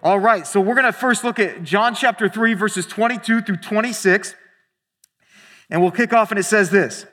All 0.00 0.20
right, 0.20 0.46
so 0.46 0.60
we're 0.60 0.76
going 0.76 0.84
to 0.84 0.92
first 0.92 1.24
look 1.24 1.40
at 1.40 1.64
John 1.64 1.92
chapter 1.92 2.28
3, 2.28 2.54
verses 2.54 2.86
22 2.86 3.40
through 3.40 3.56
26. 3.56 4.36
And 5.70 5.82
we'll 5.82 5.90
kick 5.90 6.12
off, 6.12 6.30
and 6.30 6.38
it 6.38 6.44
says 6.44 6.70
this 6.70 7.04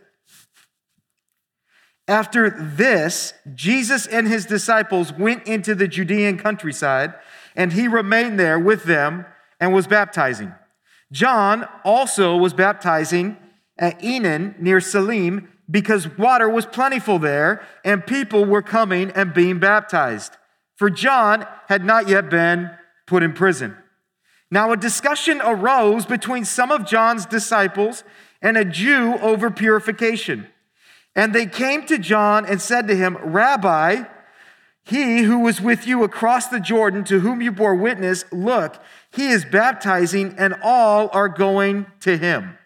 After 2.07 2.51
this, 2.51 3.33
Jesus 3.55 4.05
and 4.05 4.27
his 4.27 4.45
disciples 4.45 5.11
went 5.11 5.47
into 5.47 5.73
the 5.73 5.87
Judean 5.87 6.37
countryside, 6.37 7.15
and 7.55 7.73
he 7.73 7.87
remained 7.87 8.39
there 8.39 8.59
with 8.59 8.83
them 8.83 9.25
and 9.59 9.74
was 9.74 9.88
baptizing. 9.88 10.54
John 11.11 11.68
also 11.83 12.38
was 12.38 12.54
baptizing 12.54 13.38
at 13.79 13.99
Aenon 14.04 14.60
near 14.60 14.79
Salim 14.79 15.49
because 15.69 16.15
water 16.19 16.47
was 16.47 16.68
plentiful 16.68 17.18
there, 17.18 17.65
and 17.83 18.05
people 18.05 18.46
were 18.46 18.61
coming 18.61 19.10
and 19.11 19.33
being 19.33 19.57
baptized 19.57 20.38
for 20.75 20.89
John 20.89 21.46
had 21.68 21.84
not 21.84 22.07
yet 22.07 22.29
been 22.29 22.70
put 23.07 23.24
in 23.24 23.33
prison. 23.33 23.78
Now, 24.52 24.71
a 24.71 24.78
discussion 24.78 25.42
arose 25.43 26.06
between 26.06 26.46
some 26.46 26.71
of 26.71 26.86
John's 26.86 27.25
disciples 27.25 28.04
and 28.42 28.57
a 28.57 28.66
Jew 28.66 29.16
over 29.16 29.50
purification. 29.50 30.47
And 31.16 31.33
they 31.33 31.46
came 31.46 31.86
to 31.88 31.97
John 31.97 32.45
and 32.45 32.61
said 32.61 32.88
to 32.88 32.95
him, 32.95 33.17
Rabbi, 33.23 34.03
he 34.83 35.23
who 35.23 35.39
was 35.39 35.61
with 35.61 35.88
you 35.88 36.03
across 36.03 36.47
the 36.47 36.59
Jordan, 36.59 37.03
to 37.05 37.19
whom 37.22 37.42
you 37.42 37.52
bore 37.52 37.73
witness, 37.73 38.23
look, 38.31 38.80
he 39.11 39.30
is 39.30 39.44
baptizing, 39.44 40.36
and 40.38 40.53
all 40.61 41.09
are 41.11 41.30
going 41.30 41.88
to 42.02 42.17
him. 42.17 42.58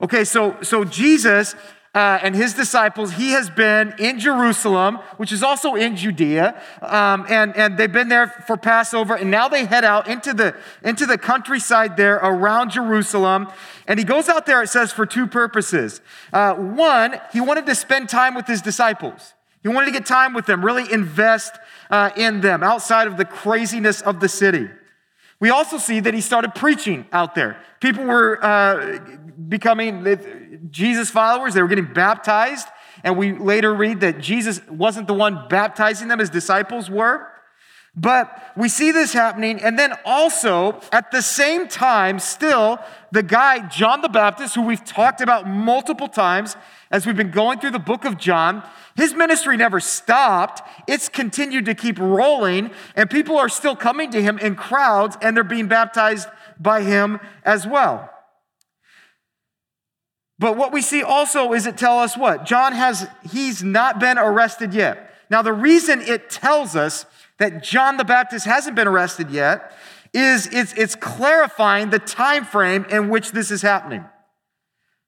Okay, 0.00 0.24
so, 0.24 0.56
so 0.62 0.84
Jesus 0.84 1.54
uh, 1.94 2.18
and 2.22 2.34
his 2.34 2.54
disciples, 2.54 3.12
he 3.12 3.32
has 3.32 3.50
been 3.50 3.94
in 3.98 4.18
Jerusalem, 4.18 4.96
which 5.18 5.30
is 5.30 5.42
also 5.42 5.74
in 5.74 5.94
Judea, 5.94 6.60
um, 6.80 7.26
and, 7.28 7.54
and 7.54 7.76
they've 7.76 7.92
been 7.92 8.08
there 8.08 8.28
for 8.46 8.56
Passover, 8.56 9.14
and 9.14 9.30
now 9.30 9.46
they 9.48 9.66
head 9.66 9.84
out 9.84 10.08
into 10.08 10.32
the, 10.32 10.56
into 10.82 11.04
the 11.04 11.18
countryside 11.18 11.98
there 11.98 12.16
around 12.16 12.70
Jerusalem. 12.70 13.48
And 13.86 13.98
he 13.98 14.06
goes 14.06 14.30
out 14.30 14.46
there, 14.46 14.62
it 14.62 14.68
says, 14.68 14.90
for 14.90 15.04
two 15.04 15.26
purposes. 15.26 16.00
Uh, 16.32 16.54
one, 16.54 17.20
he 17.32 17.42
wanted 17.42 17.66
to 17.66 17.74
spend 17.74 18.08
time 18.08 18.34
with 18.34 18.46
his 18.46 18.62
disciples. 18.62 19.34
He 19.62 19.68
wanted 19.68 19.86
to 19.86 19.92
get 19.92 20.06
time 20.06 20.32
with 20.32 20.46
them, 20.46 20.64
really 20.64 20.90
invest 20.90 21.56
uh, 21.90 22.10
in 22.16 22.40
them 22.40 22.62
outside 22.62 23.06
of 23.06 23.18
the 23.18 23.26
craziness 23.26 24.00
of 24.00 24.20
the 24.20 24.28
city. 24.28 24.68
We 25.42 25.50
also 25.50 25.76
see 25.76 25.98
that 25.98 26.14
he 26.14 26.20
started 26.20 26.54
preaching 26.54 27.04
out 27.10 27.34
there. 27.34 27.60
People 27.80 28.04
were 28.04 28.38
uh, 28.44 29.00
becoming 29.48 30.68
Jesus 30.70 31.10
followers, 31.10 31.54
they 31.54 31.62
were 31.62 31.66
getting 31.66 31.92
baptized. 31.92 32.68
And 33.02 33.18
we 33.18 33.32
later 33.32 33.74
read 33.74 34.02
that 34.02 34.20
Jesus 34.20 34.64
wasn't 34.68 35.08
the 35.08 35.14
one 35.14 35.48
baptizing 35.48 36.06
them, 36.06 36.20
his 36.20 36.30
disciples 36.30 36.88
were. 36.88 37.26
But 37.94 38.52
we 38.56 38.70
see 38.70 38.90
this 38.90 39.12
happening. 39.12 39.60
And 39.60 39.78
then 39.78 39.92
also, 40.06 40.80
at 40.92 41.10
the 41.10 41.20
same 41.20 41.68
time, 41.68 42.18
still, 42.18 42.78
the 43.10 43.22
guy, 43.22 43.68
John 43.68 44.00
the 44.00 44.08
Baptist, 44.08 44.54
who 44.54 44.62
we've 44.62 44.84
talked 44.84 45.20
about 45.20 45.46
multiple 45.46 46.08
times 46.08 46.56
as 46.90 47.06
we've 47.06 47.16
been 47.16 47.30
going 47.30 47.58
through 47.58 47.72
the 47.72 47.78
book 47.78 48.06
of 48.06 48.16
John, 48.16 48.62
his 48.96 49.14
ministry 49.14 49.58
never 49.58 49.78
stopped. 49.78 50.62
It's 50.88 51.10
continued 51.10 51.66
to 51.66 51.74
keep 51.74 51.98
rolling, 51.98 52.70
and 52.96 53.10
people 53.10 53.36
are 53.38 53.48
still 53.48 53.76
coming 53.76 54.10
to 54.12 54.22
him 54.22 54.38
in 54.38 54.54
crowds, 54.54 55.18
and 55.20 55.36
they're 55.36 55.44
being 55.44 55.68
baptized 55.68 56.28
by 56.58 56.82
him 56.82 57.20
as 57.44 57.66
well. 57.66 58.08
But 60.38 60.56
what 60.56 60.72
we 60.72 60.80
see 60.80 61.02
also 61.02 61.52
is 61.52 61.66
it 61.66 61.76
tell 61.76 61.98
us 61.98 62.16
what? 62.16 62.46
John 62.46 62.72
has, 62.72 63.06
he's 63.30 63.62
not 63.62 64.00
been 64.00 64.18
arrested 64.18 64.74
yet. 64.74 65.14
Now, 65.30 65.42
the 65.42 65.52
reason 65.52 66.00
it 66.00 66.30
tells 66.30 66.74
us 66.74 67.06
that 67.42 67.60
John 67.60 67.96
the 67.96 68.04
Baptist 68.04 68.46
hasn't 68.46 68.76
been 68.76 68.86
arrested 68.86 69.28
yet 69.28 69.72
is 70.14 70.46
it's, 70.52 70.72
it's 70.74 70.94
clarifying 70.94 71.90
the 71.90 71.98
time 71.98 72.44
frame 72.44 72.86
in 72.88 73.08
which 73.08 73.32
this 73.32 73.50
is 73.50 73.62
happening. 73.62 74.04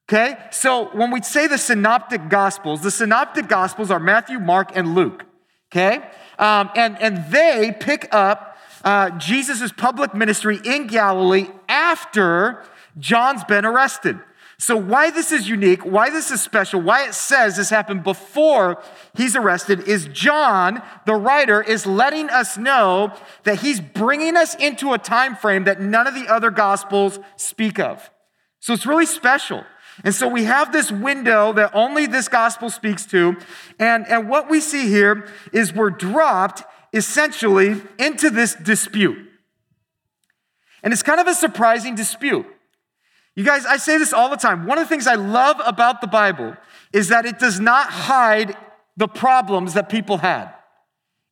Okay? 0.08 0.36
So 0.50 0.86
when 0.96 1.12
we 1.12 1.22
say 1.22 1.46
the 1.46 1.58
synoptic 1.58 2.28
gospels, 2.28 2.82
the 2.82 2.90
synoptic 2.90 3.46
gospels 3.46 3.88
are 3.92 4.00
Matthew, 4.00 4.40
Mark, 4.40 4.72
and 4.74 4.96
Luke. 4.96 5.24
Okay? 5.70 6.02
Um, 6.36 6.70
and, 6.74 7.00
and 7.00 7.24
they 7.30 7.72
pick 7.78 8.08
up 8.10 8.58
uh, 8.82 9.10
Jesus' 9.10 9.70
public 9.70 10.12
ministry 10.12 10.58
in 10.64 10.88
Galilee 10.88 11.46
after 11.68 12.64
John's 12.98 13.44
been 13.44 13.64
arrested. 13.64 14.18
So, 14.64 14.78
why 14.78 15.10
this 15.10 15.30
is 15.30 15.46
unique, 15.46 15.84
why 15.84 16.08
this 16.08 16.30
is 16.30 16.40
special, 16.40 16.80
why 16.80 17.06
it 17.06 17.12
says 17.12 17.58
this 17.58 17.68
happened 17.68 18.02
before 18.02 18.82
he's 19.14 19.36
arrested 19.36 19.86
is 19.86 20.06
John, 20.06 20.80
the 21.04 21.16
writer, 21.16 21.60
is 21.60 21.84
letting 21.84 22.30
us 22.30 22.56
know 22.56 23.12
that 23.42 23.60
he's 23.60 23.78
bringing 23.78 24.38
us 24.38 24.54
into 24.54 24.94
a 24.94 24.98
time 24.98 25.36
frame 25.36 25.64
that 25.64 25.82
none 25.82 26.06
of 26.06 26.14
the 26.14 26.28
other 26.28 26.50
gospels 26.50 27.18
speak 27.36 27.78
of. 27.78 28.10
So, 28.58 28.72
it's 28.72 28.86
really 28.86 29.04
special. 29.04 29.64
And 30.02 30.14
so 30.14 30.28
we 30.28 30.44
have 30.44 30.72
this 30.72 30.90
window 30.90 31.52
that 31.52 31.74
only 31.74 32.06
this 32.06 32.28
gospel 32.28 32.70
speaks 32.70 33.04
to. 33.08 33.36
And, 33.78 34.06
and 34.08 34.30
what 34.30 34.48
we 34.48 34.60
see 34.60 34.88
here 34.88 35.28
is 35.52 35.74
we're 35.74 35.90
dropped 35.90 36.62
essentially 36.94 37.82
into 37.98 38.30
this 38.30 38.54
dispute. 38.54 39.28
And 40.82 40.94
it's 40.94 41.02
kind 41.02 41.20
of 41.20 41.26
a 41.26 41.34
surprising 41.34 41.94
dispute. 41.94 42.46
You 43.36 43.44
guys, 43.44 43.66
I 43.66 43.78
say 43.78 43.98
this 43.98 44.12
all 44.12 44.30
the 44.30 44.36
time. 44.36 44.66
One 44.66 44.78
of 44.78 44.84
the 44.84 44.88
things 44.88 45.06
I 45.06 45.14
love 45.14 45.60
about 45.64 46.00
the 46.00 46.06
Bible 46.06 46.56
is 46.92 47.08
that 47.08 47.26
it 47.26 47.38
does 47.38 47.58
not 47.58 47.90
hide 47.90 48.56
the 48.96 49.08
problems 49.08 49.74
that 49.74 49.88
people 49.88 50.18
had, 50.18 50.52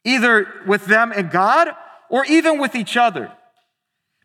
either 0.04 0.46
with 0.66 0.86
them 0.86 1.12
and 1.14 1.30
God 1.30 1.68
or 2.10 2.24
even 2.24 2.58
with 2.58 2.74
each 2.74 2.96
other. 2.96 3.32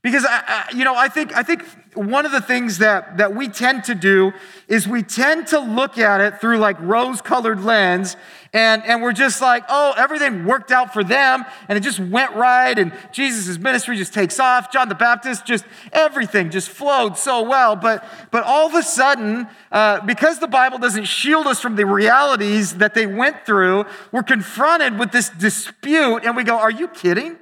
Because 0.07 0.23
I, 0.23 0.41
I, 0.47 0.69
you 0.73 0.85
know, 0.85 0.95
I 0.95 1.09
think 1.09 1.35
I 1.35 1.43
think 1.43 1.65
one 1.93 2.25
of 2.25 2.31
the 2.31 2.39
things 2.39 2.77
that 2.77 3.17
that 3.17 3.35
we 3.35 3.49
tend 3.49 3.83
to 3.83 3.93
do 3.93 4.31
is 4.69 4.87
we 4.87 5.03
tend 5.03 5.47
to 5.47 5.59
look 5.59 5.97
at 5.97 6.21
it 6.21 6.39
through 6.39 6.59
like 6.59 6.79
rose-colored 6.79 7.61
lens, 7.61 8.15
and 8.53 8.85
and 8.85 9.01
we're 9.01 9.11
just 9.11 9.41
like, 9.41 9.65
oh, 9.67 9.93
everything 9.97 10.45
worked 10.45 10.71
out 10.71 10.93
for 10.93 11.03
them, 11.03 11.43
and 11.67 11.77
it 11.77 11.81
just 11.81 11.99
went 11.99 12.33
right, 12.35 12.79
and 12.79 12.93
Jesus' 13.11 13.57
ministry 13.57 13.97
just 13.97 14.13
takes 14.13 14.39
off. 14.39 14.71
John 14.71 14.87
the 14.87 14.95
Baptist, 14.95 15.45
just 15.45 15.65
everything 15.91 16.51
just 16.51 16.69
flowed 16.69 17.17
so 17.17 17.41
well. 17.41 17.75
But 17.75 18.05
but 18.31 18.43
all 18.43 18.65
of 18.65 18.75
a 18.75 18.83
sudden, 18.83 19.45
uh, 19.73 19.99
because 20.05 20.39
the 20.39 20.47
Bible 20.47 20.77
doesn't 20.77 21.03
shield 21.03 21.47
us 21.47 21.59
from 21.59 21.75
the 21.75 21.85
realities 21.85 22.75
that 22.75 22.93
they 22.93 23.07
went 23.07 23.45
through, 23.45 23.83
we're 24.13 24.23
confronted 24.23 24.97
with 24.97 25.11
this 25.11 25.27
dispute, 25.27 26.23
and 26.23 26.33
we 26.37 26.45
go, 26.45 26.57
are 26.57 26.71
you 26.71 26.87
kidding? 26.87 27.39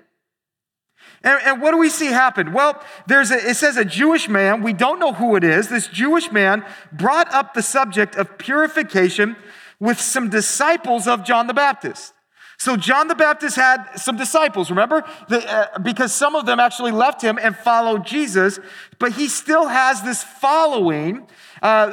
And, 1.25 1.41
and, 1.43 1.61
what 1.61 1.71
do 1.71 1.77
we 1.77 1.89
see 1.89 2.05
happen? 2.05 2.53
Well, 2.53 2.81
there's 3.07 3.31
a, 3.31 3.49
it 3.49 3.55
says 3.55 3.77
a 3.77 3.83
Jewish 3.83 4.29
man, 4.29 4.61
we 4.61 4.73
don't 4.73 4.99
know 4.99 5.11
who 5.11 5.35
it 5.35 5.43
is. 5.43 5.67
This 5.69 5.87
Jewish 5.87 6.31
man 6.31 6.63
brought 6.93 7.33
up 7.33 7.55
the 7.55 7.63
subject 7.63 8.15
of 8.15 8.37
purification 8.37 9.35
with 9.79 9.99
some 9.99 10.29
disciples 10.29 11.07
of 11.07 11.23
John 11.23 11.47
the 11.47 11.53
Baptist. 11.53 12.13
So 12.57 12.77
John 12.77 13.07
the 13.07 13.15
Baptist 13.15 13.55
had 13.55 13.95
some 13.95 14.15
disciples, 14.15 14.69
remember? 14.69 15.03
The, 15.27 15.51
uh, 15.51 15.79
because 15.79 16.13
some 16.13 16.35
of 16.35 16.45
them 16.45 16.59
actually 16.59 16.91
left 16.91 17.21
him 17.21 17.39
and 17.41 17.55
followed 17.55 18.05
Jesus, 18.05 18.59
but 18.99 19.13
he 19.13 19.27
still 19.27 19.67
has 19.67 20.03
this 20.03 20.23
following, 20.23 21.27
uh, 21.61 21.91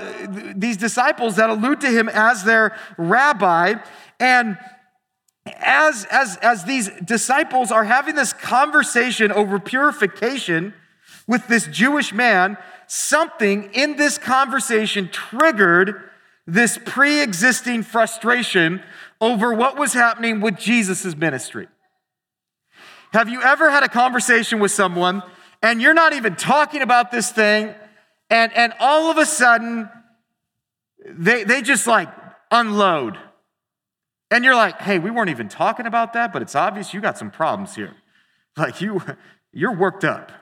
these 0.54 0.76
disciples 0.76 1.37
that 1.37 1.50
allude 1.50 1.81
to 1.81 1.88
him 1.88 2.09
as 2.09 2.44
their 2.44 2.76
rabbi. 2.97 3.75
And 4.20 4.59
as, 5.47 6.06
as, 6.10 6.36
as 6.36 6.64
these 6.64 6.91
disciples 7.04 7.72
are 7.72 7.84
having 7.84 8.14
this 8.14 8.32
conversation 8.32 9.32
over 9.32 9.58
purification 9.58 10.75
with 11.26 11.46
this 11.49 11.66
Jewish 11.66 12.12
man, 12.12 12.56
something 12.87 13.70
in 13.72 13.96
this 13.96 14.19
conversation 14.19 15.08
triggered 15.08 16.11
this 16.46 16.78
pre 16.84 17.22
existing 17.22 17.82
frustration 17.82 18.82
over 19.20 19.55
what 19.55 19.76
was 19.76 19.93
happening 19.93 20.40
with 20.40 20.56
Jesus' 20.56 21.16
ministry. 21.16 21.69
Have 23.12 23.28
you 23.28 23.43
ever 23.43 23.70
had 23.70 23.82
a 23.82 23.88
conversation 23.88 24.58
with 24.58 24.70
someone 24.70 25.22
and 25.62 25.81
you're 25.81 25.94
not 25.94 26.12
even 26.12 26.34
talking 26.34 26.82
about 26.82 27.12
this 27.12 27.31
thing, 27.31 27.72
and, 28.31 28.52
and 28.55 28.72
all 28.81 29.11
of 29.11 29.19
a 29.19 29.26
sudden 29.26 29.88
they, 31.06 31.44
they 31.44 31.62
just 31.62 31.87
like 31.87 32.08
unload? 32.50 33.16
And 34.32 34.46
you're 34.46 34.55
like, 34.55 34.81
hey, 34.81 34.99
we 34.99 35.11
weren't 35.11 35.29
even 35.29 35.50
talking 35.50 35.84
about 35.84 36.14
that, 36.14 36.32
but 36.32 36.40
it's 36.40 36.55
obvious 36.55 36.94
you 36.94 37.02
got 37.02 37.19
some 37.19 37.31
problems 37.31 37.75
here. 37.75 37.94
Like 38.56 38.81
you, 38.81 39.02
you're 39.52 39.76
worked 39.76 40.05
up. 40.05 40.32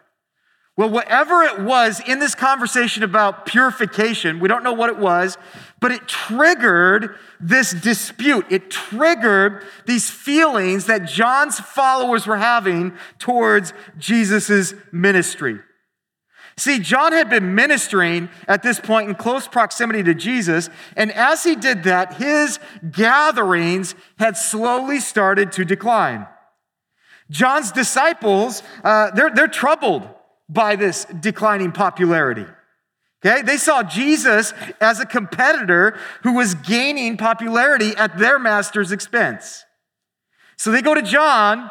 Well, 0.77 0.91
whatever 0.91 1.43
it 1.43 1.61
was 1.61 2.01
in 2.07 2.21
this 2.21 2.37
conversation 2.37 3.03
about 3.03 3.47
purification, 3.47 4.39
we 4.39 4.47
don't 4.49 4.63
know 4.63 4.73
what 4.73 4.91
it 4.91 4.99
was, 4.99 5.37
but 5.81 5.91
it 5.91 6.07
triggered 6.07 7.17
this 7.41 7.73
dispute. 7.73 8.47
It 8.49 8.71
triggered 8.71 9.65
these 9.87 10.09
feelings 10.09 10.87
that 10.87 11.07
John's 11.07 11.59
followers 11.59 12.29
were 12.29 12.37
having 12.37 12.97
towards 13.19 13.73
Jesus' 13.99 14.73
ministry. 14.93 15.59
See, 16.61 16.79
John 16.79 17.12
had 17.12 17.31
been 17.31 17.55
ministering 17.55 18.29
at 18.47 18.62
this 18.62 18.79
point 18.79 19.09
in 19.09 19.15
close 19.15 19.49
proximity 19.49 20.03
to 20.03 20.12
Jesus, 20.12 20.69
and 20.95 21.11
as 21.11 21.43
he 21.43 21.57
did 21.57 21.85
that, 21.85 22.17
his 22.17 22.59
gatherings 22.91 23.95
had 24.19 24.37
slowly 24.37 25.01
started 25.01 25.53
to 25.53 25.65
decline. 25.65 26.27
John's 27.31 27.73
disciples, 27.73 28.62
uh, 28.85 29.11
they're, 29.12 29.31
they're 29.31 29.49
troubled 29.49 30.07
by 30.51 30.77
this 30.77 31.07
declining 31.07 31.73
popularity. 31.73 32.45
Okay, 33.25 33.41
they 33.41 33.57
saw 33.57 33.83
Jesus 33.83 34.53
as 34.83 35.01
a 35.01 35.07
competitor 35.07 35.99
who 36.25 36.35
was 36.35 36.55
gaining 36.55 37.17
popularity 37.17 37.97
at 37.97 38.19
their 38.19 38.39
master's 38.39 38.93
expense. 38.93 39.65
So 40.59 40.71
they 40.71 40.83
go 40.83 40.93
to 40.93 41.01
John 41.01 41.71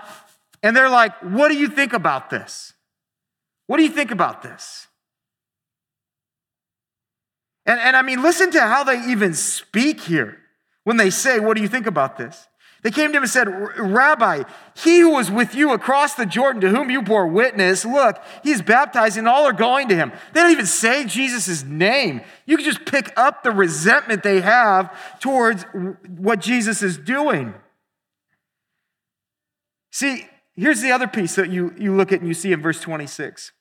and 0.64 0.76
they're 0.76 0.90
like, 0.90 1.14
What 1.22 1.50
do 1.50 1.58
you 1.60 1.68
think 1.68 1.94
about 1.94 2.32
this? 2.32 2.74
What 3.70 3.78
do 3.78 3.84
you 3.84 3.92
think 3.92 4.10
about 4.10 4.42
this? 4.42 4.88
And, 7.68 7.80
and 7.80 7.96
I 7.96 8.02
mean, 8.02 8.24
listen 8.24 8.50
to 8.54 8.62
how 8.62 8.84
they 8.84 9.00
even 9.12 9.36
speak 9.36 10.02
here 10.02 10.40
when 10.86 10.98
they 10.98 11.12
say, 11.12 11.40
What 11.40 11.56
do 11.56 11.62
you 11.62 11.68
think 11.68 11.86
about 11.86 12.18
this? 12.18 12.48
They 12.82 12.90
came 12.90 13.12
to 13.12 13.18
him 13.18 13.24
and 13.24 13.30
said, 13.30 13.48
Rabbi, 13.78 14.42
he 14.76 15.02
who 15.02 15.12
was 15.12 15.30
with 15.30 15.54
you 15.54 15.72
across 15.72 16.16
the 16.16 16.26
Jordan, 16.26 16.62
to 16.62 16.70
whom 16.70 16.90
you 16.90 17.04
bore 17.04 17.28
witness, 17.28 17.86
look, 17.86 18.20
he's 18.42 18.64
baptizing, 18.64 19.20
and 19.20 19.28
all 19.28 19.46
are 19.46 19.54
going 19.54 19.88
to 19.90 19.96
him. 19.96 20.14
They 20.34 20.42
don't 20.42 20.52
even 20.52 20.66
say 20.66 21.06
Jesus' 21.06 21.64
name. 21.64 22.22
You 22.48 22.58
can 22.58 22.66
just 22.66 22.86
pick 22.86 23.14
up 23.18 23.44
the 23.44 23.52
resentment 23.52 24.24
they 24.24 24.42
have 24.42 25.20
towards 25.20 25.64
what 26.18 26.40
Jesus 26.40 26.82
is 26.82 26.98
doing. 26.98 27.54
See, 29.92 30.26
here's 30.56 30.82
the 30.82 30.92
other 30.92 31.08
piece 31.08 31.36
that 31.36 31.52
you, 31.52 31.76
you 31.78 31.96
look 31.96 32.12
at 32.12 32.22
and 32.22 32.28
you 32.28 32.34
see 32.34 32.52
in 32.52 32.64
verse 32.64 32.82
26. 32.82 33.52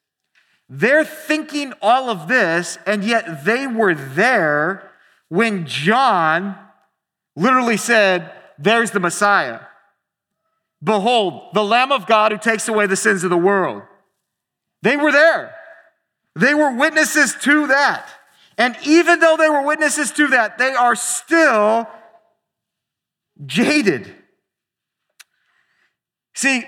They're 0.68 1.04
thinking 1.04 1.72
all 1.80 2.10
of 2.10 2.28
this, 2.28 2.78
and 2.86 3.02
yet 3.02 3.44
they 3.44 3.66
were 3.66 3.94
there 3.94 4.90
when 5.28 5.66
John 5.66 6.56
literally 7.34 7.76
said, 7.76 8.32
there's 8.58 8.90
the 8.90 9.00
Messiah. 9.00 9.60
Behold, 10.82 11.54
the 11.54 11.64
Lamb 11.64 11.90
of 11.90 12.06
God 12.06 12.32
who 12.32 12.38
takes 12.38 12.68
away 12.68 12.86
the 12.86 12.96
sins 12.96 13.24
of 13.24 13.30
the 13.30 13.36
world. 13.36 13.82
They 14.82 14.96
were 14.96 15.12
there. 15.12 15.54
They 16.36 16.54
were 16.54 16.76
witnesses 16.76 17.34
to 17.42 17.66
that. 17.68 18.08
And 18.56 18.76
even 18.84 19.20
though 19.20 19.36
they 19.36 19.48
were 19.48 19.62
witnesses 19.62 20.10
to 20.12 20.28
that, 20.28 20.58
they 20.58 20.72
are 20.72 20.94
still 20.94 21.88
jaded. 23.46 24.14
See, 26.34 26.64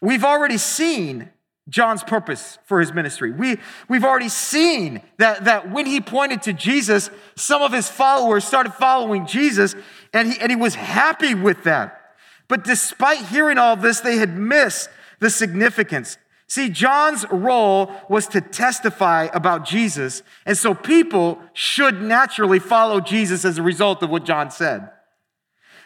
we've 0.00 0.24
already 0.24 0.58
seen 0.58 1.30
John's 1.68 2.04
purpose 2.04 2.58
for 2.66 2.80
his 2.80 2.92
ministry. 2.92 3.32
We, 3.32 3.56
we've 3.88 4.04
already 4.04 4.28
seen 4.28 5.00
that, 5.16 5.46
that 5.46 5.70
when 5.70 5.86
he 5.86 6.00
pointed 6.00 6.42
to 6.42 6.52
Jesus, 6.52 7.08
some 7.36 7.62
of 7.62 7.72
his 7.72 7.88
followers 7.88 8.44
started 8.44 8.74
following 8.74 9.26
Jesus, 9.26 9.74
and 10.12 10.32
he, 10.32 10.40
and 10.40 10.50
he 10.50 10.56
was 10.56 10.74
happy 10.74 11.34
with 11.34 11.64
that. 11.64 12.00
But 12.48 12.64
despite 12.64 13.24
hearing 13.26 13.56
all 13.56 13.76
this, 13.76 14.00
they 14.00 14.18
had 14.18 14.36
missed 14.36 14.90
the 15.20 15.30
significance. 15.30 16.18
See, 16.46 16.68
John's 16.68 17.24
role 17.30 17.90
was 18.10 18.26
to 18.28 18.42
testify 18.42 19.28
about 19.32 19.64
Jesus, 19.64 20.22
and 20.44 20.56
so 20.56 20.74
people 20.74 21.40
should 21.54 22.02
naturally 22.02 22.58
follow 22.58 23.00
Jesus 23.00 23.46
as 23.46 23.56
a 23.56 23.62
result 23.62 24.02
of 24.02 24.10
what 24.10 24.26
John 24.26 24.50
said. 24.50 24.90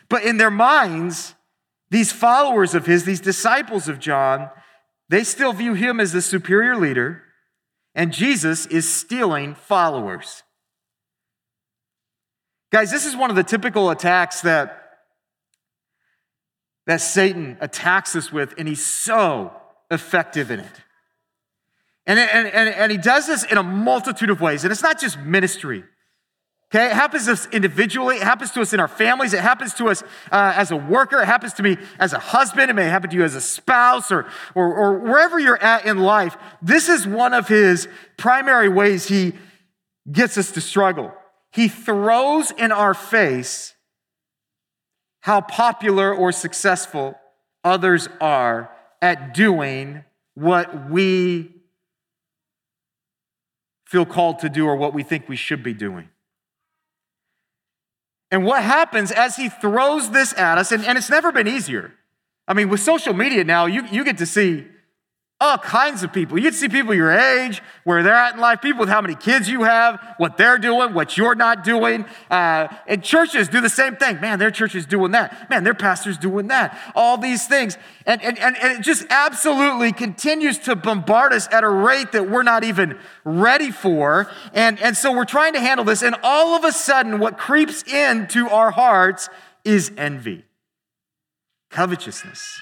But 0.09 0.25
in 0.25 0.39
their 0.39 0.51
minds, 0.51 1.37
these 1.91 2.11
followers 2.11 2.75
of 2.75 2.87
his, 2.87 3.05
these 3.05 3.21
disciples 3.21 3.89
of 3.89 4.01
John, 4.01 4.51
they 5.09 5.25
still 5.25 5.53
view 5.53 5.75
him 5.75 6.01
as 6.01 6.13
the 6.13 6.23
superior 6.23 6.77
leader, 6.77 7.23
and 7.95 8.13
Jesus 8.13 8.67
is 8.67 8.93
stealing 8.93 9.55
followers. 9.55 10.43
Guys, 12.71 12.91
this 12.91 13.07
is 13.07 13.17
one 13.17 13.31
of 13.31 13.37
the 13.37 13.43
typical 13.43 13.91
attacks 13.91 14.43
that, 14.43 14.91
that 16.87 17.01
Satan 17.01 17.57
attacks 17.61 18.15
us 18.15 18.31
with, 18.31 18.55
and 18.59 18.69
he's 18.69 18.85
so 18.85 19.53
effective 19.91 20.51
in 20.51 20.61
it. 20.61 20.73
And, 22.07 22.19
and, 22.19 22.47
and, 22.49 22.69
and 22.69 22.93
he 22.93 22.99
does 22.99 23.27
this 23.27 23.45
in 23.45 23.59
a 23.59 23.63
multitude 23.63 24.31
of 24.31 24.41
ways, 24.41 24.65
and 24.65 24.73
it's 24.73 24.83
not 24.83 25.01
just 25.01 25.19
ministry. 25.19 25.85
Okay, 26.71 26.87
it 26.87 26.93
happens 26.93 27.25
to 27.25 27.33
us 27.33 27.49
individually. 27.51 28.17
It 28.17 28.23
happens 28.23 28.51
to 28.51 28.61
us 28.61 28.75
in 28.75 28.81
our 28.81 28.89
families. 28.89 29.33
It 29.33 29.41
happens 29.41 29.73
to 29.75 29.89
us 29.89 30.03
uh, 30.31 30.53
as 30.55 30.71
a 30.71 30.77
worker. 30.77 31.23
It 31.23 31.25
happens 31.25 31.55
to 31.55 31.63
me 31.63 31.79
as 31.99 32.13
a 32.13 32.19
husband. 32.19 32.71
It 32.71 32.75
may 32.75 32.85
happen 32.85 33.09
to 33.09 33.17
you 33.17 33.25
as 33.25 33.35
a 33.35 33.41
spouse 33.41 34.13
or, 34.13 34.27
or, 34.55 34.75
or 34.75 34.99
wherever 34.99 35.39
you're 35.39 35.63
at 35.63 35.87
in 35.87 35.97
life. 35.99 36.37
This 36.61 36.91
is 36.91 37.07
one 37.07 37.33
of 37.33 37.49
his 37.49 37.89
primary 38.19 38.69
ways 38.69 39.09
he 39.09 39.33
gets 40.13 40.37
us 40.37 40.51
to 40.53 40.61
struggle. 40.61 41.15
He 41.53 41.69
throws 41.69 42.51
in 42.51 42.71
our 42.71 42.93
face 42.93 43.75
how 45.21 45.41
popular 45.41 46.15
or 46.15 46.33
successful 46.33 47.19
others 47.65 48.09
are 48.21 48.71
at 49.01 49.33
doing 49.33 50.05
what 50.35 50.91
we 50.91 51.51
feel 53.87 54.05
called 54.05 54.41
to 54.41 54.51
do 54.51 54.67
or 54.67 54.77
what 54.77 54.93
we 54.93 55.03
think 55.03 55.31
we 55.31 55.37
should 55.37 55.63
be 55.63 55.73
doing. 55.73 56.11
And 58.31 58.45
what 58.45 58.63
happens 58.63 59.11
as 59.11 59.37
he 59.37 59.49
throws 59.49 60.11
this 60.11 60.37
at 60.37 60.59
us, 60.59 60.71
and, 60.73 60.85
and 60.85 60.99
it's 60.99 61.11
never 61.11 61.33
been 61.33 61.49
easier. 61.49 61.93
I 62.47 62.55
mean, 62.55 62.69
with 62.69 62.81
social 62.81 63.15
media 63.15 63.45
now, 63.45 63.67
you, 63.67 63.85
you 63.91 64.05
get 64.05 64.19
to 64.19 64.27
see 64.27 64.67
all 65.41 65.57
kinds 65.57 66.03
of 66.03 66.13
people. 66.13 66.37
You'd 66.37 66.55
see 66.55 66.69
people 66.69 66.93
your 66.93 67.13
age, 67.13 67.63
where 67.85 68.03
they're 68.03 68.13
at 68.13 68.35
in 68.35 68.41
life, 68.41 68.61
people 68.61 68.81
with 68.81 68.89
how 68.89 69.01
many 69.01 69.15
kids 69.15 69.49
you 69.49 69.63
have, 69.63 70.15
what 70.17 70.37
they're 70.37 70.59
doing, 70.59 70.95
what 70.95 71.17
you're 71.17 71.37
not 71.37 71.63
doing. 71.63 72.07
Uh, 72.29 72.67
and 72.89 73.05
churches 73.05 73.47
do 73.47 73.61
the 73.61 73.69
same 73.69 73.95
thing. 73.95 74.21
Man, 74.21 74.41
their 74.41 74.51
church 74.51 74.75
is 74.75 74.85
doing 74.85 75.13
that. 75.13 75.49
Man, 75.49 75.63
their 75.63 75.75
pastor's 75.75 76.19
doing 76.19 76.49
that. 76.49 76.77
All 76.97 77.19
these 77.19 77.47
things. 77.47 77.79
And, 78.05 78.21
and, 78.21 78.37
and, 78.37 78.57
and 78.57 78.79
it 78.79 78.83
just 78.83 79.07
absolutely 79.11 79.93
continues 79.93 80.59
to 80.61 80.75
bombard 80.75 81.33
us 81.33 81.47
at 81.53 81.63
a 81.63 81.69
rate 81.69 82.11
that 82.13 82.29
we're 82.29 82.43
not 82.43 82.65
even 82.65 82.99
ready 83.23 83.71
for. 83.71 84.29
And, 84.55 84.81
and 84.81 84.97
so 84.97 85.13
we're 85.13 85.25
trying 85.25 85.53
to 85.53 85.61
handle 85.61 85.85
this. 85.85 86.03
And 86.03 86.17
all 86.25 86.57
of 86.57 86.65
a 86.65 86.73
sudden, 86.73 87.21
what 87.21 87.39
creeps 87.39 87.85
into 87.85 88.49
our 88.49 88.73
hearts 88.73 89.29
is 89.65 89.93
envy, 89.97 90.47
covetousness. 91.71 92.61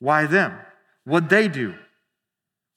Why 0.00 0.26
them? 0.26 0.58
What'd 1.04 1.28
they 1.28 1.46
do? 1.46 1.74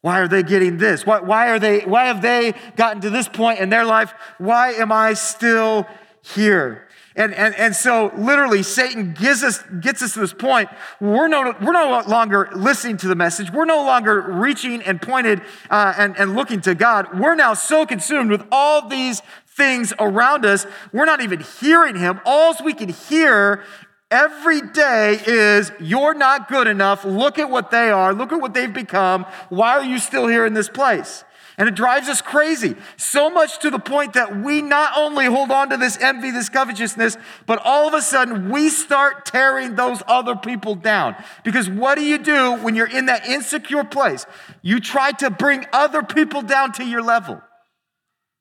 Why 0.02 0.20
are 0.20 0.28
they 0.28 0.44
getting 0.44 0.78
this? 0.78 1.06
Why, 1.06 1.20
why, 1.20 1.50
are 1.50 1.60
they, 1.60 1.82
why 1.82 2.06
have 2.06 2.22
they 2.22 2.54
gotten 2.76 3.02
to 3.02 3.10
this 3.10 3.28
point 3.28 3.60
in 3.60 3.70
their 3.70 3.86
life? 3.86 4.14
Why 4.38 4.74
am 4.74 4.92
I 4.92 5.14
still 5.14 5.88
here? 6.22 6.88
And, 7.16 7.34
and, 7.34 7.56
and 7.56 7.76
so 7.76 8.14
literally 8.16 8.62
Satan 8.62 9.14
gets 9.14 9.42
us, 9.42 9.64
gets 9.82 10.04
us 10.04 10.14
to 10.14 10.20
this 10.20 10.34
point. 10.34 10.70
We're 11.02 11.28
no, 11.28 11.56
we're 11.60 11.74
no 11.74 12.04
longer 12.08 12.48
listening 12.56 12.98
to 12.98 13.08
the 13.08 13.16
message. 13.16 13.52
We're 13.52 13.66
no 13.66 13.84
longer 13.84 14.22
reaching 14.22 14.84
and 14.84 15.02
pointed 15.02 15.42
uh, 15.72 15.96
and, 15.98 16.16
and 16.16 16.36
looking 16.36 16.62
to 16.62 16.76
God. 16.76 17.20
We're 17.20 17.34
now 17.34 17.56
so 17.56 17.88
consumed 17.88 18.30
with 18.30 18.46
all 18.52 18.88
these 18.88 19.24
things 19.48 19.94
around 20.00 20.46
us. 20.46 20.68
We're 20.94 21.06
not 21.06 21.22
even 21.22 21.40
hearing 21.40 21.96
him. 21.96 22.22
All 22.24 22.54
we 22.64 22.76
can 22.76 22.90
hear 22.90 23.64
Every 24.10 24.62
day 24.62 25.20
is, 25.26 25.72
you're 25.80 26.14
not 26.14 26.48
good 26.48 26.68
enough. 26.68 27.04
Look 27.04 27.40
at 27.40 27.50
what 27.50 27.72
they 27.72 27.92
are. 27.92 28.14
Look 28.14 28.32
at 28.32 28.40
what 28.40 28.54
they've 28.54 28.74
become. 28.74 29.26
Why 29.50 29.74
are 29.74 29.84
you 29.84 30.00
still 30.00 30.28
here 30.28 30.46
in 30.46 30.54
this 30.54 30.70
place? 30.70 31.26
And 31.58 31.68
it 31.68 31.76
drives 31.76 32.08
us 32.08 32.22
crazy. 32.22 32.76
So 32.98 33.30
much 33.32 33.60
to 33.60 33.72
the 33.72 33.80
point 33.80 34.14
that 34.14 34.44
we 34.44 34.62
not 34.62 34.94
only 34.96 35.26
hold 35.26 35.50
on 35.50 35.72
to 35.72 35.78
this 35.78 35.98
envy, 35.98 36.30
this 36.30 36.50
covetousness, 36.50 37.18
but 37.48 37.60
all 37.66 37.88
of 37.88 37.96
a 37.96 38.02
sudden 38.02 38.50
we 38.50 38.70
start 38.70 39.26
tearing 39.26 39.76
those 39.76 40.04
other 40.08 40.36
people 40.36 40.76
down. 40.76 41.16
Because 41.44 41.68
what 41.68 41.96
do 41.96 42.04
you 42.04 42.20
do 42.20 42.58
when 42.58 42.76
you're 42.76 42.90
in 42.90 43.08
that 43.08 43.26
insecure 43.26 43.84
place? 43.84 44.26
You 44.62 44.80
try 44.80 45.12
to 45.14 45.32
bring 45.32 45.66
other 45.74 46.04
people 46.04 46.44
down 46.44 46.74
to 46.74 46.86
your 46.86 47.02
level. 47.02 47.42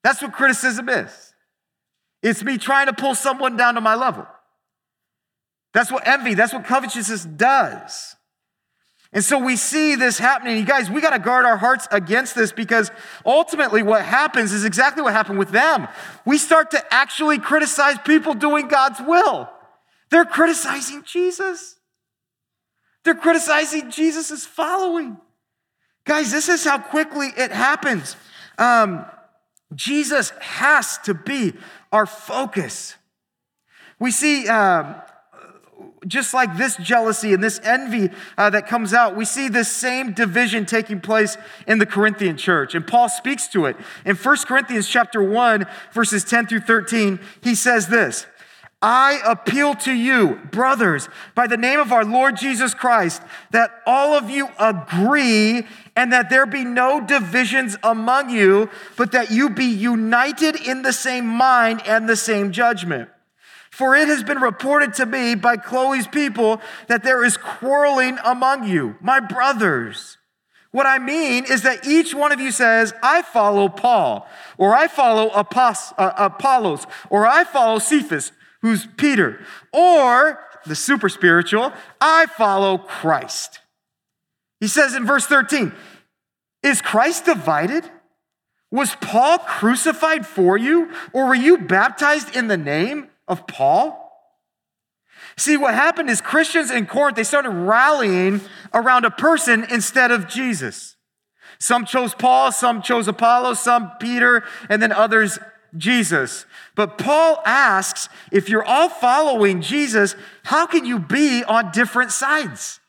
That's 0.03 0.21
what 0.21 0.31
criticism 0.31 0.87
is. 0.87 1.33
It's 2.21 2.43
me 2.43 2.57
trying 2.57 2.85
to 2.85 2.93
pull 2.93 3.15
someone 3.15 3.57
down 3.57 3.75
to 3.75 3.81
my 3.81 3.95
level. 3.95 4.27
That's 5.73 5.91
what 5.91 6.07
envy, 6.07 6.33
that's 6.33 6.53
what 6.53 6.65
covetousness 6.65 7.25
does. 7.25 8.15
And 9.13 9.23
so 9.23 9.39
we 9.39 9.55
see 9.55 9.95
this 9.95 10.19
happening. 10.19 10.57
You 10.57 10.65
guys, 10.65 10.89
we 10.89 11.01
got 11.01 11.11
to 11.11 11.19
guard 11.19 11.45
our 11.45 11.57
hearts 11.57 11.87
against 11.91 12.35
this 12.35 12.51
because 12.51 12.91
ultimately 13.25 13.81
what 13.81 14.03
happens 14.03 14.51
is 14.51 14.65
exactly 14.65 15.01
what 15.01 15.13
happened 15.13 15.39
with 15.39 15.49
them. 15.49 15.87
We 16.25 16.37
start 16.37 16.71
to 16.71 16.93
actually 16.93 17.39
criticize 17.39 17.97
people 18.05 18.33
doing 18.33 18.67
God's 18.67 18.99
will. 18.99 19.49
They're 20.09 20.25
criticizing 20.25 21.03
Jesus. 21.03 21.77
They're 23.03 23.15
criticizing 23.15 23.91
Jesus' 23.91 24.45
following. 24.45 25.17
Guys, 26.05 26.31
this 26.31 26.49
is 26.49 26.63
how 26.63 26.77
quickly 26.77 27.27
it 27.37 27.51
happens. 27.51 28.17
Um, 28.57 29.05
Jesus 29.73 30.31
has 30.41 30.97
to 30.99 31.13
be 31.13 31.53
our 31.91 32.05
focus. 32.05 32.95
We 33.99 34.11
see 34.11 34.47
um, 34.47 34.95
just 36.05 36.33
like 36.33 36.57
this 36.57 36.75
jealousy 36.77 37.33
and 37.33 37.43
this 37.43 37.59
envy 37.63 38.09
uh, 38.37 38.49
that 38.49 38.67
comes 38.67 38.93
out, 38.93 39.15
we 39.15 39.25
see 39.25 39.49
this 39.49 39.71
same 39.71 40.13
division 40.13 40.65
taking 40.65 41.01
place 41.01 41.37
in 41.67 41.79
the 41.79 41.85
Corinthian 41.85 42.37
church. 42.37 42.75
And 42.75 42.85
Paul 42.85 43.09
speaks 43.09 43.47
to 43.49 43.65
it. 43.65 43.75
In 44.05 44.15
1 44.15 44.37
Corinthians 44.45 44.87
chapter 44.87 45.21
1, 45.21 45.65
verses 45.91 46.23
10 46.23 46.47
through 46.47 46.61
13, 46.61 47.19
he 47.41 47.55
says 47.55 47.87
this 47.87 48.25
I 48.81 49.19
appeal 49.25 49.73
to 49.75 49.91
you, 49.91 50.39
brothers, 50.51 51.09
by 51.33 51.47
the 51.47 51.57
name 51.57 51.79
of 51.79 51.91
our 51.91 52.05
Lord 52.05 52.37
Jesus 52.37 52.75
Christ, 52.75 53.23
that 53.49 53.71
all 53.87 54.13
of 54.13 54.29
you 54.29 54.49
agree 54.59 55.65
and 55.95 56.13
that 56.13 56.29
there 56.29 56.45
be 56.45 56.63
no 56.63 57.01
divisions 57.01 57.75
among 57.81 58.29
you, 58.29 58.69
but 58.95 59.13
that 59.13 59.31
you 59.31 59.49
be 59.49 59.65
united 59.65 60.55
in 60.55 60.83
the 60.83 60.93
same 60.93 61.25
mind 61.25 61.81
and 61.87 62.07
the 62.07 62.15
same 62.15 62.51
judgment. 62.51 63.09
For 63.77 63.95
it 63.95 64.07
has 64.07 64.23
been 64.23 64.39
reported 64.39 64.95
to 64.95 65.05
me 65.05 65.35
by 65.35 65.55
Chloe's 65.55 66.07
people 66.07 66.59
that 66.87 67.03
there 67.03 67.23
is 67.23 67.37
quarreling 67.37 68.17
among 68.25 68.67
you, 68.67 68.95
my 69.01 69.19
brothers. 69.19 70.17
What 70.71 70.87
I 70.87 70.97
mean 70.97 71.45
is 71.45 71.61
that 71.61 71.85
each 71.85 72.15
one 72.15 72.31
of 72.31 72.39
you 72.39 72.51
says, 72.51 72.91
I 73.03 73.21
follow 73.21 73.69
Paul, 73.69 74.27
or 74.57 74.73
I 74.73 74.87
follow 74.87 75.27
uh, 75.27 75.43
Apollos, 76.17 76.87
or 77.11 77.27
I 77.27 77.43
follow 77.43 77.77
Cephas 77.77 78.31
who's 78.63 78.87
Peter. 78.97 79.45
Or 79.71 80.39
the 80.65 80.75
super 80.75 81.07
spiritual, 81.07 81.71
I 82.01 82.25
follow 82.25 82.79
Christ. 82.79 83.59
He 84.59 84.67
says 84.67 84.95
in 84.95 85.05
verse 85.05 85.27
13, 85.27 85.71
Is 86.63 86.81
Christ 86.81 87.25
divided? 87.25 87.83
Was 88.71 88.95
Paul 88.95 89.37
crucified 89.37 90.25
for 90.25 90.57
you? 90.57 90.91
Or 91.13 91.27
were 91.27 91.35
you 91.35 91.59
baptized 91.59 92.35
in 92.35 92.47
the 92.47 92.57
name 92.57 93.09
of 93.27 93.47
Paul? 93.47 94.03
See, 95.37 95.57
what 95.57 95.73
happened 95.73 96.09
is 96.09 96.21
Christians 96.21 96.71
in 96.71 96.85
Corinth, 96.85 97.15
they 97.15 97.23
started 97.23 97.51
rallying 97.51 98.41
around 98.73 99.05
a 99.05 99.11
person 99.11 99.65
instead 99.69 100.11
of 100.11 100.27
Jesus. 100.27 100.95
Some 101.59 101.85
chose 101.85 102.13
Paul, 102.13 102.51
some 102.51 102.81
chose 102.81 103.07
Apollo, 103.07 103.55
some 103.55 103.91
Peter, 103.99 104.43
and 104.69 104.81
then 104.81 104.91
others 104.91 105.39
Jesus. 105.75 106.45
But 106.75 106.97
Paul 106.97 107.41
asks 107.45 108.09
if 108.31 108.49
you're 108.49 108.63
all 108.63 108.89
following 108.89 109.61
Jesus, 109.61 110.15
how 110.43 110.65
can 110.65 110.85
you 110.85 110.99
be 110.99 111.43
on 111.43 111.71
different 111.71 112.11
sides? 112.11 112.79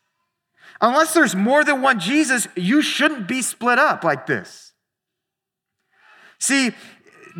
Unless 0.81 1.13
there's 1.13 1.35
more 1.35 1.63
than 1.63 1.81
one 1.81 1.99
Jesus, 1.99 2.47
you 2.55 2.81
shouldn't 2.81 3.27
be 3.27 3.41
split 3.41 3.79
up 3.79 4.03
like 4.03 4.27
this. 4.27 4.73
See, 6.39 6.71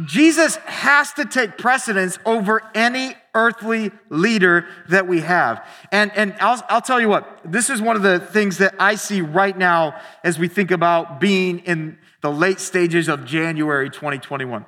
Jesus 0.06 0.56
has 0.58 1.14
to 1.14 1.26
take 1.26 1.58
precedence 1.58 2.20
over 2.26 2.62
any 2.76 3.16
earthly 3.34 3.92
leader 4.10 4.68
that 4.90 5.08
we 5.08 5.22
have. 5.22 5.66
And, 5.92 6.12
and 6.16 6.36
I'll, 6.40 6.64
I'll 6.70 6.82
tell 6.82 7.00
you 7.00 7.10
what, 7.10 7.40
this 7.46 7.70
is 7.70 7.82
one 7.82 7.96
of 7.96 8.02
the 8.02 8.20
things 8.20 8.58
that 8.58 8.76
I 8.80 8.96
see 8.96 9.22
right 9.22 9.58
now 9.58 10.00
as 10.24 10.40
we 10.40 10.48
think 10.48 10.72
about 10.72 11.20
being 11.20 11.60
in 11.60 11.98
the 12.22 12.32
late 12.32 12.60
stages 12.60 13.08
of 13.08 13.26
January 13.26 13.90
2021. 13.90 14.66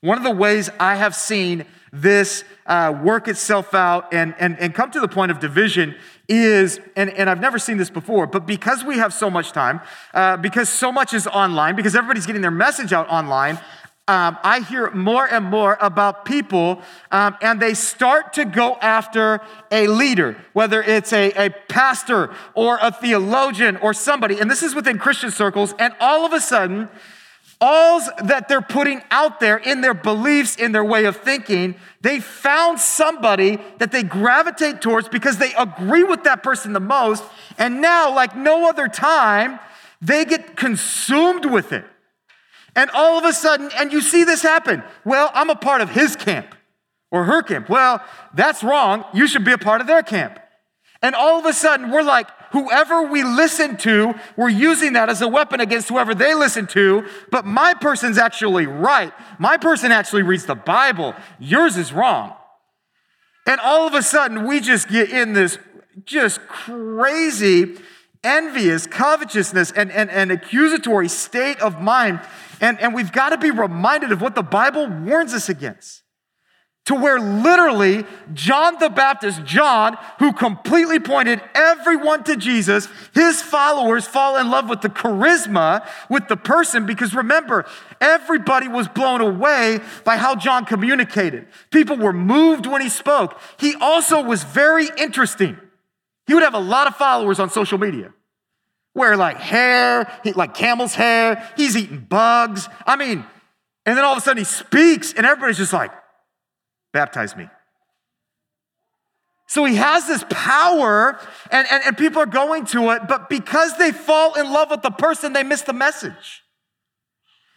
One 0.00 0.18
of 0.18 0.24
the 0.24 0.30
ways 0.30 0.68
I 0.78 0.96
have 0.96 1.14
seen 1.14 1.64
this 1.90 2.44
uh, 2.66 2.98
work 3.02 3.28
itself 3.28 3.72
out 3.72 4.12
and, 4.12 4.34
and, 4.38 4.58
and 4.58 4.74
come 4.74 4.90
to 4.90 5.00
the 5.00 5.08
point 5.08 5.30
of 5.30 5.38
division 5.38 5.94
is, 6.28 6.80
and, 6.96 7.10
and 7.10 7.30
I've 7.30 7.40
never 7.40 7.58
seen 7.58 7.78
this 7.78 7.90
before, 7.90 8.26
but 8.26 8.46
because 8.46 8.84
we 8.84 8.98
have 8.98 9.14
so 9.14 9.30
much 9.30 9.52
time, 9.52 9.80
uh, 10.12 10.36
because 10.36 10.68
so 10.68 10.90
much 10.90 11.14
is 11.14 11.26
online, 11.26 11.76
because 11.76 11.94
everybody's 11.94 12.26
getting 12.26 12.42
their 12.42 12.50
message 12.50 12.92
out 12.92 13.08
online, 13.08 13.58
um, 14.06 14.36
I 14.42 14.60
hear 14.60 14.90
more 14.90 15.26
and 15.26 15.46
more 15.46 15.78
about 15.80 16.26
people, 16.26 16.82
um, 17.10 17.38
and 17.40 17.58
they 17.58 17.72
start 17.72 18.34
to 18.34 18.44
go 18.44 18.74
after 18.82 19.40
a 19.70 19.86
leader, 19.86 20.36
whether 20.52 20.82
it's 20.82 21.10
a, 21.14 21.30
a 21.32 21.50
pastor 21.68 22.34
or 22.54 22.78
a 22.82 22.92
theologian 22.92 23.78
or 23.78 23.94
somebody, 23.94 24.38
and 24.40 24.50
this 24.50 24.62
is 24.62 24.74
within 24.74 24.98
Christian 24.98 25.30
circles, 25.30 25.74
and 25.78 25.94
all 26.00 26.26
of 26.26 26.34
a 26.34 26.40
sudden, 26.40 26.90
all 27.62 28.00
that 28.22 28.46
they're 28.46 28.60
putting 28.60 29.00
out 29.10 29.40
there 29.40 29.56
in 29.56 29.80
their 29.80 29.94
beliefs, 29.94 30.56
in 30.56 30.72
their 30.72 30.84
way 30.84 31.06
of 31.06 31.16
thinking, 31.16 31.74
they 32.02 32.20
found 32.20 32.78
somebody 32.78 33.58
that 33.78 33.90
they 33.90 34.02
gravitate 34.02 34.82
towards 34.82 35.08
because 35.08 35.38
they 35.38 35.54
agree 35.54 36.04
with 36.04 36.24
that 36.24 36.42
person 36.42 36.74
the 36.74 36.80
most. 36.80 37.24
And 37.56 37.80
now, 37.80 38.14
like 38.14 38.36
no 38.36 38.68
other 38.68 38.86
time, 38.86 39.60
they 40.02 40.26
get 40.26 40.56
consumed 40.56 41.46
with 41.46 41.72
it. 41.72 41.86
And 42.76 42.90
all 42.90 43.18
of 43.18 43.24
a 43.24 43.32
sudden, 43.32 43.70
and 43.76 43.92
you 43.92 44.00
see 44.00 44.24
this 44.24 44.42
happen. 44.42 44.82
Well, 45.04 45.30
I'm 45.34 45.50
a 45.50 45.56
part 45.56 45.80
of 45.80 45.90
his 45.90 46.16
camp 46.16 46.54
or 47.10 47.24
her 47.24 47.42
camp. 47.42 47.68
Well, 47.68 48.02
that's 48.34 48.64
wrong. 48.64 49.04
You 49.14 49.28
should 49.28 49.44
be 49.44 49.52
a 49.52 49.58
part 49.58 49.80
of 49.80 49.86
their 49.86 50.02
camp. 50.02 50.38
And 51.00 51.14
all 51.14 51.38
of 51.38 51.44
a 51.44 51.52
sudden, 51.52 51.90
we're 51.90 52.02
like, 52.02 52.28
whoever 52.50 53.02
we 53.02 53.22
listen 53.22 53.76
to, 53.76 54.14
we're 54.36 54.48
using 54.48 54.94
that 54.94 55.10
as 55.10 55.20
a 55.20 55.28
weapon 55.28 55.60
against 55.60 55.88
whoever 55.88 56.14
they 56.14 56.34
listen 56.34 56.66
to. 56.68 57.06
But 57.30 57.44
my 57.44 57.74
person's 57.74 58.16
actually 58.16 58.66
right. 58.66 59.12
My 59.38 59.56
person 59.56 59.92
actually 59.92 60.22
reads 60.22 60.46
the 60.46 60.54
Bible. 60.54 61.14
Yours 61.38 61.76
is 61.76 61.92
wrong. 61.92 62.34
And 63.46 63.60
all 63.60 63.86
of 63.86 63.94
a 63.94 64.02
sudden, 64.02 64.46
we 64.46 64.60
just 64.60 64.88
get 64.88 65.10
in 65.10 65.34
this 65.34 65.58
just 66.04 66.40
crazy, 66.48 67.76
envious, 68.24 68.86
covetousness, 68.86 69.70
and, 69.72 69.92
and, 69.92 70.10
and 70.10 70.32
accusatory 70.32 71.08
state 71.08 71.60
of 71.60 71.80
mind. 71.80 72.20
And, 72.64 72.80
and 72.80 72.94
we've 72.94 73.12
got 73.12 73.28
to 73.28 73.36
be 73.36 73.50
reminded 73.50 74.10
of 74.10 74.22
what 74.22 74.34
the 74.34 74.42
Bible 74.42 74.86
warns 74.86 75.34
us 75.34 75.50
against 75.50 76.02
to 76.86 76.94
where 76.94 77.20
literally 77.20 78.06
John 78.32 78.78
the 78.78 78.88
Baptist, 78.88 79.44
John, 79.44 79.98
who 80.18 80.32
completely 80.32 80.98
pointed 80.98 81.42
everyone 81.54 82.24
to 82.24 82.36
Jesus, 82.36 82.88
his 83.12 83.42
followers 83.42 84.06
fall 84.06 84.38
in 84.38 84.50
love 84.50 84.70
with 84.70 84.80
the 84.80 84.88
charisma, 84.88 85.86
with 86.08 86.28
the 86.28 86.38
person, 86.38 86.86
because 86.86 87.14
remember, 87.14 87.66
everybody 88.00 88.68
was 88.68 88.88
blown 88.88 89.20
away 89.20 89.80
by 90.04 90.16
how 90.16 90.34
John 90.34 90.64
communicated. 90.64 91.46
People 91.70 91.98
were 91.98 92.14
moved 92.14 92.64
when 92.64 92.80
he 92.80 92.88
spoke. 92.88 93.38
He 93.58 93.74
also 93.78 94.22
was 94.22 94.42
very 94.42 94.88
interesting. 94.96 95.58
He 96.26 96.32
would 96.32 96.42
have 96.42 96.54
a 96.54 96.58
lot 96.58 96.86
of 96.86 96.96
followers 96.96 97.38
on 97.38 97.50
social 97.50 97.76
media. 97.76 98.14
Wear 98.94 99.16
like 99.16 99.38
hair, 99.38 100.10
like 100.34 100.54
camel's 100.54 100.94
hair, 100.94 101.50
he's 101.56 101.76
eating 101.76 102.06
bugs. 102.08 102.68
I 102.86 102.96
mean, 102.96 103.24
and 103.84 103.98
then 103.98 104.04
all 104.04 104.12
of 104.12 104.18
a 104.18 104.20
sudden 104.20 104.38
he 104.38 104.44
speaks, 104.44 105.12
and 105.12 105.26
everybody's 105.26 105.58
just 105.58 105.72
like, 105.72 105.90
Baptize 106.94 107.36
me. 107.36 107.48
So 109.48 109.64
he 109.64 109.74
has 109.74 110.06
this 110.06 110.24
power, 110.30 111.18
and, 111.50 111.66
and, 111.70 111.82
and 111.84 111.98
people 111.98 112.22
are 112.22 112.26
going 112.26 112.66
to 112.66 112.90
it, 112.90 113.08
but 113.08 113.28
because 113.28 113.76
they 113.78 113.90
fall 113.90 114.34
in 114.34 114.50
love 114.50 114.70
with 114.70 114.82
the 114.82 114.92
person, 114.92 115.32
they 115.32 115.42
miss 115.42 115.62
the 115.62 115.72
message. 115.72 116.43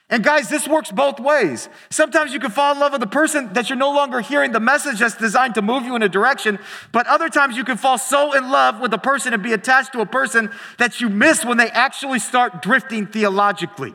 And 0.10 0.24
guys, 0.24 0.48
this 0.48 0.68
works 0.68 0.90
both 0.90 1.20
ways. 1.20 1.68
Sometimes 1.90 2.32
you 2.32 2.40
can 2.40 2.50
fall 2.50 2.74
in 2.74 2.80
love 2.80 2.94
with 2.94 3.02
the 3.02 3.08
person 3.08 3.52
that 3.54 3.70
you're 3.70 3.78
no 3.78 3.92
longer 3.92 4.22
hearing 4.22 4.54
the 4.54 4.60
message 4.60 5.00
that's 5.00 5.18
designed 5.18 5.56
to 5.56 5.62
move 5.62 5.84
you 5.84 5.96
in 5.98 6.02
a 6.02 6.08
direction, 6.08 6.60
but 6.94 7.06
other 7.08 7.28
times 7.28 7.58
you 7.58 7.66
can 7.66 7.76
fall 7.76 7.98
so 7.98 8.34
in 8.34 8.50
love 8.50 8.80
with 8.80 8.94
a 8.94 8.98
person 8.98 9.34
and 9.34 9.44
be 9.44 9.52
attached 9.52 9.92
to 9.94 10.00
a 10.00 10.06
person 10.06 10.50
that 10.78 11.02
you 11.02 11.10
miss 11.10 11.44
when 11.44 11.58
they 11.58 11.70
actually 11.70 12.20
start 12.20 12.62
drifting 12.62 13.06
theologically. 13.06 13.94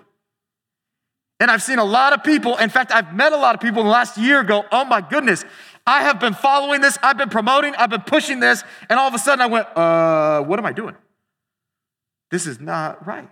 And 1.40 1.50
I've 1.50 1.62
seen 1.62 1.78
a 1.78 1.84
lot 1.84 2.12
of 2.12 2.22
people, 2.22 2.58
in 2.58 2.68
fact, 2.68 2.92
I've 2.92 3.14
met 3.14 3.32
a 3.32 3.36
lot 3.36 3.54
of 3.54 3.62
people 3.62 3.80
in 3.80 3.86
the 3.86 3.92
last 3.92 4.18
year 4.18 4.44
go, 4.44 4.64
oh 4.70 4.84
my 4.84 5.00
goodness, 5.00 5.46
I 5.86 6.02
have 6.02 6.20
been 6.20 6.34
following 6.34 6.82
this, 6.82 6.98
I've 7.02 7.16
been 7.16 7.30
promoting, 7.30 7.74
I've 7.74 7.90
been 7.90 8.02
pushing 8.02 8.38
this, 8.38 8.62
and 8.90 9.00
all 9.00 9.08
of 9.08 9.14
a 9.14 9.18
sudden 9.18 9.40
I 9.40 9.46
went, 9.46 9.66
uh, 9.76 10.42
what 10.42 10.58
am 10.58 10.66
I 10.66 10.72
doing? 10.72 10.94
This 12.30 12.46
is 12.46 12.60
not 12.60 13.06
right. 13.06 13.28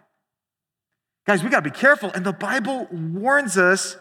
Guys, 1.30 1.44
we 1.44 1.49
got 1.49 1.62
to 1.62 1.70
be 1.70 1.78
careful. 1.78 2.10
And 2.12 2.26
the 2.26 2.32
Bible 2.32 2.88
warns 2.90 3.56
us 3.56 3.96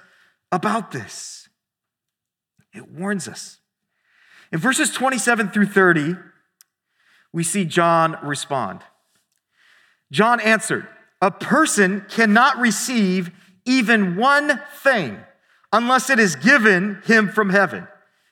about 0.51 0.89
this. 0.89 1.47
It 2.73 2.91
warns 2.91 3.27
us. 3.27 3.59
In 4.51 4.57
verses 4.57 4.89
27 4.89 5.49
through 5.49 5.67
30, 5.67 6.15
we 7.31 7.43
see 7.43 7.65
John 7.65 8.17
respond. 8.23 8.81
John 10.11 10.39
answered, 10.39 10.87
A 11.21 11.29
person 11.29 12.03
cannot 12.09 12.57
receive 12.57 13.29
even 13.63 14.15
one 14.15 14.59
thing 14.81 15.19
unless 15.71 16.09
it 16.09 16.17
is 16.17 16.35
given 16.35 16.99
him 17.05 17.29
from 17.29 17.51
heaven. 17.51 17.87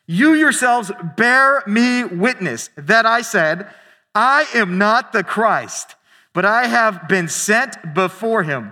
You 0.08 0.34
yourselves 0.34 0.92
bear 1.16 1.62
me 1.68 2.04
witness 2.04 2.72
that 2.76 3.06
I 3.06 3.22
said, 3.22 3.68
I 4.16 4.48
am 4.56 4.80
not 4.80 5.14
the 5.14 5.24
Christ, 5.24 5.94
but 6.34 6.46
I 6.46 6.66
have 6.66 7.08
been 7.08 7.28
sent 7.28 7.94
before 7.94 8.42
him. 8.42 8.72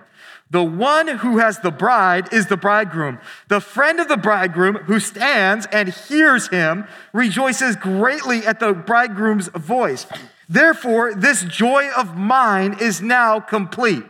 The 0.56 0.64
one 0.64 1.10
who 1.10 1.40
has 1.40 1.60
the 1.60 1.70
bride 1.70 2.32
is 2.32 2.46
the 2.46 2.56
bridegroom. 2.56 3.20
The 3.50 3.60
friend 3.60 4.00
of 4.00 4.08
the 4.08 4.16
bridegroom 4.16 4.76
who 4.76 5.02
stands 5.02 5.68
and 5.70 5.90
hears 5.90 6.48
him 6.48 6.88
rejoices 7.12 7.76
greatly 7.76 8.46
at 8.46 8.62
the 8.62 8.72
bridegroom's 8.72 9.50
voice. 9.50 10.08
Therefore, 10.48 11.14
this 11.14 11.44
joy 11.44 11.90
of 11.98 12.16
mine 12.16 12.78
is 12.80 13.02
now 13.02 13.42
complete. 13.42 14.06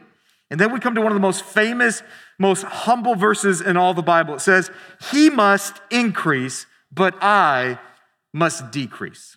And 0.52 0.60
then 0.60 0.72
we 0.72 0.80
come 0.80 0.94
to 0.94 1.02
one 1.02 1.12
of 1.12 1.16
the 1.16 1.20
most 1.20 1.44
famous 1.44 2.04
most 2.38 2.62
humble 2.62 3.16
verses 3.16 3.60
in 3.60 3.76
all 3.76 3.96
the 3.96 4.04
Bible. 4.04 4.36
It 4.36 4.42
says, 4.42 4.70
He 5.12 5.32
must 5.32 5.82
increase, 5.90 6.68
but 6.92 7.16
I 7.24 7.80
must 8.36 8.70
decrease. 8.70 9.36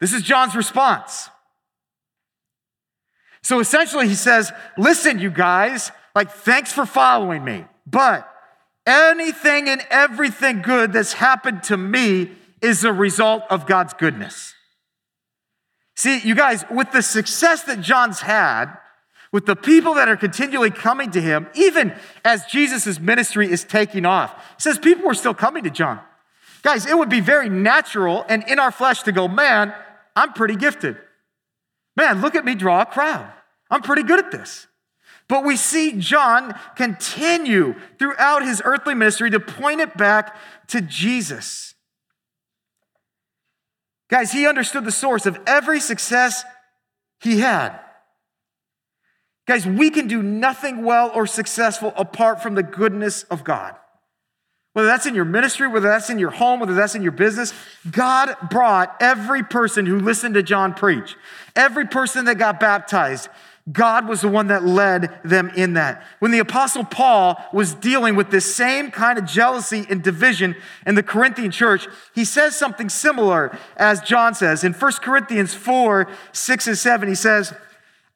This 0.00 0.12
is 0.12 0.22
John's 0.22 0.54
response. 0.54 1.30
So 3.42 3.60
essentially, 3.60 4.08
he 4.08 4.14
says, 4.14 4.52
Listen, 4.78 5.18
you 5.18 5.30
guys, 5.30 5.90
like, 6.14 6.30
thanks 6.30 6.72
for 6.72 6.86
following 6.86 7.44
me, 7.44 7.64
but 7.86 8.28
Anything 8.86 9.68
and 9.68 9.84
everything 9.90 10.60
good 10.62 10.92
that's 10.92 11.12
happened 11.12 11.62
to 11.64 11.76
me 11.76 12.32
is 12.60 12.84
a 12.84 12.92
result 12.92 13.44
of 13.48 13.66
God's 13.66 13.94
goodness. 13.94 14.54
See, 15.94 16.18
you 16.20 16.34
guys, 16.34 16.64
with 16.70 16.90
the 16.90 17.02
success 17.02 17.62
that 17.64 17.80
John's 17.80 18.20
had, 18.20 18.76
with 19.30 19.46
the 19.46 19.54
people 19.54 19.94
that 19.94 20.08
are 20.08 20.16
continually 20.16 20.70
coming 20.70 21.12
to 21.12 21.20
him, 21.20 21.46
even 21.54 21.94
as 22.24 22.44
Jesus' 22.46 22.98
ministry 22.98 23.50
is 23.50 23.62
taking 23.62 24.04
off, 24.04 24.34
he 24.56 24.62
says 24.62 24.78
people 24.78 25.06
were 25.06 25.14
still 25.14 25.34
coming 25.34 25.62
to 25.64 25.70
John. 25.70 26.00
Guys, 26.62 26.86
it 26.86 26.96
would 26.96 27.08
be 27.08 27.20
very 27.20 27.48
natural 27.48 28.24
and 28.28 28.44
in 28.48 28.58
our 28.58 28.72
flesh 28.72 29.02
to 29.04 29.12
go, 29.12 29.28
man, 29.28 29.72
I'm 30.16 30.32
pretty 30.32 30.56
gifted. 30.56 30.96
Man, 31.96 32.20
look 32.20 32.34
at 32.34 32.44
me 32.44 32.54
draw 32.54 32.82
a 32.82 32.86
crowd. 32.86 33.30
I'm 33.70 33.82
pretty 33.82 34.02
good 34.02 34.18
at 34.18 34.30
this. 34.30 34.66
But 35.28 35.44
we 35.44 35.56
see 35.56 35.92
John 35.98 36.54
continue 36.76 37.74
throughout 37.98 38.44
his 38.44 38.60
earthly 38.64 38.94
ministry 38.94 39.30
to 39.30 39.40
point 39.40 39.80
it 39.80 39.96
back 39.96 40.36
to 40.68 40.80
Jesus. 40.80 41.74
Guys, 44.10 44.32
he 44.32 44.46
understood 44.46 44.84
the 44.84 44.92
source 44.92 45.24
of 45.24 45.38
every 45.46 45.80
success 45.80 46.44
he 47.20 47.40
had. 47.40 47.78
Guys, 49.46 49.66
we 49.66 49.90
can 49.90 50.06
do 50.06 50.22
nothing 50.22 50.84
well 50.84 51.10
or 51.14 51.26
successful 51.26 51.92
apart 51.96 52.42
from 52.42 52.54
the 52.54 52.62
goodness 52.62 53.22
of 53.24 53.42
God. 53.42 53.74
Whether 54.72 54.88
that's 54.88 55.04
in 55.06 55.14
your 55.14 55.26
ministry, 55.26 55.68
whether 55.68 55.88
that's 55.88 56.08
in 56.08 56.18
your 56.18 56.30
home, 56.30 56.60
whether 56.60 56.74
that's 56.74 56.94
in 56.94 57.02
your 57.02 57.12
business, 57.12 57.52
God 57.90 58.34
brought 58.50 58.96
every 59.00 59.42
person 59.42 59.84
who 59.84 59.98
listened 59.98 60.34
to 60.34 60.42
John 60.42 60.72
preach, 60.72 61.14
every 61.54 61.86
person 61.86 62.24
that 62.24 62.38
got 62.38 62.58
baptized, 62.58 63.28
God 63.70 64.08
was 64.08 64.22
the 64.22 64.28
one 64.28 64.48
that 64.48 64.64
led 64.64 65.20
them 65.24 65.50
in 65.54 65.74
that. 65.74 66.02
When 66.18 66.32
the 66.32 66.40
apostle 66.40 66.84
Paul 66.84 67.36
was 67.52 67.74
dealing 67.74 68.16
with 68.16 68.30
this 68.30 68.52
same 68.52 68.90
kind 68.90 69.18
of 69.18 69.24
jealousy 69.24 69.86
and 69.88 70.02
division 70.02 70.56
in 70.84 70.96
the 70.96 71.02
Corinthian 71.02 71.52
church, 71.52 71.86
he 72.14 72.24
says 72.24 72.56
something 72.56 72.88
similar 72.88 73.56
as 73.76 74.00
John 74.00 74.34
says. 74.34 74.64
In 74.64 74.72
1 74.72 74.92
Corinthians 74.94 75.54
4, 75.54 76.08
6 76.32 76.66
and 76.66 76.78
7, 76.78 77.08
he 77.08 77.14
says, 77.14 77.54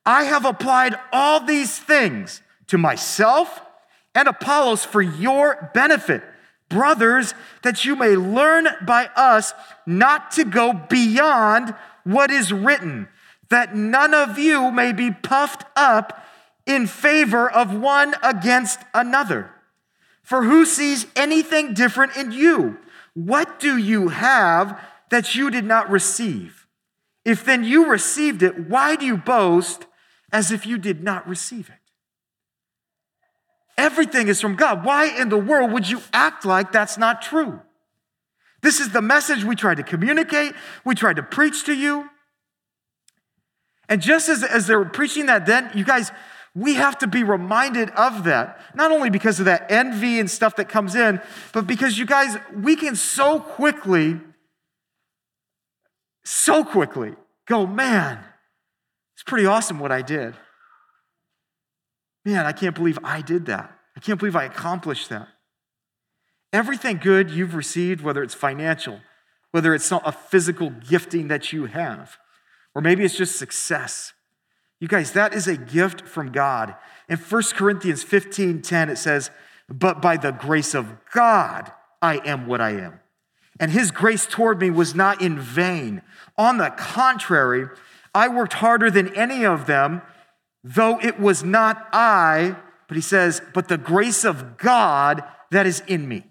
I 0.05 0.25
have 0.25 0.45
applied 0.45 0.97
all 1.13 1.45
these 1.45 1.79
things 1.79 2.41
to 2.69 2.79
myself 2.79 3.61
and 4.17 4.27
Apollos 4.27 4.85
for 4.85 5.03
your 5.03 5.71
benefit 5.75 6.25
brothers, 6.69 7.35
that 7.63 7.85
you 7.85 7.97
may 7.97 8.17
learn 8.17 8.69
by 8.87 9.11
us 9.17 9.53
not 9.87 10.31
to 10.33 10.45
go 10.45 10.73
beyond 10.73 11.75
what 12.05 12.31
is 12.31 12.53
written, 12.53 13.09
that 13.49 13.75
none 13.75 14.15
of 14.15 14.39
you 14.39 14.71
may 14.71 14.93
be 14.93 15.11
puffed 15.11 15.65
up 15.77 16.25
in 16.67 16.87
favor 16.87 17.51
of 17.51 17.75
one 17.75 18.15
against 18.23 18.81
another. 18.93 19.51
For 20.23 20.43
who 20.43 20.67
sees 20.67 21.07
anything 21.15 21.75
different 21.75 22.17
in 22.17 22.33
you? 22.33 22.79
What 23.15 23.61
do 23.61 23.77
you 23.77 24.09
have 24.09 24.81
that 25.11 25.35
you 25.35 25.51
did 25.51 25.65
not 25.65 25.89
receive? 25.89 26.67
If 27.25 27.45
then 27.45 27.65
you 27.65 27.87
received 27.87 28.43
it, 28.43 28.69
why 28.69 28.97
do 28.97 29.07
you 29.07 29.17
boast 29.17 29.87
as 30.33 30.51
if 30.51 30.67
you 30.67 30.79
did 30.79 31.03
not 31.03 31.29
receive 31.29 31.69
it? 31.69 31.86
Everything 33.79 34.29
is 34.29 34.41
from 34.41 34.57
God. 34.57 34.85
Why 34.85 35.07
in 35.07 35.29
the 35.29 35.39
world 35.39 35.73
would 35.73 35.89
you 35.89 36.01
act 36.13 36.45
like 36.45 36.73
that's 36.73 36.97
not 36.97 37.23
true? 37.23 37.61
This 38.63 38.81
is 38.81 38.91
the 38.91 39.03
message 39.03 39.45
we 39.45 39.55
tried 39.55 39.77
to 39.77 39.83
communicate, 39.83 40.55
we 40.85 40.95
tried 40.95 41.17
to 41.17 41.23
preach 41.23 41.65
to 41.65 41.75
you. 41.75 42.09
And 43.89 44.01
just 44.01 44.29
as, 44.29 44.43
as 44.43 44.67
they 44.67 44.75
were 44.75 44.87
preaching 44.87 45.27
that 45.27 45.47
then, 45.47 45.71
you 45.75 45.85
guys, 45.85 46.11
we 46.55 46.75
have 46.75 46.99
to 46.99 47.07
be 47.07 47.23
reminded 47.23 47.91
of 47.91 48.25
that. 48.25 48.59
Not 48.75 48.91
only 48.91 49.11
because 49.11 49.39
of 49.39 49.45
that 49.45 49.71
envy 49.71 50.19
and 50.19 50.29
stuff 50.29 50.57
that 50.57 50.69
comes 50.69 50.95
in, 50.95 51.21
but 51.53 51.67
because 51.67 51.99
you 51.99 52.07
guys, 52.07 52.37
we 52.55 52.77
can 52.77 52.97
so 52.97 53.39
quickly, 53.39 54.19
so 56.25 56.65
quickly 56.65 57.13
go, 57.47 57.67
man, 57.67 58.19
it's 59.15 59.23
pretty 59.23 59.47
awesome 59.47 59.79
what 59.79 59.93
I 59.93 60.03
did. 60.03 60.35
Man, 62.27 62.45
I 62.45 62.51
can't 62.51 62.75
believe 62.75 62.99
I 63.05 63.23
did 63.23 63.47
that. 63.47 63.73
I 63.97 64.01
can't 64.01 64.19
believe 64.19 64.35
I 64.35 64.45
accomplished 64.45 65.11
that. 65.11 65.29
Everything 66.53 66.99
good 66.99 67.31
you've 67.31 67.55
received, 67.55 68.01
whether 68.01 68.21
it's 68.21 68.35
financial, 68.35 68.99
whether 69.53 69.73
it's 69.75 69.93
a 69.93 70.11
physical 70.11 70.71
gifting 70.71 71.29
that 71.29 71.53
you 71.53 71.67
have, 71.67 72.17
or 72.75 72.83
maybe 72.83 73.05
it's 73.05 73.17
just 73.17 73.37
success. 73.37 74.13
You 74.81 74.89
guys, 74.89 75.13
that 75.13 75.35
is 75.35 75.47
a 75.47 75.57
gift 75.57 76.03
from 76.03 76.33
God. 76.33 76.75
In 77.09 77.17
1 77.17 77.43
Corinthians 77.55 78.03
15 78.03 78.61
10, 78.61 78.91
it 78.91 78.99
says, 78.99 79.31
But 79.69 80.03
by 80.03 80.17
the 80.17 80.33
grace 80.33 80.75
of 80.75 80.97
God, 81.15 81.71
I 82.03 82.17
am 82.25 82.49
what 82.49 82.61
I 82.61 82.71
am. 82.71 82.99
And 83.61 83.71
his 83.71 83.93
grace 83.93 84.27
toward 84.27 84.61
me 84.61 84.71
was 84.71 84.97
not 84.97 85.23
in 85.23 85.39
vain. 85.39 86.03
On 86.37 86.59
the 86.59 86.71
contrary, 86.71 87.69
I 88.13 88.27
worked 88.27 88.55
harder 88.55 88.91
than 88.91 89.15
any 89.15 89.47
of 89.47 89.67
them 89.67 90.03
though 90.67 90.99
it 91.01 91.21
was 91.21 91.45
not 91.45 91.89
I, 91.93 92.57
but 92.89 92.97
he 92.97 93.01
says, 93.01 93.41
but 93.55 93.69
the 93.69 93.79
grace 93.79 94.25
of 94.25 94.57
God 94.57 95.23
that 95.53 95.67
is 95.67 95.81
in 95.87 96.09
me. 96.09 96.25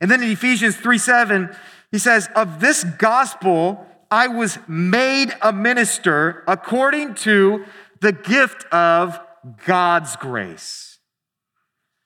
And 0.00 0.10
then 0.10 0.22
in 0.22 0.30
Ephesians 0.30 0.76
3 0.76 0.98
7, 0.98 1.56
he 1.92 1.98
says, 1.98 2.28
Of 2.34 2.60
this 2.60 2.82
gospel 2.84 3.86
I 4.10 4.26
was 4.28 4.58
made 4.66 5.32
a 5.42 5.52
minister 5.52 6.42
according 6.48 7.14
to 7.16 7.64
the 8.00 8.12
gift 8.12 8.64
of 8.72 9.18
God's 9.64 10.16
grace, 10.16 10.98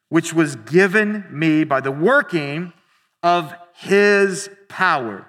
which 0.08 0.34
was 0.34 0.56
given 0.56 1.24
me 1.30 1.64
by 1.64 1.80
the 1.80 1.92
working 1.92 2.72
of 3.22 3.54
his 3.74 4.50
power. 4.68 5.26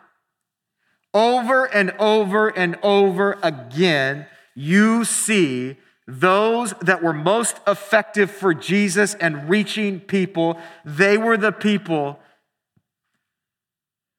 Over 1.13 1.65
and 1.65 1.91
over 1.99 2.49
and 2.49 2.77
over 2.81 3.37
again, 3.43 4.25
you 4.55 5.05
see 5.05 5.77
those 6.07 6.73
that 6.81 7.01
were 7.01 7.13
most 7.13 7.59
effective 7.65 8.29
for 8.29 8.53
Jesus 8.53 9.13
and 9.15 9.49
reaching 9.49 9.99
people, 9.99 10.59
they 10.83 11.17
were 11.17 11.37
the 11.37 11.51
people 11.51 12.19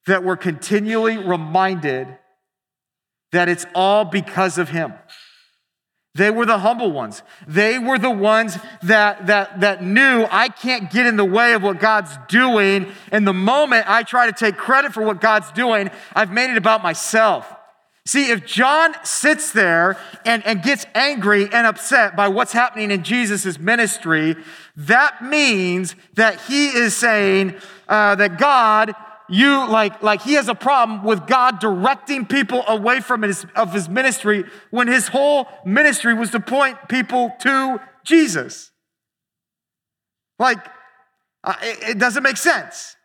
that 0.07 0.25
were 0.25 0.37
continually 0.37 1.19
reminded 1.19 2.19
that 3.33 3.49
it's 3.49 3.67
all 3.75 4.05
because 4.05 4.59
of 4.59 4.69
him. 4.71 4.95
They 6.15 6.31
were 6.31 6.47
the 6.47 6.59
humble 6.59 6.93
ones. 6.93 7.23
They 7.49 7.79
were 7.79 7.99
the 7.99 8.11
ones 8.11 8.57
that, 8.85 9.27
that, 9.27 9.61
that 9.61 9.83
knew 9.83 10.27
I 10.31 10.49
can't 10.49 10.89
get 10.91 11.07
in 11.07 11.17
the 11.17 11.25
way 11.25 11.55
of 11.55 11.63
what 11.65 11.81
God's 11.81 12.17
doing. 12.29 12.93
And 13.11 13.27
the 13.27 13.33
moment 13.33 13.91
I 13.91 14.05
try 14.05 14.27
to 14.27 14.33
take 14.33 14.57
credit 14.57 14.95
for 14.95 15.03
what 15.03 15.21
God's 15.21 15.51
doing, 15.51 15.91
I've 16.15 16.31
made 16.31 16.51
it 16.51 16.57
about 16.57 16.85
myself. 16.85 17.53
See, 18.07 18.31
if 18.31 18.45
John 18.45 18.95
sits 19.03 19.53
there 19.53 19.97
and, 20.27 20.45
and 20.45 20.63
gets 20.63 20.85
angry 20.95 21.45
and 21.51 21.67
upset 21.67 22.15
by 22.15 22.29
what's 22.29 22.53
happening 22.53 22.91
in 22.91 23.03
Jesus' 23.03 23.59
ministry, 23.59 24.37
that 24.77 25.25
means 25.25 25.97
that 26.15 26.39
he 26.43 26.67
is 26.67 26.95
saying 26.95 27.55
uh, 27.89 28.15
that 28.17 28.39
God, 28.39 28.95
you 29.31 29.67
like, 29.71 30.03
like 30.03 30.21
he 30.21 30.35
has 30.35 30.49
a 30.49 30.55
problem 30.55 31.03
with 31.03 31.27
God 31.27 31.61
directing 31.61 32.27
people 32.27 32.63
away 32.69 33.01
from 33.01 33.23
his, 33.23 33.47
of 33.57 33.73
his 33.73 33.89
ministry 33.89 34.45
when 34.71 34.87
his 34.87 35.09
whole 35.09 35.49
ministry 35.65 36.13
was 36.13 36.31
to 36.33 36.41
point 36.41 36.77
people 36.89 37.33
to 37.41 37.81
Jesus. 38.05 38.71
Like, 40.39 40.59
uh, 41.43 41.55
it, 41.63 41.91
it 41.91 41.99
doesn't 41.99 42.23
make 42.23 42.37
sense. 42.37 42.97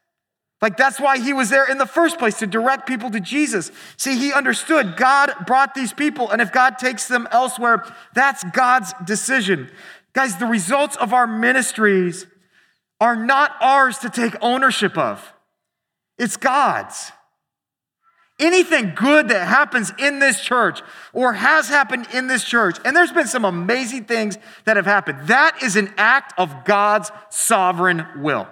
Like 0.62 0.76
that's 0.76 1.00
why 1.00 1.20
he 1.20 1.32
was 1.32 1.50
there 1.50 1.70
in 1.70 1.78
the 1.78 1.86
first 1.86 2.20
place 2.20 2.40
to 2.40 2.48
direct 2.48 2.86
people 2.86 3.10
to 3.12 3.20
Jesus. 3.20 3.72
See, 3.96 4.18
he 4.18 4.34
understood 4.34 4.98
God 4.98 5.34
brought 5.48 5.74
these 5.74 5.94
people, 5.94 6.30
and 6.30 6.42
if 6.42 6.52
God 6.52 6.78
takes 6.78 7.08
them 7.08 7.28
elsewhere, 7.32 7.86
that's 8.14 8.44
God's 8.44 8.94
decision. 9.06 9.72
Guys, 10.14 10.38
the 10.38 10.46
results 10.46 10.98
of 10.98 11.14
our 11.14 11.28
ministries 11.28 12.28
are 13.00 13.16
not 13.16 13.56
ours 13.62 14.00
to 14.00 14.10
take 14.10 14.36
ownership 14.42 14.98
of, 14.98 15.34
it's 16.18 16.36
God's. 16.36 17.14
Anything 18.38 18.94
good 18.96 19.28
that 19.30 19.48
happens 19.48 19.92
in 20.00 20.20
this 20.20 20.40
church 20.42 20.82
or 21.12 21.34
has 21.34 21.68
happened 21.68 22.08
in 22.14 22.28
this 22.28 22.44
church, 22.44 22.78
and 22.86 22.96
there's 22.96 23.12
been 23.12 23.28
some 23.28 23.44
amazing 23.44 24.06
things 24.06 24.38
that 24.64 24.78
have 24.78 24.86
happened, 24.86 25.28
that 25.28 25.62
is 25.62 25.76
an 25.76 25.94
act 25.98 26.34
of 26.38 26.64
God's 26.64 27.12
sovereign 27.30 28.06
will. 28.18 28.48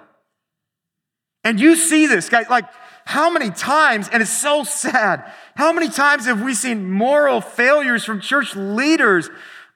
And 1.44 1.60
you 1.60 1.76
see 1.76 2.06
this, 2.06 2.28
guys, 2.28 2.48
like 2.50 2.64
how 3.04 3.30
many 3.30 3.50
times, 3.50 4.08
and 4.12 4.22
it's 4.22 4.30
so 4.30 4.64
sad, 4.64 5.32
how 5.54 5.72
many 5.72 5.88
times 5.88 6.26
have 6.26 6.42
we 6.42 6.52
seen 6.52 6.90
moral 6.90 7.40
failures 7.40 8.04
from 8.04 8.20
church 8.20 8.54
leaders 8.54 9.30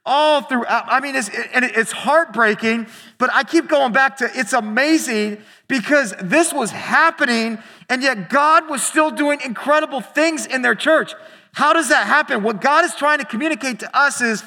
all 0.05 0.43
throughout? 0.43 0.85
I 0.87 1.01
mean, 1.01 1.17
it's, 1.17 1.31
and 1.55 1.65
it's 1.65 1.93
heartbreaking, 1.93 2.89
but 3.17 3.31
I 3.33 3.43
keep 3.45 3.69
going 3.69 3.93
back 3.93 4.19
to 4.19 4.29
it's 4.35 4.53
amazing 4.53 5.39
because 5.67 6.15
this 6.21 6.53
was 6.53 6.73
happening, 6.73 7.59
and 7.89 8.03
yet 8.03 8.29
God 8.29 8.69
was 8.69 8.83
still 8.83 9.11
doing 9.11 9.41
incredible 9.43 10.03
things 10.03 10.45
in 10.45 10.61
their 10.61 10.75
church. 10.75 11.15
How 11.55 11.73
does 11.73 11.89
that 11.89 12.07
happen? 12.07 12.43
What 12.43 12.61
God 12.61 12.85
is 12.85 12.95
trying 12.95 13.21
to 13.21 13.25
communicate 13.25 13.81
to 13.81 13.97
us 13.97 14.21
is 14.21 14.43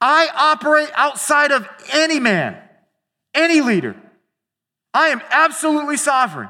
I 0.00 0.28
operate 0.34 0.88
outside 0.94 1.52
of 1.52 1.68
any 1.92 2.20
man, 2.20 2.56
any 3.34 3.60
leader. 3.60 3.96
I 4.94 5.08
am 5.08 5.20
absolutely 5.30 5.98
sovereign. 5.98 6.48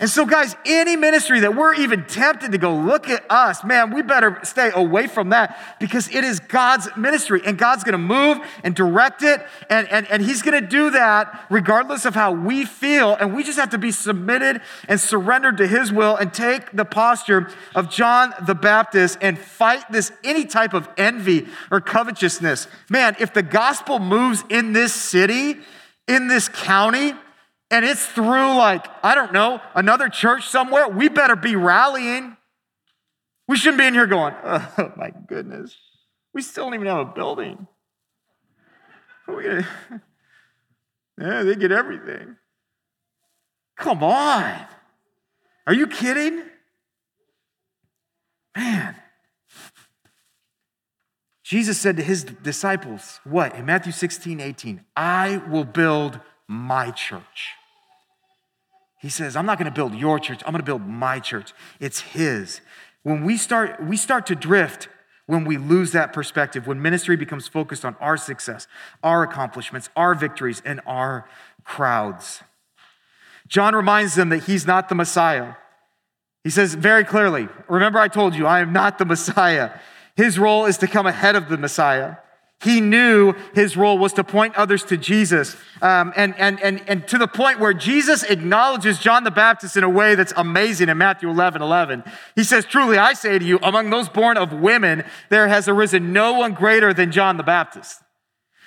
And 0.00 0.08
so, 0.08 0.24
guys, 0.24 0.56
any 0.64 0.96
ministry 0.96 1.40
that 1.40 1.54
we're 1.54 1.74
even 1.74 2.06
tempted 2.06 2.52
to 2.52 2.58
go, 2.58 2.74
look 2.74 3.10
at 3.10 3.22
us, 3.30 3.62
man, 3.62 3.92
we 3.94 4.00
better 4.00 4.40
stay 4.44 4.70
away 4.74 5.06
from 5.06 5.28
that 5.28 5.76
because 5.78 6.08
it 6.08 6.24
is 6.24 6.40
God's 6.40 6.88
ministry 6.96 7.42
and 7.44 7.58
God's 7.58 7.84
gonna 7.84 7.98
move 7.98 8.38
and 8.64 8.74
direct 8.74 9.22
it. 9.22 9.46
And, 9.68 9.86
and, 9.88 10.10
and 10.10 10.22
He's 10.22 10.40
gonna 10.40 10.62
do 10.62 10.88
that 10.92 11.44
regardless 11.50 12.06
of 12.06 12.14
how 12.14 12.32
we 12.32 12.64
feel. 12.64 13.14
And 13.14 13.36
we 13.36 13.44
just 13.44 13.58
have 13.58 13.68
to 13.70 13.78
be 13.78 13.92
submitted 13.92 14.62
and 14.88 14.98
surrendered 14.98 15.58
to 15.58 15.66
His 15.66 15.92
will 15.92 16.16
and 16.16 16.32
take 16.32 16.72
the 16.72 16.86
posture 16.86 17.50
of 17.74 17.90
John 17.90 18.32
the 18.46 18.54
Baptist 18.54 19.18
and 19.20 19.38
fight 19.38 19.84
this 19.92 20.12
any 20.24 20.46
type 20.46 20.72
of 20.72 20.88
envy 20.96 21.46
or 21.70 21.82
covetousness. 21.82 22.68
Man, 22.88 23.16
if 23.20 23.34
the 23.34 23.42
gospel 23.42 23.98
moves 23.98 24.44
in 24.48 24.72
this 24.72 24.94
city, 24.94 25.58
in 26.08 26.28
this 26.28 26.48
county, 26.48 27.12
and 27.70 27.84
it's 27.84 28.04
through, 28.06 28.56
like, 28.56 28.86
I 29.02 29.14
don't 29.14 29.32
know, 29.32 29.60
another 29.74 30.08
church 30.08 30.48
somewhere, 30.48 30.88
we 30.88 31.08
better 31.08 31.36
be 31.36 31.56
rallying. 31.56 32.36
We 33.46 33.56
shouldn't 33.56 33.78
be 33.78 33.86
in 33.86 33.94
here 33.94 34.06
going, 34.06 34.34
oh 34.44 34.92
my 34.96 35.12
goodness, 35.26 35.76
we 36.32 36.42
still 36.42 36.64
don't 36.64 36.74
even 36.74 36.86
have 36.86 36.98
a 36.98 37.04
building. 37.04 37.66
Yeah, 41.20 41.42
they 41.42 41.54
get 41.54 41.70
everything. 41.70 42.36
Come 43.76 44.02
on. 44.02 44.66
Are 45.66 45.74
you 45.74 45.86
kidding? 45.86 46.42
Man. 48.56 48.96
Jesus 51.44 51.78
said 51.78 51.96
to 51.96 52.02
his 52.02 52.24
disciples, 52.24 53.20
what? 53.24 53.54
In 53.54 53.66
Matthew 53.66 53.92
16, 53.92 54.40
18, 54.40 54.84
I 54.96 55.42
will 55.50 55.64
build 55.64 56.20
my 56.48 56.90
church. 56.90 57.54
He 59.00 59.08
says, 59.08 59.34
I'm 59.34 59.46
not 59.46 59.58
going 59.58 59.70
to 59.70 59.74
build 59.74 59.94
your 59.94 60.18
church, 60.18 60.42
I'm 60.44 60.52
going 60.52 60.60
to 60.60 60.66
build 60.66 60.86
my 60.86 61.18
church. 61.18 61.52
It's 61.80 62.00
his. 62.00 62.60
When 63.02 63.24
we 63.24 63.36
start 63.36 63.82
we 63.82 63.96
start 63.96 64.26
to 64.26 64.34
drift 64.34 64.88
when 65.30 65.44
we 65.44 65.56
lose 65.56 65.92
that 65.92 66.12
perspective, 66.12 66.66
when 66.66 66.82
ministry 66.82 67.14
becomes 67.16 67.46
focused 67.46 67.84
on 67.84 67.94
our 68.00 68.16
success, 68.16 68.66
our 69.02 69.22
accomplishments, 69.22 69.88
our 69.94 70.12
victories, 70.16 70.60
and 70.64 70.80
our 70.86 71.28
crowds. 71.62 72.42
John 73.46 73.74
reminds 73.76 74.16
them 74.16 74.30
that 74.30 74.44
he's 74.44 74.66
not 74.66 74.88
the 74.88 74.96
Messiah. 74.96 75.54
He 76.42 76.50
says 76.50 76.74
very 76.74 77.04
clearly, 77.04 77.48
Remember, 77.68 78.00
I 78.00 78.08
told 78.08 78.34
you, 78.34 78.46
I 78.46 78.58
am 78.58 78.72
not 78.72 78.98
the 78.98 79.04
Messiah. 79.04 79.70
His 80.16 80.38
role 80.38 80.66
is 80.66 80.78
to 80.78 80.88
come 80.88 81.06
ahead 81.06 81.36
of 81.36 81.48
the 81.48 81.56
Messiah. 81.56 82.16
He 82.62 82.82
knew 82.82 83.32
his 83.54 83.74
role 83.74 83.96
was 83.96 84.12
to 84.14 84.24
point 84.24 84.54
others 84.54 84.84
to 84.84 84.98
Jesus. 84.98 85.56
Um, 85.80 86.12
and, 86.14 86.34
and, 86.38 86.60
and, 86.60 86.82
and 86.86 87.08
to 87.08 87.16
the 87.16 87.26
point 87.26 87.58
where 87.58 87.72
Jesus 87.72 88.22
acknowledges 88.22 88.98
John 88.98 89.24
the 89.24 89.30
Baptist 89.30 89.78
in 89.78 89.84
a 89.84 89.88
way 89.88 90.14
that's 90.14 90.34
amazing 90.36 90.90
in 90.90 90.98
Matthew 90.98 91.30
11 91.30 91.62
11. 91.62 92.04
He 92.36 92.44
says, 92.44 92.66
Truly, 92.66 92.98
I 92.98 93.14
say 93.14 93.38
to 93.38 93.44
you, 93.44 93.58
among 93.62 93.88
those 93.88 94.10
born 94.10 94.36
of 94.36 94.52
women, 94.52 95.04
there 95.30 95.48
has 95.48 95.68
arisen 95.68 96.12
no 96.12 96.34
one 96.34 96.52
greater 96.52 96.92
than 96.92 97.12
John 97.12 97.38
the 97.38 97.42
Baptist. 97.42 98.02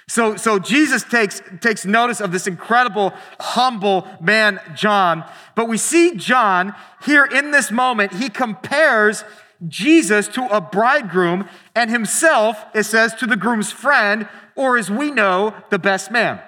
So, 0.08 0.36
so 0.36 0.60
Jesus 0.60 1.04
takes, 1.04 1.42
takes 1.62 1.86
notice 1.86 2.20
of 2.20 2.32
this 2.32 2.48
incredible, 2.48 3.14
humble 3.40 4.08
man, 4.20 4.60
John. 4.76 5.24
But 5.56 5.70
we 5.70 5.78
see 5.78 6.16
John 6.16 6.76
here 7.06 7.26
in 7.26 7.52
this 7.52 7.72
moment, 7.72 8.14
he 8.14 8.30
compares 8.30 9.24
Jesus 9.68 10.28
to 10.30 10.46
a 10.46 10.62
bridegroom 10.62 11.48
and 11.76 11.90
himself, 11.90 12.64
it 12.74 12.84
says, 12.84 13.14
to 13.16 13.26
the 13.26 13.38
groom's 13.38 13.72
friend, 13.72 14.28
or 14.56 14.78
as 14.78 14.90
we 14.90 15.12
know, 15.12 15.56
the 15.70 15.80
best 15.80 16.12
man. 16.12 16.42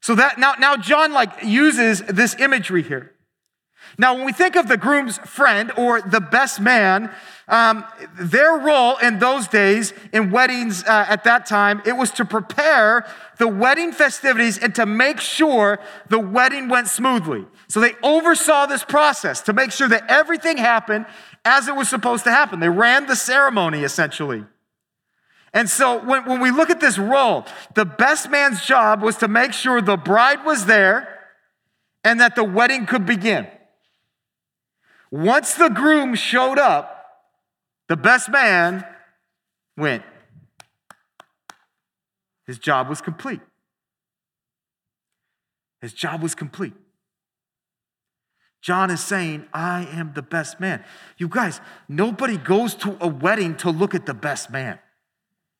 So 0.00 0.14
that 0.14 0.38
now, 0.38 0.54
now 0.58 0.76
John 0.76 1.12
like 1.12 1.42
uses 1.42 2.02
this 2.02 2.36
imagery 2.38 2.82
here. 2.82 3.12
Now, 3.96 4.14
when 4.14 4.24
we 4.24 4.32
think 4.32 4.56
of 4.56 4.66
the 4.66 4.76
groom's 4.76 5.18
friend 5.18 5.70
or 5.76 6.00
the 6.00 6.20
best 6.20 6.60
man, 6.60 7.10
um, 7.46 7.84
their 8.18 8.52
role 8.52 8.96
in 8.96 9.18
those 9.18 9.46
days 9.46 9.92
in 10.12 10.30
weddings 10.30 10.82
uh, 10.84 11.06
at 11.08 11.24
that 11.24 11.46
time, 11.46 11.82
it 11.86 11.92
was 11.92 12.10
to 12.12 12.24
prepare 12.24 13.06
the 13.38 13.46
wedding 13.46 13.92
festivities 13.92 14.58
and 14.58 14.74
to 14.74 14.86
make 14.86 15.20
sure 15.20 15.78
the 16.08 16.18
wedding 16.18 16.68
went 16.68 16.88
smoothly. 16.88 17.46
So 17.68 17.80
they 17.80 17.94
oversaw 18.02 18.66
this 18.66 18.84
process 18.84 19.42
to 19.42 19.52
make 19.52 19.70
sure 19.70 19.88
that 19.88 20.04
everything 20.08 20.56
happened 20.56 21.06
as 21.44 21.68
it 21.68 21.76
was 21.76 21.88
supposed 21.88 22.24
to 22.24 22.30
happen. 22.30 22.60
They 22.60 22.68
ran 22.68 23.06
the 23.06 23.16
ceremony 23.16 23.84
essentially. 23.84 24.44
And 25.52 25.70
so 25.70 26.04
when, 26.04 26.24
when 26.24 26.40
we 26.40 26.50
look 26.50 26.70
at 26.70 26.80
this 26.80 26.98
role, 26.98 27.46
the 27.74 27.84
best 27.84 28.28
man's 28.28 28.64
job 28.64 29.02
was 29.02 29.16
to 29.18 29.28
make 29.28 29.52
sure 29.52 29.80
the 29.80 29.96
bride 29.96 30.44
was 30.44 30.66
there 30.66 31.08
and 32.02 32.20
that 32.20 32.34
the 32.34 32.44
wedding 32.44 32.86
could 32.86 33.06
begin. 33.06 33.46
Once 35.10 35.54
the 35.54 35.68
groom 35.68 36.16
showed 36.16 36.58
up, 36.58 37.06
the 37.88 37.96
best 37.96 38.28
man 38.28 38.84
went. 39.76 40.02
His 42.46 42.58
job 42.58 42.88
was 42.88 43.00
complete. 43.00 43.40
His 45.80 45.92
job 45.92 46.22
was 46.22 46.34
complete. 46.34 46.74
John 48.64 48.90
is 48.90 49.04
saying, 49.04 49.44
I 49.52 49.86
am 49.92 50.14
the 50.14 50.22
best 50.22 50.58
man. 50.58 50.82
You 51.18 51.28
guys, 51.28 51.60
nobody 51.86 52.38
goes 52.38 52.74
to 52.76 52.96
a 52.98 53.06
wedding 53.06 53.56
to 53.56 53.68
look 53.68 53.94
at 53.94 54.06
the 54.06 54.14
best 54.14 54.50
man. 54.50 54.78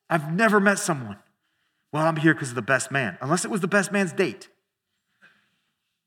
I've 0.09 0.33
never 0.33 0.59
met 0.59 0.79
someone. 0.79 1.19
Well, 1.93 2.07
I'm 2.07 2.17
here 2.17 2.33
because 2.33 2.49
of 2.49 2.55
the 2.55 2.63
best 2.63 2.91
man, 2.91 3.19
unless 3.21 3.45
it 3.45 3.51
was 3.51 3.61
the 3.61 3.69
best 3.69 3.93
man's 3.93 4.15
date. 4.15 4.49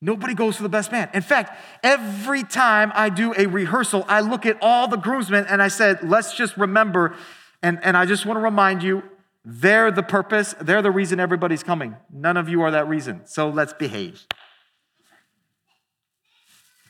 Nobody 0.02 0.34
goes 0.34 0.56
for 0.56 0.64
the 0.64 0.70
best 0.70 0.92
man. 0.92 1.08
In 1.14 1.22
fact, 1.22 1.56
every 1.84 2.42
time 2.42 2.92
I 2.96 3.10
do 3.10 3.32
a 3.38 3.46
rehearsal, 3.46 4.04
I 4.08 4.22
look 4.22 4.48
at 4.48 4.58
all 4.60 4.88
the 4.88 4.98
groomsmen 4.98 5.46
and 5.46 5.62
I 5.62 5.68
said, 5.68 6.00
let's 6.02 6.34
just 6.34 6.58
remember, 6.58 7.16
and, 7.62 7.78
and 7.84 7.96
I 7.96 8.08
just 8.08 8.26
want 8.26 8.38
to 8.38 8.42
remind 8.42 8.82
you, 8.82 9.04
they're 9.46 9.92
the 9.92 10.02
purpose, 10.02 10.56
they're 10.60 10.82
the 10.82 10.90
reason 10.90 11.20
everybody's 11.20 11.62
coming. 11.62 11.96
None 12.12 12.38
of 12.38 12.50
you 12.50 12.64
are 12.64 12.72
that 12.72 12.88
reason. 12.88 13.22
So 13.26 13.50
let's 13.50 13.74
behave. 13.74 14.26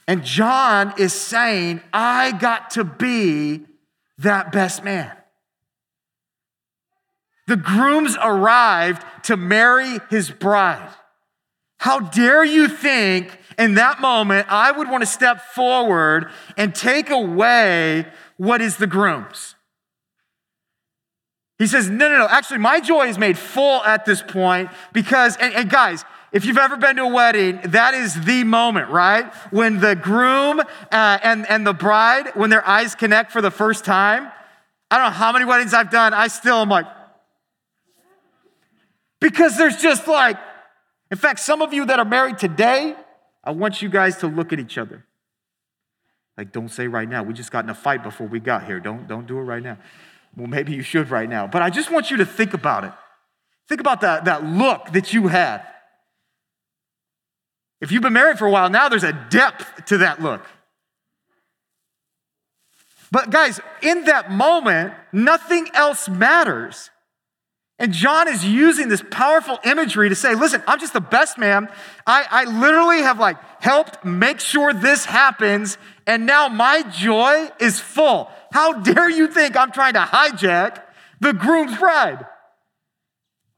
And 0.07 0.23
John 0.23 0.93
is 0.97 1.13
saying, 1.13 1.81
I 1.91 2.31
got 2.31 2.71
to 2.71 2.83
be 2.83 3.65
that 4.19 4.51
best 4.51 4.83
man. 4.83 5.11
The 7.47 7.57
grooms 7.57 8.17
arrived 8.21 9.03
to 9.23 9.37
marry 9.37 9.99
his 10.09 10.31
bride. 10.31 10.89
How 11.79 11.99
dare 11.99 12.43
you 12.43 12.67
think 12.67 13.37
in 13.57 13.75
that 13.75 14.01
moment 14.01 14.47
I 14.49 14.71
would 14.71 14.89
want 14.89 15.01
to 15.01 15.07
step 15.07 15.41
forward 15.53 16.31
and 16.57 16.73
take 16.73 17.09
away 17.09 18.05
what 18.37 18.61
is 18.61 18.77
the 18.77 18.87
groom's? 18.87 19.55
He 21.59 21.67
says, 21.67 21.89
No, 21.89 22.09
no, 22.09 22.17
no. 22.17 22.27
Actually, 22.27 22.59
my 22.59 22.79
joy 22.79 23.07
is 23.07 23.17
made 23.17 23.37
full 23.37 23.83
at 23.83 24.05
this 24.05 24.21
point 24.21 24.69
because, 24.93 25.37
and, 25.37 25.53
and 25.53 25.69
guys, 25.69 26.05
if 26.31 26.45
you've 26.45 26.57
ever 26.57 26.77
been 26.77 26.97
to 26.97 27.03
a 27.03 27.07
wedding, 27.07 27.59
that 27.65 27.93
is 27.93 28.25
the 28.25 28.43
moment, 28.43 28.89
right? 28.89 29.33
When 29.51 29.79
the 29.79 29.95
groom 29.95 30.59
uh, 30.59 31.19
and, 31.23 31.49
and 31.49 31.65
the 31.65 31.73
bride, 31.73 32.31
when 32.35 32.49
their 32.49 32.67
eyes 32.67 32.95
connect 32.95 33.31
for 33.31 33.41
the 33.41 33.51
first 33.51 33.85
time. 33.85 34.31
I 34.91 34.97
don't 34.97 35.07
know 35.07 35.11
how 35.11 35.31
many 35.31 35.45
weddings 35.45 35.73
I've 35.73 35.89
done, 35.89 36.13
I 36.13 36.27
still 36.27 36.57
am 36.57 36.69
like, 36.69 36.85
because 39.19 39.57
there's 39.57 39.77
just 39.77 40.07
like, 40.07 40.37
in 41.09 41.17
fact, 41.17 41.39
some 41.39 41.61
of 41.61 41.73
you 41.73 41.85
that 41.85 41.99
are 41.99 42.05
married 42.05 42.37
today, 42.37 42.95
I 43.43 43.51
want 43.51 43.81
you 43.81 43.89
guys 43.89 44.17
to 44.17 44.27
look 44.27 44.53
at 44.53 44.59
each 44.59 44.77
other. 44.77 45.05
Like, 46.37 46.51
don't 46.51 46.69
say 46.69 46.87
right 46.87 47.09
now. 47.09 47.23
We 47.23 47.33
just 47.33 47.51
got 47.51 47.63
in 47.63 47.69
a 47.69 47.75
fight 47.75 48.03
before 48.03 48.27
we 48.27 48.39
got 48.39 48.65
here. 48.65 48.79
Don't, 48.79 49.07
don't 49.07 49.25
do 49.25 49.39
it 49.39 49.43
right 49.43 49.63
now. 49.63 49.77
Well, 50.35 50.47
maybe 50.47 50.73
you 50.73 50.83
should 50.83 51.09
right 51.09 51.27
now. 51.27 51.47
But 51.47 51.63
I 51.63 51.69
just 51.69 51.89
want 51.89 52.11
you 52.11 52.17
to 52.17 52.25
think 52.25 52.53
about 52.53 52.83
it. 52.83 52.91
Think 53.67 53.81
about 53.81 54.01
that, 54.01 54.25
that 54.25 54.45
look 54.45 54.91
that 54.91 55.13
you 55.13 55.27
had. 55.27 55.65
If 57.81 57.91
you've 57.91 58.01
been 58.01 58.13
married 58.13 58.39
for 58.39 58.47
a 58.47 58.51
while, 58.51 58.69
now 58.69 58.89
there's 58.89 59.03
a 59.03 59.13
depth 59.29 59.85
to 59.85 59.99
that 59.99 60.21
look. 60.21 60.41
But 63.11 63.29
guys, 63.29 63.59
in 63.81 64.05
that 64.05 64.31
moment, 64.31 64.93
nothing 65.13 65.69
else 65.73 66.09
matters. 66.09 66.89
And 67.79 67.93
John 67.93 68.27
is 68.27 68.43
using 68.43 68.89
this 68.89 69.03
powerful 69.11 69.59
imagery 69.63 70.09
to 70.09 70.15
say, 70.15 70.33
listen, 70.33 70.63
I'm 70.67 70.79
just 70.79 70.93
the 70.93 71.01
best 71.01 71.37
man. 71.37 71.69
I, 72.07 72.25
I 72.29 72.43
literally 72.45 73.03
have 73.03 73.19
like 73.19 73.37
helped 73.61 74.03
make 74.03 74.39
sure 74.39 74.73
this 74.73 75.05
happens. 75.05 75.77
And 76.07 76.25
now 76.25 76.47
my 76.47 76.81
joy 76.81 77.49
is 77.59 77.79
full. 77.79 78.31
How 78.51 78.73
dare 78.73 79.09
you 79.09 79.27
think 79.27 79.55
I'm 79.55 79.71
trying 79.71 79.93
to 79.93 79.99
hijack 79.99 80.81
the 81.19 81.33
groom's 81.33 81.77
bride? 81.77 82.25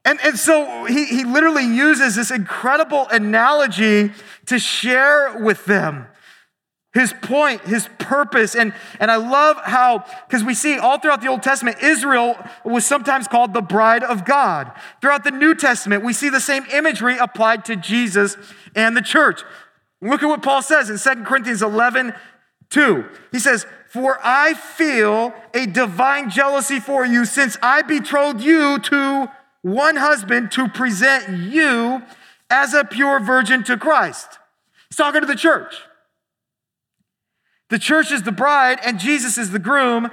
And, 0.04 0.18
and 0.24 0.38
so 0.38 0.84
he, 0.84 1.04
he 1.04 1.24
literally 1.24 1.64
uses 1.64 2.16
this 2.16 2.30
incredible 2.30 3.06
analogy 3.10 4.12
to 4.46 4.58
share 4.58 5.38
with 5.38 5.64
them. 5.66 6.06
his 6.92 7.12
point, 7.22 7.60
his 7.62 7.88
purpose. 7.98 8.56
And, 8.56 8.72
and 8.98 9.10
I 9.10 9.16
love 9.16 9.58
how, 9.62 10.04
because 10.26 10.42
we 10.42 10.54
see 10.54 10.78
all 10.78 10.98
throughout 10.98 11.20
the 11.20 11.28
Old 11.28 11.42
Testament, 11.42 11.76
Israel 11.82 12.36
was 12.64 12.84
sometimes 12.86 13.28
called 13.28 13.52
the 13.52 13.60
bride 13.60 14.02
of 14.02 14.24
God. 14.24 14.72
Throughout 15.00 15.22
the 15.22 15.30
New 15.30 15.54
Testament, 15.54 16.02
we 16.02 16.12
see 16.12 16.30
the 16.30 16.40
same 16.40 16.64
imagery 16.72 17.16
applied 17.18 17.64
to 17.66 17.76
Jesus 17.76 18.36
and 18.74 18.96
the 18.96 19.02
church. 19.02 19.42
Look 20.02 20.22
at 20.22 20.26
what 20.26 20.42
Paul 20.42 20.62
says 20.62 20.88
in 20.88 20.98
2 20.98 21.24
Corinthians 21.24 21.62
11, 21.62 22.14
2. 22.70 23.04
He 23.32 23.38
says, 23.38 23.66
For 23.90 24.18
I 24.22 24.54
feel 24.54 25.34
a 25.52 25.66
divine 25.66 26.30
jealousy 26.30 26.80
for 26.80 27.04
you, 27.04 27.24
since 27.24 27.58
I 27.62 27.82
betrothed 27.82 28.40
you 28.40 28.78
to 28.78 29.28
one 29.62 29.96
husband 29.96 30.52
to 30.52 30.68
present 30.68 31.28
you 31.50 32.02
as 32.48 32.74
a 32.74 32.84
pure 32.84 33.20
virgin 33.20 33.62
to 33.64 33.76
Christ. 33.76 34.38
He's 34.88 34.96
talking 34.96 35.20
to 35.20 35.26
the 35.26 35.36
church. 35.36 35.74
The 37.68 37.78
church 37.78 38.10
is 38.10 38.22
the 38.22 38.32
bride 38.32 38.80
and 38.84 38.98
Jesus 38.98 39.38
is 39.38 39.50
the 39.50 39.58
groom. 39.58 40.10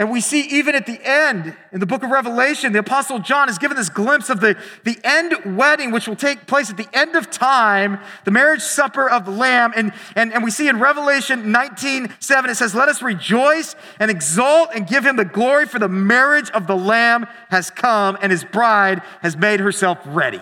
And 0.00 0.10
we 0.10 0.22
see 0.22 0.40
even 0.48 0.74
at 0.74 0.86
the 0.86 0.98
end 1.04 1.54
in 1.72 1.78
the 1.78 1.84
book 1.84 2.02
of 2.02 2.08
Revelation, 2.10 2.72
the 2.72 2.78
Apostle 2.78 3.18
John 3.18 3.50
is 3.50 3.58
given 3.58 3.76
this 3.76 3.90
glimpse 3.90 4.30
of 4.30 4.40
the, 4.40 4.56
the 4.82 4.98
end 5.04 5.58
wedding, 5.58 5.90
which 5.90 6.08
will 6.08 6.16
take 6.16 6.46
place 6.46 6.70
at 6.70 6.78
the 6.78 6.88
end 6.94 7.16
of 7.16 7.30
time, 7.30 7.98
the 8.24 8.30
marriage 8.30 8.62
supper 8.62 9.10
of 9.10 9.26
the 9.26 9.30
Lamb. 9.30 9.74
And, 9.76 9.92
and, 10.16 10.32
and 10.32 10.42
we 10.42 10.50
see 10.50 10.68
in 10.68 10.78
Revelation 10.80 11.52
19 11.52 12.14
7, 12.18 12.50
it 12.50 12.54
says, 12.54 12.74
Let 12.74 12.88
us 12.88 13.02
rejoice 13.02 13.76
and 13.98 14.10
exult 14.10 14.70
and 14.74 14.86
give 14.86 15.04
him 15.04 15.16
the 15.16 15.26
glory, 15.26 15.66
for 15.66 15.78
the 15.78 15.86
marriage 15.86 16.48
of 16.52 16.66
the 16.66 16.76
Lamb 16.76 17.26
has 17.50 17.70
come, 17.70 18.16
and 18.22 18.32
his 18.32 18.42
bride 18.42 19.02
has 19.20 19.36
made 19.36 19.60
herself 19.60 19.98
ready. 20.06 20.40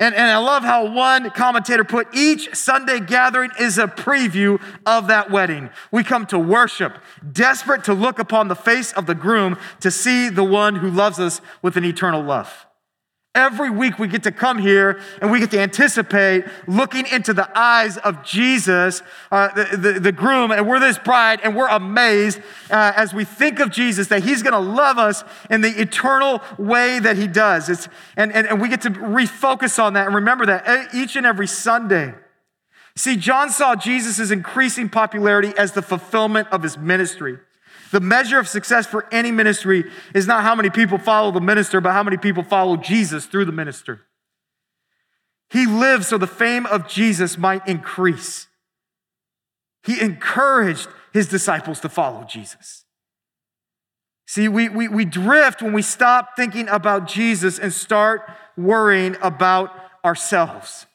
And, 0.00 0.12
and 0.14 0.28
I 0.28 0.38
love 0.38 0.64
how 0.64 0.92
one 0.92 1.30
commentator 1.30 1.84
put 1.84 2.08
each 2.14 2.52
Sunday 2.54 2.98
gathering 2.98 3.50
is 3.60 3.78
a 3.78 3.86
preview 3.86 4.60
of 4.84 5.06
that 5.06 5.30
wedding. 5.30 5.70
We 5.92 6.02
come 6.02 6.26
to 6.26 6.38
worship, 6.38 6.98
desperate 7.32 7.84
to 7.84 7.94
look 7.94 8.18
upon 8.18 8.48
the 8.48 8.56
face 8.56 8.92
of 8.92 9.06
the 9.06 9.14
groom 9.14 9.56
to 9.80 9.92
see 9.92 10.28
the 10.28 10.42
one 10.42 10.76
who 10.76 10.90
loves 10.90 11.20
us 11.20 11.40
with 11.62 11.76
an 11.76 11.84
eternal 11.84 12.22
love. 12.22 12.66
Every 13.34 13.68
week 13.68 13.98
we 13.98 14.06
get 14.06 14.22
to 14.22 14.30
come 14.30 14.58
here 14.58 15.00
and 15.20 15.28
we 15.28 15.40
get 15.40 15.50
to 15.50 15.58
anticipate 15.58 16.44
looking 16.68 17.04
into 17.10 17.32
the 17.32 17.50
eyes 17.58 17.96
of 17.96 18.22
Jesus, 18.22 19.02
uh, 19.32 19.48
the, 19.48 19.76
the, 19.76 20.00
the, 20.00 20.12
groom, 20.12 20.52
and 20.52 20.68
we're 20.68 20.78
this 20.78 20.98
bride, 20.98 21.40
and 21.42 21.56
we're 21.56 21.68
amazed 21.68 22.38
uh, 22.70 22.92
as 22.94 23.12
we 23.12 23.24
think 23.24 23.58
of 23.58 23.72
Jesus 23.72 24.06
that 24.08 24.22
he's 24.22 24.44
going 24.44 24.52
to 24.52 24.60
love 24.60 24.98
us 24.98 25.24
in 25.50 25.62
the 25.62 25.80
eternal 25.80 26.42
way 26.58 27.00
that 27.00 27.16
he 27.16 27.26
does. 27.26 27.68
It's, 27.68 27.88
and, 28.16 28.32
and, 28.32 28.46
and 28.46 28.60
we 28.60 28.68
get 28.68 28.82
to 28.82 28.90
refocus 28.90 29.82
on 29.82 29.94
that 29.94 30.06
and 30.06 30.14
remember 30.14 30.46
that 30.46 30.94
each 30.94 31.16
and 31.16 31.26
every 31.26 31.48
Sunday. 31.48 32.14
See, 32.94 33.16
John 33.16 33.50
saw 33.50 33.74
Jesus' 33.74 34.30
increasing 34.30 34.88
popularity 34.88 35.52
as 35.58 35.72
the 35.72 35.82
fulfillment 35.82 36.46
of 36.52 36.62
his 36.62 36.78
ministry. 36.78 37.38
The 37.94 38.00
measure 38.00 38.40
of 38.40 38.48
success 38.48 38.88
for 38.88 39.06
any 39.12 39.30
ministry 39.30 39.84
is 40.16 40.26
not 40.26 40.42
how 40.42 40.56
many 40.56 40.68
people 40.68 40.98
follow 40.98 41.30
the 41.30 41.40
minister, 41.40 41.80
but 41.80 41.92
how 41.92 42.02
many 42.02 42.16
people 42.16 42.42
follow 42.42 42.76
Jesus 42.76 43.24
through 43.24 43.44
the 43.44 43.52
minister. 43.52 44.00
He 45.48 45.64
lived 45.64 46.04
so 46.04 46.18
the 46.18 46.26
fame 46.26 46.66
of 46.66 46.88
Jesus 46.88 47.38
might 47.38 47.64
increase. 47.68 48.48
He 49.84 50.00
encouraged 50.00 50.88
his 51.12 51.28
disciples 51.28 51.78
to 51.82 51.88
follow 51.88 52.24
Jesus. 52.24 52.84
See, 54.26 54.48
we, 54.48 54.68
we, 54.68 54.88
we 54.88 55.04
drift 55.04 55.62
when 55.62 55.72
we 55.72 55.82
stop 55.82 56.30
thinking 56.34 56.68
about 56.68 57.06
Jesus 57.06 57.60
and 57.60 57.72
start 57.72 58.28
worrying 58.56 59.16
about 59.22 59.70
ourselves. 60.04 60.86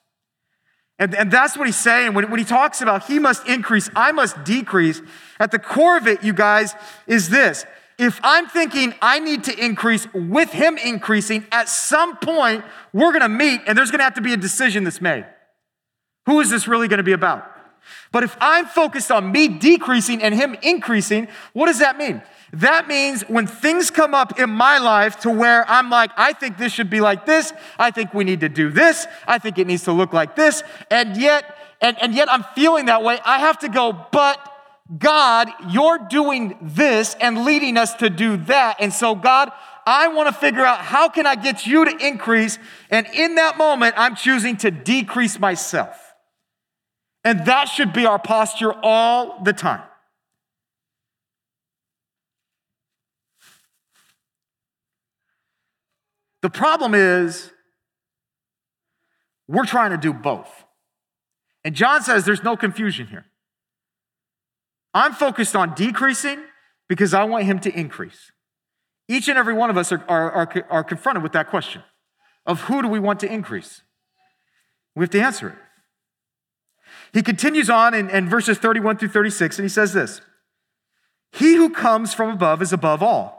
And, 0.99 1.15
and 1.15 1.31
that's 1.31 1.57
what 1.57 1.65
he's 1.65 1.79
saying 1.79 2.13
when, 2.13 2.29
when 2.29 2.39
he 2.39 2.45
talks 2.45 2.81
about 2.81 3.07
he 3.07 3.19
must 3.19 3.47
increase, 3.47 3.89
I 3.95 4.12
must 4.12 4.43
decrease. 4.43 5.01
At 5.39 5.51
the 5.51 5.59
core 5.59 5.97
of 5.97 6.07
it, 6.07 6.23
you 6.23 6.33
guys, 6.33 6.75
is 7.07 7.29
this. 7.29 7.65
If 7.97 8.19
I'm 8.21 8.47
thinking 8.47 8.93
I 9.01 9.19
need 9.19 9.45
to 9.45 9.57
increase 9.57 10.07
with 10.13 10.51
him 10.51 10.77
increasing, 10.77 11.45
at 11.51 11.69
some 11.69 12.17
point 12.17 12.65
we're 12.93 13.13
gonna 13.13 13.29
meet 13.29 13.62
and 13.65 13.77
there's 13.77 13.91
gonna 13.91 14.03
have 14.03 14.15
to 14.15 14.21
be 14.21 14.33
a 14.33 14.38
decision 14.38 14.83
that's 14.83 15.01
made. 15.01 15.25
Who 16.25 16.41
is 16.41 16.49
this 16.49 16.67
really 16.67 16.89
gonna 16.89 17.03
be 17.03 17.13
about? 17.13 17.49
But 18.12 18.23
if 18.23 18.35
I'm 18.41 18.65
focused 18.65 19.09
on 19.09 19.31
me 19.31 19.47
decreasing 19.47 20.21
and 20.21 20.35
him 20.35 20.55
increasing, 20.62 21.29
what 21.53 21.67
does 21.67 21.79
that 21.79 21.97
mean? 21.97 22.21
That 22.53 22.88
means 22.88 23.21
when 23.23 23.47
things 23.47 23.91
come 23.91 24.13
up 24.13 24.39
in 24.39 24.49
my 24.49 24.79
life 24.79 25.19
to 25.21 25.29
where 25.29 25.69
I'm 25.69 25.89
like, 25.89 26.12
I 26.17 26.33
think 26.33 26.57
this 26.57 26.73
should 26.73 26.89
be 26.89 27.01
like 27.01 27.25
this, 27.25 27.53
I 27.77 27.91
think 27.91 28.13
we 28.13 28.23
need 28.23 28.39
to 28.39 28.49
do 28.49 28.69
this, 28.71 29.05
I 29.27 29.38
think 29.38 29.57
it 29.59 29.67
needs 29.67 29.83
to 29.83 29.91
look 29.91 30.13
like 30.13 30.35
this, 30.35 30.63
and 30.89 31.15
yet, 31.15 31.57
and, 31.81 32.01
and 32.01 32.13
yet 32.13 32.31
I'm 32.31 32.43
feeling 32.55 32.85
that 32.85 33.03
way, 33.03 33.19
I 33.23 33.39
have 33.39 33.59
to 33.59 33.69
go, 33.69 34.07
but 34.12 34.39
God, 34.97 35.49
you're 35.69 35.99
doing 36.09 36.57
this 36.62 37.15
and 37.21 37.45
leading 37.45 37.77
us 37.77 37.93
to 37.95 38.09
do 38.09 38.38
that. 38.38 38.77
And 38.79 38.91
so, 38.91 39.13
God, 39.13 39.51
I 39.85 40.07
want 40.07 40.27
to 40.29 40.33
figure 40.33 40.65
out 40.65 40.79
how 40.79 41.09
can 41.09 41.27
I 41.27 41.35
get 41.35 41.67
you 41.67 41.85
to 41.85 42.07
increase? 42.07 42.57
And 42.89 43.05
in 43.13 43.35
that 43.35 43.57
moment, 43.57 43.93
I'm 43.97 44.15
choosing 44.15 44.57
to 44.57 44.71
decrease 44.71 45.39
myself. 45.39 46.13
And 47.23 47.45
that 47.45 47.65
should 47.65 47.93
be 47.93 48.05
our 48.05 48.17
posture 48.17 48.73
all 48.81 49.43
the 49.43 49.53
time. 49.53 49.83
The 56.41 56.49
problem 56.49 56.93
is, 56.93 57.52
we're 59.47 59.65
trying 59.65 59.91
to 59.91 59.97
do 59.97 60.13
both. 60.13 60.65
And 61.63 61.75
John 61.75 62.04
says 62.04 62.23
there's 62.23 62.43
no 62.43 62.56
confusion 62.56 63.08
here. 63.08 63.25
I'm 64.93 65.13
focused 65.13 65.56
on 65.56 65.75
decreasing 65.75 66.39
because 66.88 67.13
I 67.13 67.23
want 67.23 67.45
him 67.45 67.60
to 67.62 67.71
increase. 67.78 68.32
Each 69.08 69.28
and 69.28 69.38
every 69.38 69.54
one 69.54 69.69
of 69.69 69.78
us 69.78 69.91
are, 69.91 70.04
are, 70.08 70.32
are, 70.32 70.65
are 70.69 70.84
confronted 70.84 71.23
with 71.23 71.32
that 71.34 71.49
question 71.49 71.84
of 72.45 72.62
who 72.62 72.82
do 72.82 72.88
we 72.88 72.99
want 72.99 73.19
to 73.21 73.32
increase? 73.32 73.82
We 74.95 75.04
have 75.04 75.10
to 75.12 75.21
answer 75.21 75.49
it. 75.49 75.56
He 77.13 77.23
continues 77.23 77.69
on 77.69 77.93
in, 77.93 78.10
in 78.10 78.30
verses 78.30 78.58
31 78.58 78.97
through 78.97 79.10
36, 79.10 79.58
and 79.58 79.65
he 79.65 79.69
says 79.69 79.93
this 79.93 80.21
He 81.32 81.56
who 81.56 81.71
comes 81.71 82.13
from 82.13 82.30
above 82.30 82.62
is 82.62 82.71
above 82.71 83.02
all. 83.02 83.38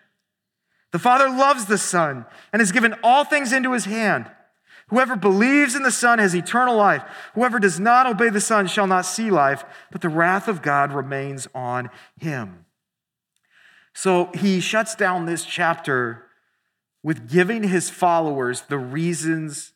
The 0.91 0.99
Father 0.99 1.29
loves 1.29 1.65
the 1.65 1.77
Son 1.77 2.25
and 2.51 2.59
has 2.59 2.71
given 2.71 2.95
all 3.03 3.23
things 3.23 3.53
into 3.53 3.71
his 3.71 3.85
hand. 3.85 4.29
Whoever 4.89 5.15
believes 5.15 5.73
in 5.73 5.83
the 5.83 5.91
Son 5.91 6.19
has 6.19 6.35
eternal 6.35 6.75
life. 6.75 7.03
Whoever 7.33 7.59
does 7.59 7.79
not 7.79 8.07
obey 8.07 8.29
the 8.29 8.41
Son 8.41 8.67
shall 8.67 8.87
not 8.87 9.05
see 9.05 9.31
life, 9.31 9.63
but 9.89 10.01
the 10.01 10.09
wrath 10.09 10.49
of 10.49 10.61
God 10.61 10.91
remains 10.91 11.47
on 11.55 11.89
him. 12.19 12.65
So 13.93 14.29
he 14.33 14.59
shuts 14.59 14.95
down 14.95 15.25
this 15.25 15.45
chapter 15.45 16.25
with 17.03 17.29
giving 17.29 17.63
his 17.63 17.89
followers 17.89 18.61
the 18.61 18.77
reasons 18.77 19.71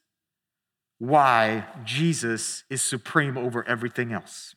why 1.00 1.66
Jesus 1.84 2.64
is 2.70 2.82
supreme 2.82 3.38
over 3.38 3.68
everything 3.68 4.12
else. 4.14 4.56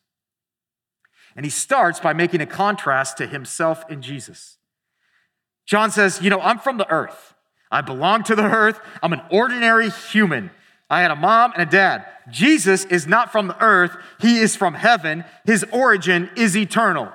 And 1.35 1.47
he 1.47 1.51
starts 1.51 2.01
by 2.01 2.13
making 2.13 2.41
a 2.41 2.47
contrast 2.47 3.17
to 3.19 3.27
himself 3.27 3.85
and 3.89 4.03
Jesus. 4.03 4.58
John 5.69 5.91
says, 5.91 6.21
You 6.23 6.31
know, 6.31 6.41
I'm 6.41 6.59
from 6.59 6.79
the 6.79 6.91
earth. 6.91 7.35
I 7.71 7.83
belong 7.83 8.25
to 8.25 8.35
the 8.35 8.43
earth. 8.43 8.81
I'm 9.03 9.13
an 9.13 9.21
ordinary 9.31 9.91
human. 9.91 10.51
I 10.89 11.03
had 11.03 11.11
a 11.11 11.17
mom 11.17 11.53
and 11.53 11.63
a 11.63 11.71
dad. 11.71 12.07
Jesus 12.31 12.87
is 12.87 13.07
not 13.07 13.31
from 13.31 13.49
the 13.49 13.63
earth, 13.63 13.95
he 14.19 14.39
is 14.39 14.57
from 14.57 14.75
heaven. 14.75 15.25
His 15.45 15.65
origin 15.71 16.31
is 16.37 16.57
eternal. 16.57 17.13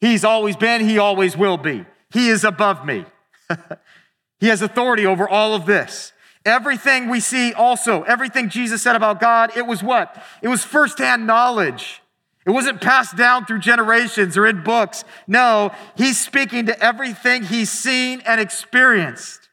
He's 0.00 0.22
always 0.22 0.56
been, 0.56 0.86
he 0.86 0.98
always 0.98 1.36
will 1.36 1.56
be. 1.56 1.86
He 2.12 2.28
is 2.28 2.44
above 2.44 2.84
me. 2.84 3.06
he 4.38 4.48
has 4.48 4.60
authority 4.60 5.06
over 5.06 5.26
all 5.26 5.54
of 5.54 5.64
this. 5.64 6.12
Everything 6.44 7.08
we 7.08 7.20
see 7.20 7.52
also, 7.54 8.02
everything 8.02 8.50
Jesus 8.50 8.82
said 8.82 8.96
about 8.96 9.20
God, 9.20 9.56
it 9.56 9.66
was 9.66 9.82
what? 9.82 10.22
It 10.42 10.48
was 10.48 10.62
firsthand 10.62 11.26
knowledge. 11.26 12.02
It 12.48 12.52
wasn't 12.52 12.80
passed 12.80 13.14
down 13.14 13.44
through 13.44 13.58
generations 13.58 14.38
or 14.38 14.46
in 14.46 14.64
books. 14.64 15.04
No, 15.26 15.70
he's 15.98 16.18
speaking 16.18 16.64
to 16.64 16.82
everything 16.82 17.42
he's 17.42 17.70
seen 17.70 18.22
and 18.24 18.40
experienced. 18.40 19.50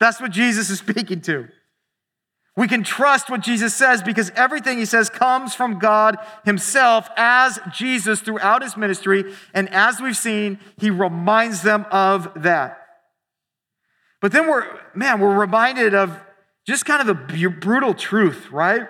That's 0.00 0.18
what 0.18 0.30
Jesus 0.30 0.70
is 0.70 0.78
speaking 0.78 1.20
to. 1.22 1.48
We 2.56 2.66
can 2.66 2.84
trust 2.84 3.28
what 3.28 3.42
Jesus 3.42 3.74
says 3.74 4.02
because 4.02 4.30
everything 4.34 4.78
he 4.78 4.86
says 4.86 5.10
comes 5.10 5.54
from 5.54 5.78
God 5.78 6.16
himself 6.46 7.10
as 7.18 7.60
Jesus 7.70 8.20
throughout 8.20 8.62
his 8.62 8.78
ministry. 8.78 9.34
And 9.52 9.68
as 9.68 10.00
we've 10.00 10.16
seen, 10.16 10.58
he 10.78 10.88
reminds 10.88 11.60
them 11.60 11.84
of 11.90 12.30
that. 12.42 12.78
But 14.22 14.32
then 14.32 14.48
we're, 14.48 14.64
man, 14.94 15.20
we're 15.20 15.38
reminded 15.38 15.94
of 15.94 16.18
just 16.66 16.86
kind 16.86 17.02
of 17.02 17.06
the 17.06 17.50
brutal 17.50 17.92
truth, 17.92 18.50
right? 18.50 18.88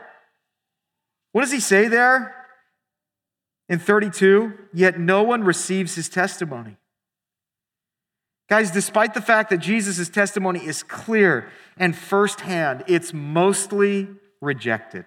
What 1.32 1.42
does 1.42 1.50
he 1.50 1.58
say 1.58 1.88
there 1.88 2.37
in 3.68 3.78
32? 3.78 4.52
Yet 4.72 4.98
no 4.98 5.22
one 5.22 5.44
receives 5.44 5.94
his 5.94 6.08
testimony. 6.08 6.76
Guys, 8.48 8.70
despite 8.70 9.12
the 9.12 9.20
fact 9.20 9.50
that 9.50 9.58
Jesus' 9.58 10.08
testimony 10.08 10.64
is 10.64 10.82
clear 10.82 11.50
and 11.76 11.94
firsthand, 11.94 12.84
it's 12.86 13.12
mostly 13.12 14.08
rejected. 14.40 15.04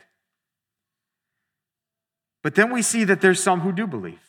But 2.43 2.55
then 2.55 2.71
we 2.71 2.81
see 2.81 3.03
that 3.03 3.21
there's 3.21 3.41
some 3.41 3.61
who 3.61 3.71
do 3.71 3.87
believe. 3.87 4.21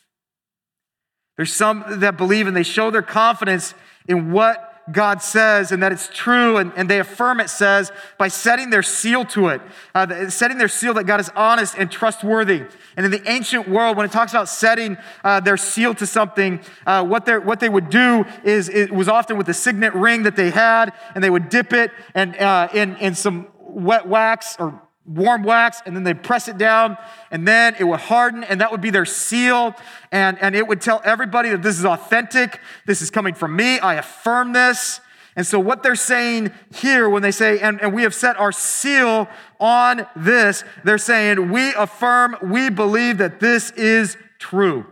There's 1.37 1.53
some 1.53 1.83
that 1.87 2.17
believe 2.17 2.47
and 2.47 2.55
they 2.55 2.63
show 2.63 2.91
their 2.91 3.01
confidence 3.01 3.73
in 4.07 4.31
what 4.31 4.72
God 4.91 5.21
says 5.21 5.71
and 5.71 5.81
that 5.81 5.91
it's 5.91 6.09
true, 6.13 6.57
and, 6.57 6.73
and 6.75 6.89
they 6.89 6.99
affirm 6.99 7.39
it 7.39 7.49
says 7.49 7.91
by 8.17 8.27
setting 8.27 8.69
their 8.69 8.83
seal 8.83 9.23
to 9.25 9.47
it, 9.47 9.61
uh, 9.95 10.29
setting 10.29 10.57
their 10.57 10.67
seal 10.67 10.93
that 10.95 11.05
God 11.05 11.19
is 11.19 11.29
honest 11.35 11.75
and 11.77 11.89
trustworthy. 11.89 12.63
And 12.97 13.05
in 13.05 13.11
the 13.11 13.29
ancient 13.29 13.67
world, 13.67 13.95
when 13.97 14.05
it 14.05 14.11
talks 14.11 14.33
about 14.33 14.49
setting 14.49 14.97
uh, 15.23 15.39
their 15.39 15.57
seal 15.57 15.93
to 15.95 16.05
something, 16.05 16.59
uh, 16.85 17.03
what, 17.05 17.27
what 17.45 17.59
they 17.59 17.69
would 17.69 17.89
do 17.89 18.25
is 18.43 18.69
it 18.69 18.91
was 18.91 19.07
often 19.07 19.37
with 19.37 19.47
a 19.49 19.53
signet 19.53 19.93
ring 19.93 20.23
that 20.23 20.35
they 20.35 20.51
had, 20.51 20.93
and 21.15 21.23
they 21.23 21.29
would 21.29 21.49
dip 21.49 21.73
it 21.73 21.91
and, 22.13 22.35
uh, 22.37 22.67
in, 22.73 22.95
in 22.97 23.15
some 23.15 23.47
wet 23.59 24.07
wax 24.07 24.57
or 24.59 24.81
warm 25.05 25.43
wax 25.43 25.81
and 25.85 25.95
then 25.95 26.03
they'd 26.03 26.23
press 26.23 26.47
it 26.47 26.57
down 26.57 26.97
and 27.29 27.47
then 27.47 27.75
it 27.79 27.83
would 27.83 27.99
harden 27.99 28.43
and 28.43 28.61
that 28.61 28.71
would 28.71 28.81
be 28.81 28.89
their 28.89 29.05
seal. 29.05 29.75
And, 30.11 30.37
and 30.41 30.55
it 30.55 30.67
would 30.67 30.81
tell 30.81 31.01
everybody 31.03 31.49
that 31.49 31.61
this 31.61 31.77
is 31.77 31.85
authentic. 31.85 32.59
This 32.85 33.01
is 33.01 33.09
coming 33.09 33.33
from 33.33 33.55
me. 33.55 33.79
I 33.79 33.95
affirm 33.95 34.53
this. 34.53 35.01
And 35.35 35.45
so 35.45 35.59
what 35.59 35.83
they're 35.83 35.95
saying 35.95 36.51
here 36.73 37.09
when 37.09 37.21
they 37.21 37.31
say 37.31 37.59
and, 37.59 37.81
and 37.81 37.93
we 37.93 38.03
have 38.03 38.13
set 38.13 38.37
our 38.37 38.51
seal 38.51 39.27
on 39.59 40.05
this 40.15 40.63
they're 40.83 40.97
saying 40.97 41.49
we 41.51 41.73
affirm 41.73 42.35
we 42.43 42.69
believe 42.69 43.17
that 43.17 43.39
this 43.39 43.71
is 43.71 44.15
true. 44.39 44.85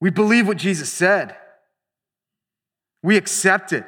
We 0.00 0.10
believe 0.10 0.46
what 0.46 0.58
jesus 0.58 0.92
said. 0.92 1.36
We 3.02 3.16
accept 3.16 3.72
it 3.72 3.84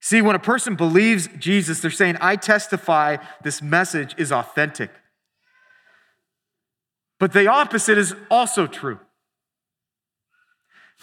See, 0.00 0.22
when 0.22 0.36
a 0.36 0.40
person 0.40 0.76
believes 0.76 1.28
Jesus, 1.38 1.80
they're 1.80 1.90
saying, 1.90 2.16
I 2.20 2.36
testify 2.36 3.16
this 3.42 3.60
message 3.60 4.14
is 4.16 4.30
authentic. 4.30 4.90
But 7.18 7.32
the 7.32 7.48
opposite 7.48 7.98
is 7.98 8.14
also 8.30 8.66
true. 8.66 9.00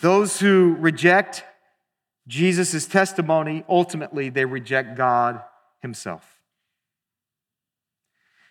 Those 0.02 0.40
who 0.40 0.76
reject 0.80 1.44
Jesus' 2.28 2.88
testimony, 2.88 3.64
ultimately, 3.70 4.30
they 4.30 4.46
reject 4.46 4.98
God 4.98 5.42
Himself. 5.82 6.40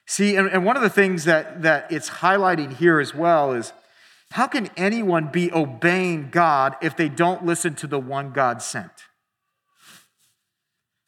See, 0.07 0.37
and, 0.37 0.48
and 0.48 0.64
one 0.64 0.76
of 0.76 0.83
the 0.83 0.90
things 0.90 1.24
that, 1.24 1.62
that 1.62 1.90
it's 1.90 2.11
highlighting 2.11 2.76
here 2.76 3.00
as 3.00 3.14
well 3.14 3.52
is 3.52 3.72
how 4.33 4.46
can 4.46 4.68
anyone 4.76 5.28
be 5.28 5.52
obeying 5.52 6.28
God 6.30 6.76
if 6.83 6.96
they 6.96 7.09
don't 7.09 7.46
listen 7.46 7.74
to 7.76 7.87
the 7.87 7.98
one 7.98 8.33
God 8.33 8.61
sent? 8.61 8.90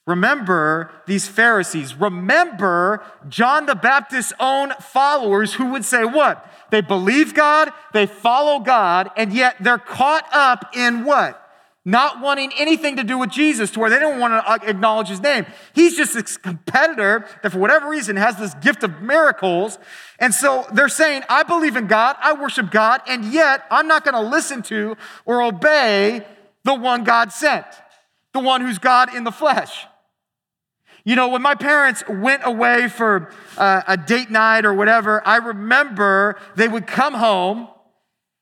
Remember 0.06 0.90
these 1.06 1.26
Pharisees. 1.26 1.94
Remember 1.96 3.02
John 3.28 3.66
the 3.66 3.74
Baptist's 3.74 4.32
own 4.38 4.72
followers 4.80 5.54
who 5.54 5.72
would 5.72 5.84
say, 5.84 6.04
What? 6.04 6.48
They 6.70 6.80
believe 6.80 7.34
God, 7.34 7.70
they 7.92 8.06
follow 8.06 8.60
God, 8.60 9.10
and 9.16 9.32
yet 9.32 9.56
they're 9.60 9.78
caught 9.78 10.26
up 10.32 10.74
in 10.76 11.04
what? 11.04 11.42
Not 11.84 12.20
wanting 12.20 12.52
anything 12.58 12.96
to 12.96 13.04
do 13.04 13.16
with 13.18 13.30
Jesus 13.30 13.70
to 13.72 13.80
where 13.80 13.90
they 13.90 14.00
don't 14.00 14.18
want 14.18 14.44
to 14.44 14.68
acknowledge 14.68 15.06
his 15.06 15.20
name. 15.20 15.46
He's 15.72 15.96
just 15.96 16.16
a 16.16 16.22
competitor 16.40 17.24
that, 17.42 17.52
for 17.52 17.58
whatever 17.58 17.88
reason, 17.88 18.16
has 18.16 18.36
this 18.36 18.54
gift 18.54 18.82
of 18.82 19.00
miracles. 19.00 19.78
And 20.18 20.34
so 20.34 20.66
they're 20.72 20.88
saying, 20.88 21.22
I 21.28 21.44
believe 21.44 21.76
in 21.76 21.86
God, 21.86 22.16
I 22.20 22.32
worship 22.32 22.72
God, 22.72 23.02
and 23.06 23.24
yet 23.26 23.64
I'm 23.70 23.86
not 23.86 24.04
going 24.04 24.14
to 24.14 24.28
listen 24.28 24.62
to 24.64 24.96
or 25.24 25.42
obey 25.42 26.26
the 26.64 26.74
one 26.74 27.04
God 27.04 27.32
sent, 27.32 27.66
the 28.32 28.40
one 28.40 28.62
who's 28.62 28.78
God 28.78 29.14
in 29.14 29.22
the 29.22 29.30
flesh. 29.30 29.86
You 31.06 31.14
know, 31.14 31.28
when 31.28 31.40
my 31.40 31.54
parents 31.54 32.02
went 32.08 32.42
away 32.44 32.88
for 32.88 33.30
uh, 33.56 33.82
a 33.86 33.96
date 33.96 34.28
night 34.28 34.66
or 34.66 34.74
whatever, 34.74 35.24
I 35.24 35.36
remember 35.36 36.36
they 36.56 36.66
would 36.66 36.88
come 36.88 37.14
home 37.14 37.68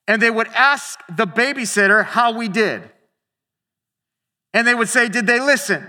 and 0.09 0.21
they 0.21 0.31
would 0.31 0.49
ask 0.49 0.99
the 1.15 1.27
babysitter 1.27 2.03
how 2.03 2.33
we 2.33 2.49
did. 2.49 2.83
And 4.55 4.67
they 4.67 4.75
would 4.75 4.89
say, 4.89 5.11
Did 5.11 5.27
they 5.27 5.41
listen? 5.41 5.87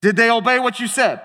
Did 0.00 0.14
they 0.14 0.30
obey 0.30 0.60
what 0.60 0.78
you 0.78 0.86
said? 0.86 1.20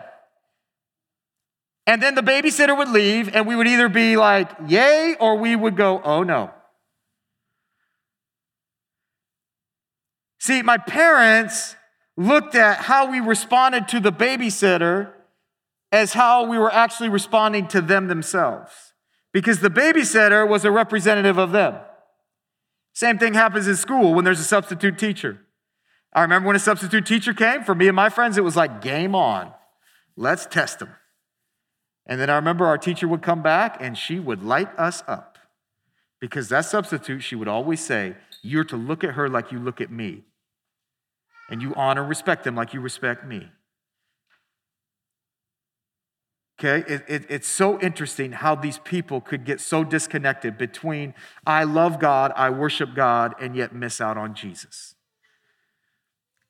And 1.85 2.01
then 2.01 2.15
the 2.15 2.21
babysitter 2.21 2.75
would 2.75 2.89
leave, 2.89 3.33
and 3.35 3.45
we 3.45 3.55
would 3.55 3.67
either 3.67 3.87
be 3.87 4.17
like, 4.17 4.49
Yay, 4.67 5.15
or 5.19 5.35
we 5.35 5.55
would 5.55 5.77
go, 5.77 6.01
Oh 6.03 6.23
no. 6.23 6.49
See, 10.39 10.63
my 10.63 10.77
parents 10.77 11.75
looked 12.17 12.55
at 12.55 12.79
how 12.79 13.09
we 13.09 13.19
responded 13.19 13.87
to 13.89 13.99
the 13.99 14.11
babysitter 14.11 15.11
as 15.91 16.13
how 16.13 16.45
we 16.45 16.57
were 16.57 16.73
actually 16.73 17.09
responding 17.09 17.67
to 17.67 17.79
them 17.79 18.07
themselves. 18.07 18.93
Because 19.31 19.59
the 19.59 19.69
babysitter 19.69 20.47
was 20.47 20.65
a 20.65 20.71
representative 20.71 21.37
of 21.37 21.51
them. 21.51 21.75
Same 22.93 23.19
thing 23.19 23.35
happens 23.35 23.67
in 23.67 23.75
school 23.75 24.15
when 24.15 24.25
there's 24.25 24.39
a 24.39 24.43
substitute 24.43 24.97
teacher. 24.97 25.39
I 26.11 26.23
remember 26.23 26.47
when 26.47 26.55
a 26.55 26.59
substitute 26.59 27.05
teacher 27.05 27.33
came, 27.33 27.63
for 27.63 27.75
me 27.75 27.87
and 27.87 27.95
my 27.95 28.09
friends, 28.09 28.37
it 28.37 28.43
was 28.43 28.55
like 28.55 28.81
game 28.81 29.13
on. 29.13 29.53
Let's 30.15 30.47
test 30.47 30.79
them. 30.79 30.89
And 32.07 32.19
then 32.19 32.29
I 32.29 32.35
remember 32.37 32.65
our 32.65 32.77
teacher 32.77 33.07
would 33.07 33.21
come 33.21 33.43
back 33.43 33.77
and 33.79 33.95
she 33.95 34.17
would 34.17 34.41
light 34.41 34.69
us 34.79 35.03
up. 35.07 35.37
Because 36.19 36.49
that 36.49 36.65
substitute, 36.65 37.21
she 37.21 37.35
would 37.35 37.47
always 37.47 37.79
say, 37.79 38.15
You're 38.41 38.63
to 38.63 38.77
look 38.77 39.03
at 39.03 39.11
her 39.11 39.29
like 39.29 39.51
you 39.51 39.59
look 39.59 39.79
at 39.79 39.91
me 39.91 40.23
and 41.49 41.61
you 41.61 41.73
honor 41.75 42.01
and 42.01 42.09
respect 42.09 42.43
them 42.43 42.55
like 42.55 42.73
you 42.73 42.81
respect 42.81 43.25
me. 43.25 43.49
Okay, 46.59 46.91
it, 46.91 47.03
it, 47.07 47.25
it's 47.29 47.47
so 47.47 47.79
interesting 47.81 48.31
how 48.31 48.55
these 48.55 48.79
people 48.79 49.21
could 49.21 49.45
get 49.45 49.61
so 49.61 49.83
disconnected 49.83 50.57
between 50.57 51.13
I 51.45 51.65
love 51.65 51.99
God, 51.99 52.31
I 52.35 52.49
worship 52.49 52.95
God, 52.95 53.35
and 53.39 53.55
yet 53.55 53.75
miss 53.75 54.01
out 54.01 54.17
on 54.17 54.33
Jesus. 54.33 54.95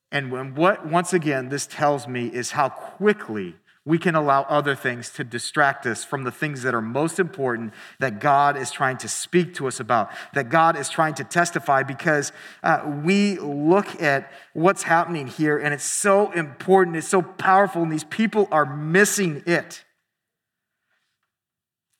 And 0.10 0.32
when 0.32 0.56
what, 0.56 0.86
once 0.88 1.12
again, 1.12 1.50
this 1.50 1.68
tells 1.68 2.08
me 2.08 2.28
is 2.28 2.52
how 2.52 2.70
quickly 2.70 3.56
we 3.88 3.98
can 3.98 4.16
allow 4.16 4.42
other 4.44 4.76
things 4.76 5.10
to 5.12 5.24
distract 5.24 5.86
us 5.86 6.04
from 6.04 6.26
the 6.26 6.32
things 6.32 6.62
that 6.64 6.76
are 6.76 6.82
most 6.82 7.20
important 7.20 7.74
that 8.00 8.20
God 8.20 8.58
is 8.58 8.70
trying 8.70 8.98
to 8.98 9.08
speak 9.08 9.54
to 9.56 9.68
us 9.68 9.80
about, 9.80 10.12
that 10.34 10.50
God 10.50 10.78
is 10.78 10.90
trying 10.90 11.14
to 11.14 11.24
testify, 11.24 11.84
because 11.84 12.34
uh, 12.64 12.82
we 13.06 13.40
look 13.40 14.02
at 14.02 14.30
what's 14.52 14.84
happening 14.84 15.28
here 15.28 15.58
and 15.58 15.74
it's 15.74 15.86
so 15.86 16.32
important, 16.34 16.98
it's 16.98 17.08
so 17.08 17.22
powerful, 17.22 17.82
and 17.82 17.90
these 17.90 18.04
people 18.04 18.50
are 18.52 18.66
missing 18.66 19.42
it. 19.46 19.86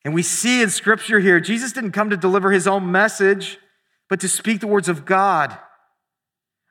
And 0.04 0.14
we 0.14 0.24
see 0.24 0.62
in 0.62 0.70
scripture 0.70 1.22
here, 1.22 1.40
Jesus 1.40 1.72
didn't 1.72 1.94
come 1.94 2.10
to 2.10 2.18
deliver 2.18 2.52
his 2.52 2.68
own 2.68 2.92
message, 2.92 3.60
but 4.10 4.20
to 4.20 4.28
speak 4.28 4.60
the 4.60 4.68
words 4.68 4.90
of 4.90 5.06
God. 5.06 5.58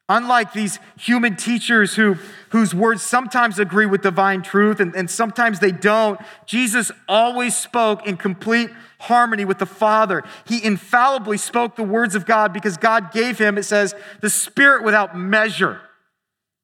Unlike 0.09 0.53
these 0.53 0.79
human 0.97 1.35
teachers 1.35 1.97
who, 1.97 2.17
whose 2.51 2.73
words 2.73 3.03
sometimes 3.03 3.59
agree 3.59 3.87
with 3.87 4.03
divine 4.03 4.41
truth 4.41 4.79
and, 4.79 4.95
and 4.95 5.11
sometimes 5.11 5.59
they 5.59 5.73
don't, 5.73 6.21
Jesus 6.47 6.93
always 7.09 7.57
spoke 7.57 8.07
in 8.07 8.17
complete 8.17 8.71
harmony 9.01 9.45
with 9.45 9.59
the 9.59 9.67
Father. 9.67 10.23
He 10.47 10.63
infallibly 10.63 11.39
spoke 11.39 11.75
the 11.75 11.83
words 11.83 12.15
of 12.15 12.25
God 12.25 12.53
because 12.53 12.77
God 12.77 13.11
gave 13.11 13.39
him, 13.39 13.59
it 13.59 13.65
says, 13.65 13.97
the 14.21 14.31
Spirit 14.31 14.85
without 14.85 15.19
measure. 15.19 15.81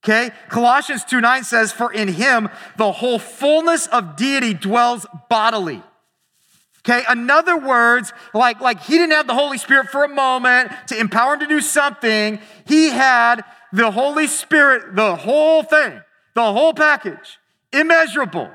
Okay? 0.04 0.30
Colossians 0.48 1.04
2 1.04 1.20
9 1.20 1.42
says, 1.42 1.72
For 1.72 1.92
in 1.92 2.08
him 2.08 2.48
the 2.76 2.92
whole 2.92 3.18
fullness 3.18 3.88
of 3.88 4.14
deity 4.14 4.54
dwells 4.54 5.04
bodily. 5.28 5.82
Okay, 6.84 7.04
in 7.10 7.30
other 7.30 7.56
words, 7.56 8.12
like, 8.34 8.60
like 8.60 8.82
he 8.82 8.94
didn't 8.94 9.12
have 9.12 9.28
the 9.28 9.34
Holy 9.34 9.56
Spirit 9.56 9.88
for 9.88 10.02
a 10.02 10.08
moment 10.08 10.72
to 10.88 10.98
empower 10.98 11.34
him 11.34 11.40
to 11.40 11.46
do 11.46 11.60
something. 11.60 12.40
He 12.66 12.88
had 12.88 13.44
the 13.72 13.92
Holy 13.92 14.26
Spirit, 14.26 14.96
the 14.96 15.14
whole 15.14 15.62
thing, 15.62 16.00
the 16.34 16.52
whole 16.52 16.74
package, 16.74 17.38
immeasurable, 17.72 18.50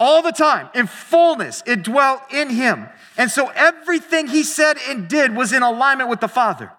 all 0.00 0.22
the 0.22 0.32
time, 0.32 0.70
in 0.74 0.86
fullness. 0.86 1.62
It 1.66 1.82
dwelt 1.82 2.22
in 2.32 2.48
him. 2.48 2.88
And 3.18 3.30
so 3.30 3.48
everything 3.54 4.28
he 4.28 4.42
said 4.42 4.78
and 4.88 5.08
did 5.08 5.36
was 5.36 5.52
in 5.52 5.62
alignment 5.62 6.08
with 6.08 6.20
the 6.20 6.28
Father. 6.28 6.72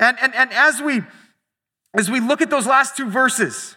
And, 0.00 0.18
and, 0.20 0.34
and 0.34 0.52
as 0.52 0.82
we 0.82 1.02
as 1.96 2.10
we 2.10 2.20
look 2.20 2.42
at 2.42 2.50
those 2.50 2.66
last 2.66 2.96
two 2.96 3.08
verses, 3.08 3.75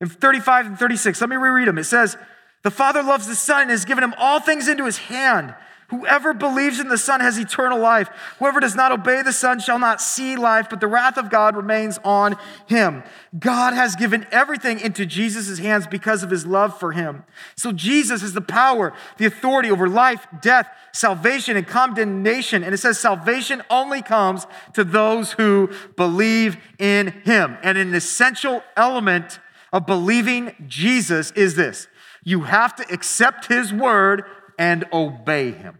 in 0.00 0.08
35 0.08 0.66
and 0.66 0.78
36, 0.78 1.20
let 1.20 1.30
me 1.30 1.36
reread 1.36 1.68
them. 1.68 1.78
It 1.78 1.84
says, 1.84 2.16
The 2.62 2.70
Father 2.70 3.02
loves 3.02 3.26
the 3.26 3.34
Son 3.34 3.62
and 3.62 3.70
has 3.70 3.84
given 3.84 4.02
him 4.02 4.14
all 4.18 4.40
things 4.40 4.68
into 4.68 4.86
his 4.86 4.98
hand. 4.98 5.54
Whoever 5.90 6.32
believes 6.34 6.78
in 6.78 6.88
the 6.88 6.96
Son 6.96 7.20
has 7.20 7.36
eternal 7.36 7.78
life. 7.78 8.08
Whoever 8.38 8.60
does 8.60 8.76
not 8.76 8.92
obey 8.92 9.22
the 9.22 9.32
Son 9.32 9.58
shall 9.58 9.78
not 9.80 10.00
see 10.00 10.36
life, 10.36 10.68
but 10.70 10.78
the 10.78 10.86
wrath 10.86 11.18
of 11.18 11.30
God 11.30 11.56
remains 11.56 11.98
on 12.04 12.36
him. 12.66 13.02
God 13.36 13.74
has 13.74 13.96
given 13.96 14.24
everything 14.30 14.78
into 14.78 15.04
Jesus' 15.04 15.58
hands 15.58 15.88
because 15.88 16.22
of 16.22 16.30
his 16.30 16.46
love 16.46 16.78
for 16.78 16.92
him. 16.92 17.24
So 17.56 17.72
Jesus 17.72 18.22
is 18.22 18.34
the 18.34 18.40
power, 18.40 18.92
the 19.18 19.26
authority 19.26 19.68
over 19.68 19.88
life, 19.88 20.28
death, 20.40 20.68
salvation, 20.92 21.56
and 21.56 21.66
condemnation. 21.66 22.62
And 22.62 22.72
it 22.72 22.78
says 22.78 23.00
salvation 23.00 23.60
only 23.68 24.00
comes 24.00 24.46
to 24.74 24.84
those 24.84 25.32
who 25.32 25.70
believe 25.96 26.56
in 26.78 27.08
him. 27.24 27.58
And 27.64 27.76
an 27.76 27.96
essential 27.96 28.62
element 28.76 29.40
of 29.72 29.86
believing 29.86 30.54
Jesus 30.66 31.30
is 31.32 31.54
this 31.54 31.88
you 32.24 32.42
have 32.42 32.74
to 32.76 32.92
accept 32.92 33.46
his 33.46 33.72
word 33.72 34.24
and 34.58 34.84
obey 34.92 35.52
him. 35.52 35.78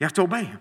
You 0.00 0.04
have 0.04 0.12
to 0.14 0.22
obey 0.22 0.44
him. 0.44 0.60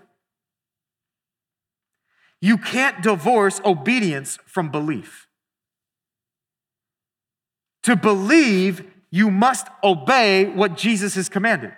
You 2.42 2.58
can't 2.58 3.02
divorce 3.02 3.60
obedience 3.66 4.38
from 4.46 4.70
belief. 4.70 5.28
To 7.84 7.96
believe, 7.96 8.84
you 9.10 9.32
must 9.32 9.68
obey 9.84 10.46
what 10.46 10.78
Jesus 10.78 11.16
has 11.16 11.30
commanded. 11.30 11.74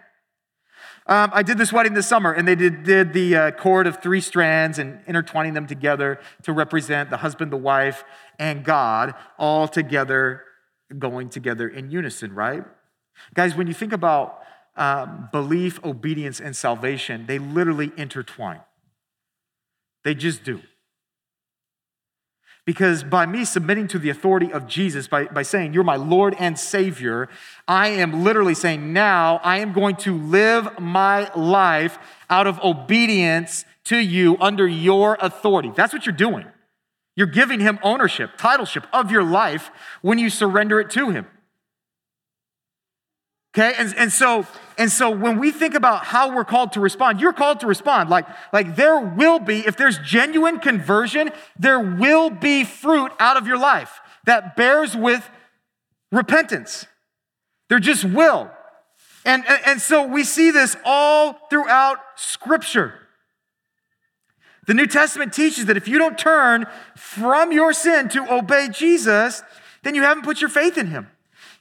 Um, 1.09 1.31
I 1.33 1.41
did 1.41 1.57
this 1.57 1.71
wedding 1.71 1.93
this 1.93 2.07
summer, 2.07 2.33
and 2.33 2.45
they 2.45 2.55
did, 2.55 2.83
did 2.83 3.13
the 3.13 3.35
uh, 3.35 3.51
cord 3.51 3.87
of 3.87 4.01
three 4.01 4.19
strands 4.19 4.77
and 4.77 4.99
intertwining 5.07 5.53
them 5.53 5.65
together 5.65 6.19
to 6.43 6.51
represent 6.51 7.09
the 7.09 7.17
husband, 7.17 7.51
the 7.51 7.57
wife, 7.57 8.03
and 8.37 8.65
God 8.65 9.15
all 9.39 9.69
together, 9.69 10.43
going 10.99 11.29
together 11.29 11.67
in 11.67 11.91
unison, 11.91 12.33
right? 12.35 12.63
Guys, 13.33 13.55
when 13.55 13.67
you 13.67 13.73
think 13.73 13.93
about 13.93 14.41
um, 14.75 15.29
belief, 15.31 15.83
obedience, 15.83 16.41
and 16.41 16.55
salvation, 16.55 17.25
they 17.25 17.39
literally 17.39 17.91
intertwine. 17.95 18.61
They 20.03 20.13
just 20.13 20.43
do. 20.43 20.61
Because 22.67 23.01
by 23.01 23.25
me 23.25 23.45
submitting 23.45 23.87
to 23.87 23.97
the 23.97 24.09
authority 24.09 24.51
of 24.51 24.67
Jesus, 24.67 25.07
by, 25.07 25.23
by 25.23 25.41
saying, 25.41 25.73
You're 25.73 25.85
my 25.85 25.95
Lord 25.95 26.35
and 26.37 26.59
Savior, 26.59 27.29
I 27.65 27.87
am 27.87 28.25
literally 28.25 28.55
saying, 28.55 28.91
Now 28.91 29.39
I 29.41 29.59
am 29.59 29.71
going 29.71 29.95
to 29.97 30.13
live 30.13 30.77
my 30.77 31.33
life 31.33 31.97
out 32.29 32.45
of 32.45 32.59
obedience 32.59 33.63
to 33.85 33.97
you 33.97 34.35
under 34.41 34.67
your 34.67 35.17
authority. 35.21 35.71
That's 35.77 35.93
what 35.93 36.05
you're 36.05 36.13
doing. 36.13 36.45
You're 37.15 37.27
giving 37.27 37.61
Him 37.61 37.79
ownership, 37.83 38.31
titleship 38.37 38.85
of 38.91 39.11
your 39.11 39.23
life 39.23 39.71
when 40.01 40.19
you 40.19 40.29
surrender 40.29 40.81
it 40.81 40.89
to 40.89 41.09
Him. 41.09 41.25
Okay, 43.57 43.73
and, 43.77 43.93
and 43.97 44.13
so 44.13 44.45
and 44.77 44.91
so 44.91 45.09
when 45.09 45.39
we 45.39 45.49
think 45.49 45.73
about 45.73 46.05
how 46.05 46.35
we're 46.35 46.45
called 46.45 46.73
to 46.73 46.79
respond, 46.79 47.19
you're 47.19 47.33
called 47.33 47.61
to 47.61 47.67
respond. 47.67 48.09
Like, 48.09 48.27
like 48.53 48.75
there 48.75 48.99
will 48.99 49.39
be, 49.39 49.65
if 49.65 49.75
there's 49.75 49.97
genuine 49.99 50.59
conversion, 50.59 51.31
there 51.57 51.79
will 51.79 52.29
be 52.29 52.63
fruit 52.63 53.11
out 53.19 53.37
of 53.37 53.47
your 53.47 53.57
life 53.57 53.99
that 54.25 54.55
bears 54.55 54.95
with 54.95 55.27
repentance. 56.11 56.85
There 57.69 57.79
just 57.79 58.05
will. 58.05 58.51
And, 59.25 59.43
and, 59.47 59.59
and 59.65 59.81
so 59.81 60.05
we 60.05 60.23
see 60.23 60.51
this 60.51 60.77
all 60.85 61.33
throughout 61.49 61.97
Scripture. 62.15 62.93
The 64.67 64.75
New 64.75 64.85
Testament 64.85 65.33
teaches 65.33 65.65
that 65.65 65.77
if 65.77 65.87
you 65.87 65.97
don't 65.97 66.19
turn 66.19 66.67
from 66.95 67.51
your 67.51 67.73
sin 67.73 68.09
to 68.09 68.31
obey 68.31 68.69
Jesus, 68.69 69.41
then 69.81 69.95
you 69.95 70.03
haven't 70.03 70.23
put 70.23 70.39
your 70.39 70.49
faith 70.51 70.77
in 70.77 70.87
him. 70.87 71.07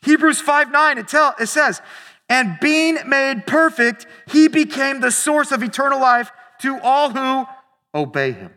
Hebrews 0.07 0.41
5 0.41 0.71
9, 0.71 0.99
it, 0.99 1.09
tell, 1.09 1.35
it 1.39 1.49
says, 1.49 1.83
and 2.29 2.59
being 2.61 2.97
made 3.07 3.47
perfect, 3.47 4.07
he 4.29 4.49
became 4.49 5.01
the 5.01 5.11
source 5.11 5.51
of 5.51 5.63
eternal 5.63 6.01
life 6.01 6.31
to 6.61 6.79
all 6.81 7.11
who 7.11 7.47
obey 7.93 8.33
him. 8.33 8.53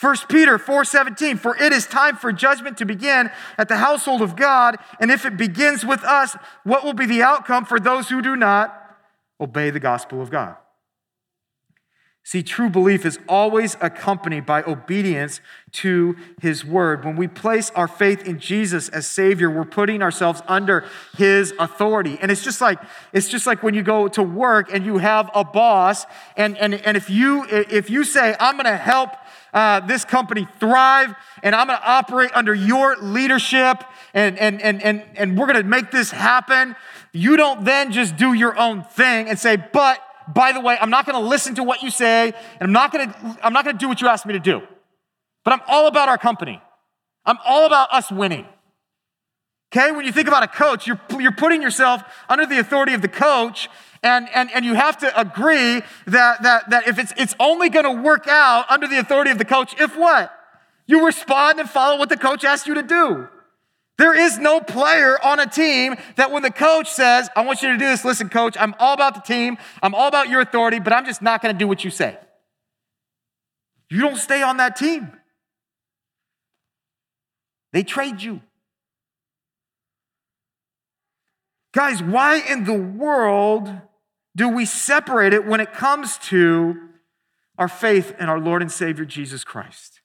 1 0.00 0.16
Peter 0.28 0.58
4:17 0.58 1.38
For 1.38 1.56
it 1.56 1.72
is 1.72 1.86
time 1.86 2.16
for 2.16 2.30
judgment 2.30 2.78
to 2.78 2.84
begin 2.84 3.30
at 3.58 3.68
the 3.68 3.78
household 3.78 4.22
of 4.22 4.36
God 4.36 4.76
and 5.00 5.10
if 5.10 5.24
it 5.24 5.36
begins 5.36 5.84
with 5.86 6.04
us 6.04 6.36
what 6.64 6.84
will 6.84 6.92
be 6.92 7.06
the 7.06 7.22
outcome 7.22 7.64
for 7.64 7.80
those 7.80 8.10
who 8.10 8.20
do 8.20 8.36
not 8.36 8.78
obey 9.40 9.70
the 9.70 9.80
gospel 9.80 10.20
of 10.20 10.30
God 10.30 10.56
See, 12.26 12.42
true 12.42 12.68
belief 12.68 13.06
is 13.06 13.20
always 13.28 13.76
accompanied 13.80 14.46
by 14.46 14.64
obedience 14.64 15.40
to 15.70 16.16
his 16.42 16.64
word. 16.64 17.04
When 17.04 17.14
we 17.14 17.28
place 17.28 17.70
our 17.76 17.86
faith 17.86 18.26
in 18.26 18.40
Jesus 18.40 18.88
as 18.88 19.06
Savior, 19.06 19.48
we're 19.48 19.64
putting 19.64 20.02
ourselves 20.02 20.42
under 20.48 20.84
his 21.16 21.54
authority. 21.60 22.18
And 22.20 22.32
it's 22.32 22.42
just 22.42 22.60
like, 22.60 22.80
it's 23.12 23.28
just 23.28 23.46
like 23.46 23.62
when 23.62 23.74
you 23.74 23.84
go 23.84 24.08
to 24.08 24.24
work 24.24 24.74
and 24.74 24.84
you 24.84 24.98
have 24.98 25.30
a 25.36 25.44
boss, 25.44 26.04
and, 26.36 26.58
and, 26.58 26.74
and 26.74 26.96
if 26.96 27.08
you 27.08 27.46
if 27.48 27.90
you 27.90 28.02
say, 28.02 28.34
I'm 28.40 28.56
gonna 28.56 28.76
help 28.76 29.10
uh, 29.54 29.78
this 29.78 30.04
company 30.04 30.48
thrive, 30.58 31.14
and 31.44 31.54
I'm 31.54 31.68
gonna 31.68 31.80
operate 31.80 32.32
under 32.34 32.56
your 32.56 32.96
leadership, 32.96 33.84
and, 34.14 34.36
and, 34.36 34.60
and, 34.62 34.82
and, 34.82 35.04
and 35.14 35.38
we're 35.38 35.46
gonna 35.46 35.62
make 35.62 35.92
this 35.92 36.10
happen, 36.10 36.74
you 37.12 37.36
don't 37.36 37.64
then 37.64 37.92
just 37.92 38.16
do 38.16 38.32
your 38.32 38.58
own 38.58 38.82
thing 38.82 39.28
and 39.28 39.38
say, 39.38 39.56
but 39.56 40.02
by 40.32 40.52
the 40.52 40.60
way, 40.60 40.76
I'm 40.80 40.90
not 40.90 41.06
going 41.06 41.20
to 41.20 41.28
listen 41.28 41.54
to 41.56 41.62
what 41.62 41.82
you 41.82 41.90
say, 41.90 42.26
and 42.28 42.62
I'm 42.62 42.72
not 42.72 42.92
going 42.92 43.10
to, 43.10 43.38
I'm 43.42 43.52
not 43.52 43.64
going 43.64 43.76
to 43.76 43.80
do 43.80 43.88
what 43.88 44.00
you 44.00 44.08
ask 44.08 44.26
me 44.26 44.32
to 44.32 44.40
do. 44.40 44.62
But 45.44 45.52
I'm 45.52 45.60
all 45.68 45.86
about 45.86 46.08
our 46.08 46.18
company. 46.18 46.60
I'm 47.24 47.38
all 47.44 47.66
about 47.66 47.92
us 47.92 48.10
winning. 48.10 48.46
Okay, 49.72 49.90
when 49.92 50.04
you 50.04 50.12
think 50.12 50.28
about 50.28 50.42
a 50.42 50.48
coach, 50.48 50.86
you're, 50.86 51.00
you're 51.18 51.32
putting 51.32 51.60
yourself 51.60 52.02
under 52.28 52.46
the 52.46 52.58
authority 52.58 52.94
of 52.94 53.02
the 53.02 53.08
coach, 53.08 53.68
and, 54.02 54.28
and, 54.34 54.50
and 54.54 54.64
you 54.64 54.74
have 54.74 54.98
to 54.98 55.20
agree 55.20 55.82
that, 56.06 56.42
that, 56.42 56.70
that 56.70 56.88
if 56.88 56.98
it's, 56.98 57.12
it's 57.16 57.34
only 57.40 57.68
going 57.68 57.84
to 57.84 58.02
work 58.02 58.26
out 58.28 58.70
under 58.70 58.86
the 58.86 58.98
authority 58.98 59.30
of 59.30 59.38
the 59.38 59.44
coach, 59.44 59.74
if 59.80 59.96
what? 59.96 60.32
You 60.86 61.04
respond 61.04 61.58
and 61.58 61.68
follow 61.68 61.98
what 61.98 62.08
the 62.08 62.16
coach 62.16 62.44
asks 62.44 62.66
you 62.68 62.74
to 62.74 62.82
do. 62.82 63.28
There 63.98 64.14
is 64.14 64.38
no 64.38 64.60
player 64.60 65.18
on 65.24 65.40
a 65.40 65.46
team 65.46 65.96
that 66.16 66.30
when 66.30 66.42
the 66.42 66.50
coach 66.50 66.90
says, 66.90 67.30
I 67.34 67.44
want 67.44 67.62
you 67.62 67.72
to 67.72 67.78
do 67.78 67.86
this, 67.86 68.04
listen, 68.04 68.28
coach, 68.28 68.56
I'm 68.58 68.74
all 68.78 68.92
about 68.92 69.14
the 69.14 69.22
team, 69.22 69.56
I'm 69.82 69.94
all 69.94 70.08
about 70.08 70.28
your 70.28 70.42
authority, 70.42 70.80
but 70.80 70.92
I'm 70.92 71.06
just 71.06 71.22
not 71.22 71.40
going 71.40 71.54
to 71.54 71.58
do 71.58 71.66
what 71.66 71.82
you 71.82 71.90
say. 71.90 72.18
You 73.88 74.00
don't 74.00 74.16
stay 74.16 74.42
on 74.42 74.58
that 74.58 74.76
team. 74.76 75.12
They 77.72 77.82
trade 77.82 78.22
you. 78.22 78.42
Guys, 81.72 82.02
why 82.02 82.36
in 82.48 82.64
the 82.64 82.74
world 82.74 83.70
do 84.34 84.48
we 84.48 84.64
separate 84.64 85.32
it 85.32 85.46
when 85.46 85.60
it 85.60 85.72
comes 85.72 86.18
to 86.18 86.74
our 87.58 87.68
faith 87.68 88.14
in 88.18 88.28
our 88.28 88.40
Lord 88.40 88.60
and 88.60 88.70
Savior 88.70 89.04
Jesus 89.04 89.44
Christ? 89.44 90.00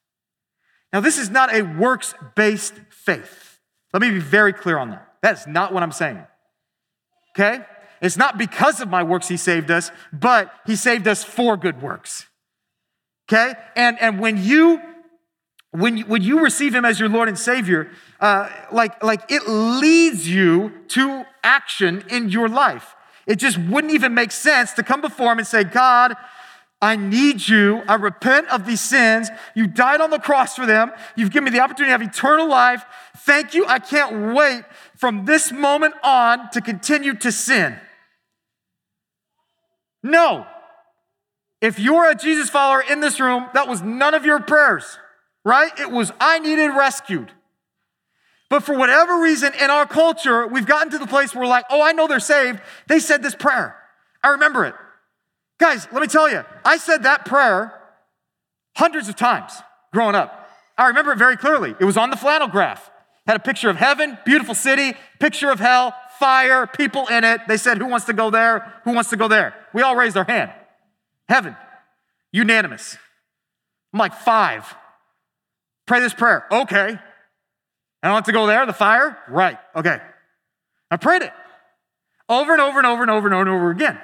Now, 0.92 1.00
this 1.00 1.18
is 1.18 1.30
not 1.30 1.54
a 1.54 1.62
works 1.62 2.14
based 2.34 2.74
faith. 2.90 3.51
Let 3.92 4.02
me 4.02 4.10
be 4.10 4.20
very 4.20 4.52
clear 4.52 4.78
on 4.78 4.90
that. 4.90 5.08
That's 5.22 5.46
not 5.46 5.72
what 5.72 5.82
I'm 5.82 5.92
saying. 5.92 6.22
Okay? 7.30 7.64
It's 8.00 8.16
not 8.16 8.38
because 8.38 8.80
of 8.80 8.88
my 8.88 9.02
works 9.02 9.28
he 9.28 9.36
saved 9.36 9.70
us, 9.70 9.90
but 10.12 10.52
he 10.66 10.76
saved 10.76 11.06
us 11.06 11.22
for 11.22 11.56
good 11.56 11.80
works. 11.80 12.26
Okay? 13.30 13.54
And, 13.76 14.00
and 14.00 14.18
when 14.18 14.42
you 14.42 14.80
when 15.72 15.96
you, 15.96 16.04
when 16.04 16.22
you 16.22 16.40
receive 16.40 16.74
him 16.74 16.84
as 16.84 17.00
your 17.00 17.08
Lord 17.08 17.28
and 17.28 17.38
Savior, 17.38 17.90
uh, 18.20 18.50
like, 18.70 19.02
like 19.02 19.22
it 19.30 19.48
leads 19.48 20.28
you 20.28 20.70
to 20.88 21.24
action 21.42 22.04
in 22.10 22.28
your 22.28 22.48
life. 22.48 22.94
It 23.26 23.36
just 23.36 23.56
wouldn't 23.56 23.92
even 23.92 24.14
make 24.14 24.32
sense 24.32 24.72
to 24.74 24.82
come 24.82 25.00
before 25.00 25.32
him 25.32 25.38
and 25.38 25.46
say, 25.46 25.64
God, 25.64 26.14
I 26.82 26.96
need 26.96 27.46
you. 27.46 27.80
I 27.86 27.94
repent 27.94 28.48
of 28.48 28.66
these 28.66 28.80
sins. 28.80 29.30
You 29.54 29.68
died 29.68 30.00
on 30.00 30.10
the 30.10 30.18
cross 30.18 30.56
for 30.56 30.66
them. 30.66 30.90
You've 31.14 31.30
given 31.30 31.44
me 31.44 31.50
the 31.56 31.62
opportunity 31.62 31.94
to 31.94 31.98
have 31.98 32.02
eternal 32.02 32.48
life. 32.48 32.84
Thank 33.18 33.54
you. 33.54 33.64
I 33.66 33.78
can't 33.78 34.34
wait 34.34 34.64
from 34.96 35.24
this 35.24 35.52
moment 35.52 35.94
on 36.02 36.50
to 36.50 36.60
continue 36.60 37.14
to 37.14 37.30
sin. 37.30 37.78
No. 40.02 40.44
If 41.60 41.78
you're 41.78 42.10
a 42.10 42.16
Jesus 42.16 42.50
follower 42.50 42.82
in 42.82 42.98
this 42.98 43.20
room, 43.20 43.46
that 43.54 43.68
was 43.68 43.80
none 43.80 44.14
of 44.14 44.26
your 44.26 44.40
prayers, 44.40 44.98
right? 45.44 45.70
It 45.78 45.88
was, 45.88 46.10
I 46.18 46.40
needed 46.40 46.66
rescued. 46.70 47.30
But 48.50 48.64
for 48.64 48.76
whatever 48.76 49.20
reason 49.20 49.52
in 49.60 49.70
our 49.70 49.86
culture, 49.86 50.48
we've 50.48 50.66
gotten 50.66 50.90
to 50.90 50.98
the 50.98 51.06
place 51.06 51.32
where 51.32 51.44
we're 51.44 51.48
like, 51.48 51.66
oh, 51.70 51.80
I 51.80 51.92
know 51.92 52.08
they're 52.08 52.18
saved. 52.18 52.60
They 52.88 52.98
said 52.98 53.22
this 53.22 53.36
prayer. 53.36 53.76
I 54.24 54.30
remember 54.30 54.64
it. 54.64 54.74
Guys, 55.62 55.86
let 55.92 56.00
me 56.02 56.08
tell 56.08 56.28
you, 56.28 56.44
I 56.64 56.76
said 56.76 57.04
that 57.04 57.24
prayer 57.24 57.72
hundreds 58.74 59.08
of 59.08 59.14
times 59.14 59.52
growing 59.92 60.16
up. 60.16 60.50
I 60.76 60.88
remember 60.88 61.12
it 61.12 61.18
very 61.18 61.36
clearly. 61.36 61.72
It 61.78 61.84
was 61.84 61.96
on 61.96 62.10
the 62.10 62.16
flannel 62.16 62.48
graph. 62.48 62.90
Had 63.28 63.36
a 63.36 63.38
picture 63.38 63.70
of 63.70 63.76
heaven, 63.76 64.18
beautiful 64.24 64.56
city, 64.56 64.94
picture 65.20 65.52
of 65.52 65.60
hell, 65.60 65.94
fire, 66.18 66.66
people 66.66 67.06
in 67.06 67.22
it. 67.22 67.42
They 67.46 67.58
said, 67.58 67.78
Who 67.78 67.86
wants 67.86 68.06
to 68.06 68.12
go 68.12 68.28
there? 68.28 68.74
Who 68.82 68.92
wants 68.92 69.10
to 69.10 69.16
go 69.16 69.28
there? 69.28 69.54
We 69.72 69.82
all 69.82 69.94
raised 69.94 70.16
our 70.16 70.24
hand. 70.24 70.50
Heaven, 71.28 71.56
unanimous. 72.32 72.98
I'm 73.92 74.00
like, 74.00 74.14
five. 74.14 74.66
Pray 75.86 76.00
this 76.00 76.12
prayer. 76.12 76.44
Okay. 76.50 76.98
I 78.02 78.08
don't 78.08 78.16
have 78.16 78.24
to 78.24 78.32
go 78.32 78.48
there, 78.48 78.66
the 78.66 78.72
fire? 78.72 79.16
Right. 79.28 79.58
Okay. 79.76 80.00
I 80.90 80.96
prayed 80.96 81.22
it 81.22 81.32
over 82.28 82.50
and 82.50 82.60
over 82.60 82.78
and 82.78 82.86
over 82.86 83.02
and 83.02 83.10
over 83.12 83.28
and 83.28 83.34
over 83.34 83.42
and 83.42 83.50
over 83.50 83.70
again. 83.70 84.00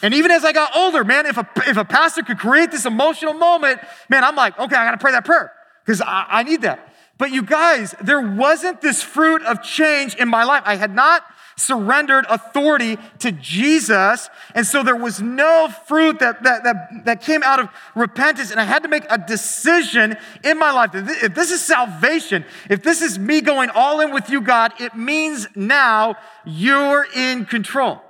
And 0.00 0.14
even 0.14 0.30
as 0.30 0.44
I 0.44 0.52
got 0.52 0.76
older, 0.76 1.02
man, 1.04 1.26
if 1.26 1.36
a, 1.36 1.48
if 1.66 1.76
a 1.76 1.84
pastor 1.84 2.22
could 2.22 2.38
create 2.38 2.70
this 2.70 2.86
emotional 2.86 3.34
moment, 3.34 3.80
man, 4.08 4.22
I'm 4.22 4.36
like, 4.36 4.58
okay, 4.58 4.76
I 4.76 4.84
got 4.84 4.92
to 4.92 4.98
pray 4.98 5.12
that 5.12 5.24
prayer 5.24 5.52
because 5.84 6.00
I, 6.00 6.26
I 6.28 6.42
need 6.44 6.62
that. 6.62 6.94
But 7.18 7.32
you 7.32 7.42
guys, 7.42 7.96
there 8.00 8.20
wasn't 8.20 8.80
this 8.80 9.02
fruit 9.02 9.42
of 9.42 9.60
change 9.62 10.14
in 10.14 10.28
my 10.28 10.44
life. 10.44 10.62
I 10.64 10.76
had 10.76 10.94
not 10.94 11.24
surrendered 11.56 12.24
authority 12.28 12.96
to 13.18 13.32
Jesus. 13.32 14.30
And 14.54 14.64
so 14.64 14.84
there 14.84 14.94
was 14.94 15.20
no 15.20 15.68
fruit 15.88 16.20
that, 16.20 16.44
that, 16.44 16.62
that, 16.62 17.04
that 17.04 17.20
came 17.22 17.42
out 17.42 17.58
of 17.58 17.68
repentance. 17.96 18.52
And 18.52 18.60
I 18.60 18.64
had 18.64 18.84
to 18.84 18.88
make 18.88 19.04
a 19.10 19.18
decision 19.18 20.16
in 20.44 20.60
my 20.60 20.70
life. 20.70 20.90
If 20.94 21.34
this 21.34 21.50
is 21.50 21.60
salvation, 21.60 22.44
if 22.70 22.84
this 22.84 23.02
is 23.02 23.18
me 23.18 23.40
going 23.40 23.70
all 23.70 24.00
in 24.00 24.12
with 24.12 24.30
you, 24.30 24.40
God, 24.40 24.72
it 24.78 24.94
means 24.94 25.48
now 25.56 26.14
you're 26.44 27.04
in 27.16 27.44
control. 27.44 28.00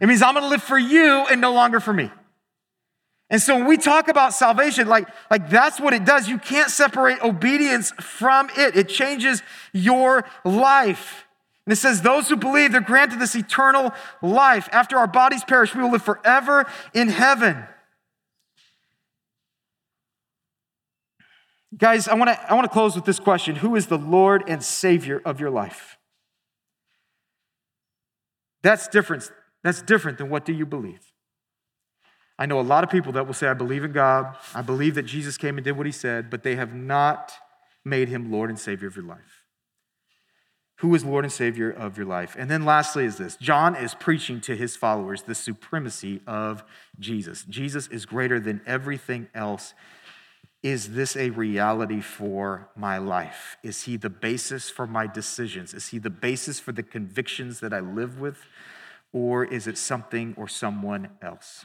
It 0.00 0.06
means 0.06 0.22
I'm 0.22 0.34
going 0.34 0.44
to 0.44 0.48
live 0.48 0.62
for 0.62 0.78
you 0.78 1.26
and 1.30 1.40
no 1.40 1.52
longer 1.52 1.80
for 1.80 1.92
me. 1.92 2.10
And 3.30 3.42
so 3.42 3.56
when 3.56 3.66
we 3.66 3.76
talk 3.76 4.08
about 4.08 4.32
salvation, 4.32 4.88
like, 4.88 5.08
like 5.30 5.50
that's 5.50 5.78
what 5.80 5.92
it 5.92 6.04
does. 6.04 6.28
You 6.28 6.38
can't 6.38 6.70
separate 6.70 7.22
obedience 7.22 7.92
from 8.00 8.48
it. 8.56 8.76
It 8.76 8.88
changes 8.88 9.42
your 9.72 10.24
life. 10.44 11.26
And 11.66 11.72
it 11.72 11.76
says, 11.76 12.00
those 12.00 12.30
who 12.30 12.36
believe, 12.36 12.72
they're 12.72 12.80
granted 12.80 13.18
this 13.18 13.34
eternal 13.34 13.92
life. 14.22 14.68
After 14.72 14.96
our 14.96 15.06
bodies 15.06 15.44
perish, 15.44 15.74
we 15.74 15.82
will 15.82 15.92
live 15.92 16.02
forever 16.02 16.64
in 16.94 17.08
heaven. 17.08 17.64
Guys, 21.76 22.08
I 22.08 22.14
want 22.14 22.30
to 22.30 22.50
I 22.50 22.54
want 22.54 22.64
to 22.64 22.72
close 22.72 22.96
with 22.96 23.04
this 23.04 23.20
question. 23.20 23.56
Who 23.56 23.76
is 23.76 23.88
the 23.88 23.98
Lord 23.98 24.42
and 24.48 24.62
Savior 24.62 25.20
of 25.24 25.38
your 25.38 25.50
life? 25.50 25.98
That's 28.62 28.88
different. 28.88 29.30
That's 29.68 29.82
different 29.82 30.16
than 30.16 30.30
what 30.30 30.46
do 30.46 30.54
you 30.54 30.64
believe? 30.64 31.12
I 32.38 32.46
know 32.46 32.58
a 32.58 32.62
lot 32.62 32.84
of 32.84 32.88
people 32.88 33.12
that 33.12 33.26
will 33.26 33.34
say, 33.34 33.48
I 33.48 33.52
believe 33.52 33.84
in 33.84 33.92
God, 33.92 34.34
I 34.54 34.62
believe 34.62 34.94
that 34.94 35.02
Jesus 35.02 35.36
came 35.36 35.58
and 35.58 35.64
did 35.66 35.76
what 35.76 35.84
he 35.84 35.92
said, 35.92 36.30
but 36.30 36.42
they 36.42 36.56
have 36.56 36.72
not 36.72 37.34
made 37.84 38.08
him 38.08 38.32
Lord 38.32 38.48
and 38.48 38.58
Savior 38.58 38.88
of 38.88 38.96
your 38.96 39.04
life. 39.04 39.44
Who 40.76 40.94
is 40.94 41.04
Lord 41.04 41.26
and 41.26 41.30
Savior 41.30 41.70
of 41.70 41.98
your 41.98 42.06
life? 42.06 42.34
And 42.38 42.50
then 42.50 42.64
lastly 42.64 43.04
is 43.04 43.18
this 43.18 43.36
John 43.36 43.76
is 43.76 43.94
preaching 43.94 44.40
to 44.40 44.56
his 44.56 44.74
followers 44.74 45.24
the 45.24 45.34
supremacy 45.34 46.22
of 46.26 46.64
Jesus. 46.98 47.44
Jesus 47.44 47.88
is 47.88 48.06
greater 48.06 48.40
than 48.40 48.62
everything 48.64 49.28
else. 49.34 49.74
Is 50.62 50.94
this 50.94 51.14
a 51.14 51.28
reality 51.28 52.00
for 52.00 52.70
my 52.74 52.96
life? 52.96 53.58
Is 53.62 53.82
he 53.82 53.98
the 53.98 54.08
basis 54.08 54.70
for 54.70 54.86
my 54.86 55.06
decisions? 55.06 55.74
Is 55.74 55.88
he 55.88 55.98
the 55.98 56.08
basis 56.08 56.58
for 56.58 56.72
the 56.72 56.82
convictions 56.82 57.60
that 57.60 57.74
I 57.74 57.80
live 57.80 58.18
with? 58.18 58.38
Or 59.12 59.44
is 59.44 59.66
it 59.66 59.78
something 59.78 60.34
or 60.36 60.48
someone 60.48 61.10
else? 61.22 61.64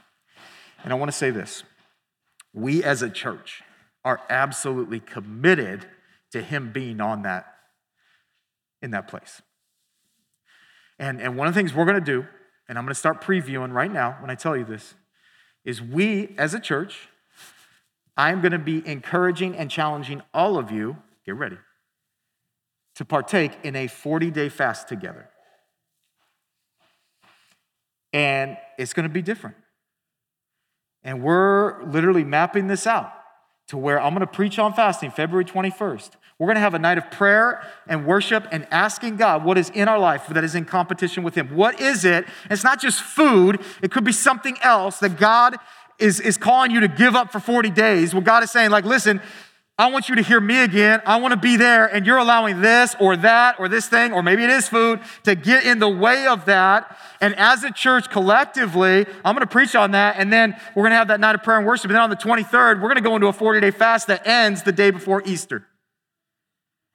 And 0.82 0.92
I 0.92 0.96
want 0.96 1.10
to 1.10 1.16
say 1.16 1.30
this 1.30 1.64
we 2.52 2.84
as 2.84 3.02
a 3.02 3.10
church 3.10 3.62
are 4.04 4.20
absolutely 4.28 5.00
committed 5.00 5.86
to 6.30 6.42
him 6.42 6.72
being 6.72 7.00
on 7.00 7.22
that 7.22 7.46
in 8.82 8.90
that 8.92 9.08
place. 9.08 9.40
And, 10.98 11.20
and 11.20 11.36
one 11.36 11.48
of 11.48 11.54
the 11.54 11.58
things 11.58 11.74
we're 11.74 11.86
going 11.86 11.98
to 11.98 12.04
do, 12.04 12.26
and 12.68 12.78
I'm 12.78 12.84
going 12.84 12.92
to 12.92 12.98
start 12.98 13.20
previewing 13.20 13.72
right 13.72 13.92
now 13.92 14.16
when 14.20 14.30
I 14.30 14.34
tell 14.34 14.56
you 14.56 14.64
this, 14.64 14.94
is 15.64 15.80
we 15.80 16.34
as 16.38 16.54
a 16.54 16.60
church, 16.60 17.08
I'm 18.16 18.40
going 18.40 18.52
to 18.52 18.58
be 18.58 18.86
encouraging 18.86 19.56
and 19.56 19.70
challenging 19.70 20.22
all 20.32 20.56
of 20.58 20.70
you, 20.70 20.96
get 21.24 21.34
ready, 21.34 21.58
to 22.96 23.04
partake 23.04 23.52
in 23.64 23.74
a 23.74 23.88
40 23.88 24.30
day 24.30 24.48
fast 24.48 24.86
together. 24.86 25.28
And 28.14 28.56
it's 28.78 28.94
going 28.94 29.06
to 29.06 29.12
be 29.12 29.20
different. 29.20 29.56
And 31.02 31.22
we're 31.22 31.84
literally 31.84 32.24
mapping 32.24 32.68
this 32.68 32.86
out 32.86 33.12
to 33.68 33.76
where 33.76 34.00
I'm 34.00 34.14
going 34.14 34.26
to 34.26 34.32
preach 34.32 34.58
on 34.58 34.72
fasting 34.72 35.10
February 35.10 35.44
21st. 35.44 36.10
We're 36.38 36.46
going 36.46 36.56
to 36.56 36.60
have 36.60 36.74
a 36.74 36.78
night 36.78 36.96
of 36.96 37.10
prayer 37.10 37.62
and 37.86 38.06
worship 38.06 38.46
and 38.50 38.66
asking 38.70 39.16
God 39.16 39.44
what 39.44 39.58
is 39.58 39.70
in 39.70 39.88
our 39.88 39.98
life 39.98 40.26
that 40.28 40.44
is 40.44 40.54
in 40.54 40.64
competition 40.64 41.22
with 41.22 41.34
Him. 41.34 41.54
What 41.54 41.80
is 41.80 42.04
it? 42.04 42.24
It's 42.50 42.64
not 42.64 42.80
just 42.80 43.02
food, 43.02 43.60
it 43.82 43.90
could 43.90 44.04
be 44.04 44.12
something 44.12 44.56
else 44.62 44.98
that 45.00 45.18
God 45.18 45.56
is, 45.98 46.20
is 46.20 46.36
calling 46.36 46.70
you 46.70 46.80
to 46.80 46.88
give 46.88 47.14
up 47.14 47.32
for 47.32 47.40
40 47.40 47.70
days. 47.70 48.14
Well, 48.14 48.22
God 48.22 48.42
is 48.42 48.50
saying, 48.50 48.70
like, 48.70 48.84
listen, 48.84 49.20
I 49.76 49.90
want 49.90 50.08
you 50.08 50.14
to 50.14 50.22
hear 50.22 50.40
me 50.40 50.62
again. 50.62 51.02
I 51.04 51.16
want 51.16 51.32
to 51.32 51.36
be 51.36 51.56
there. 51.56 51.86
And 51.86 52.06
you're 52.06 52.18
allowing 52.18 52.60
this 52.60 52.94
or 53.00 53.16
that 53.16 53.58
or 53.58 53.68
this 53.68 53.88
thing, 53.88 54.12
or 54.12 54.22
maybe 54.22 54.44
it 54.44 54.50
is 54.50 54.68
food, 54.68 55.00
to 55.24 55.34
get 55.34 55.64
in 55.64 55.80
the 55.80 55.88
way 55.88 56.28
of 56.28 56.44
that. 56.44 56.96
And 57.20 57.34
as 57.34 57.64
a 57.64 57.72
church 57.72 58.08
collectively, 58.08 59.04
I'm 59.24 59.34
going 59.34 59.40
to 59.40 59.48
preach 59.48 59.74
on 59.74 59.90
that. 59.90 60.16
And 60.16 60.32
then 60.32 60.54
we're 60.76 60.84
going 60.84 60.92
to 60.92 60.96
have 60.96 61.08
that 61.08 61.18
night 61.18 61.34
of 61.34 61.42
prayer 61.42 61.58
and 61.58 61.66
worship. 61.66 61.86
And 61.86 61.96
then 61.96 62.02
on 62.02 62.10
the 62.10 62.16
23rd, 62.16 62.76
we're 62.76 62.88
going 62.88 62.96
to 62.96 63.00
go 63.00 63.16
into 63.16 63.26
a 63.26 63.32
40 63.32 63.60
day 63.60 63.72
fast 63.72 64.06
that 64.06 64.26
ends 64.26 64.62
the 64.62 64.72
day 64.72 64.92
before 64.92 65.22
Easter. 65.26 65.66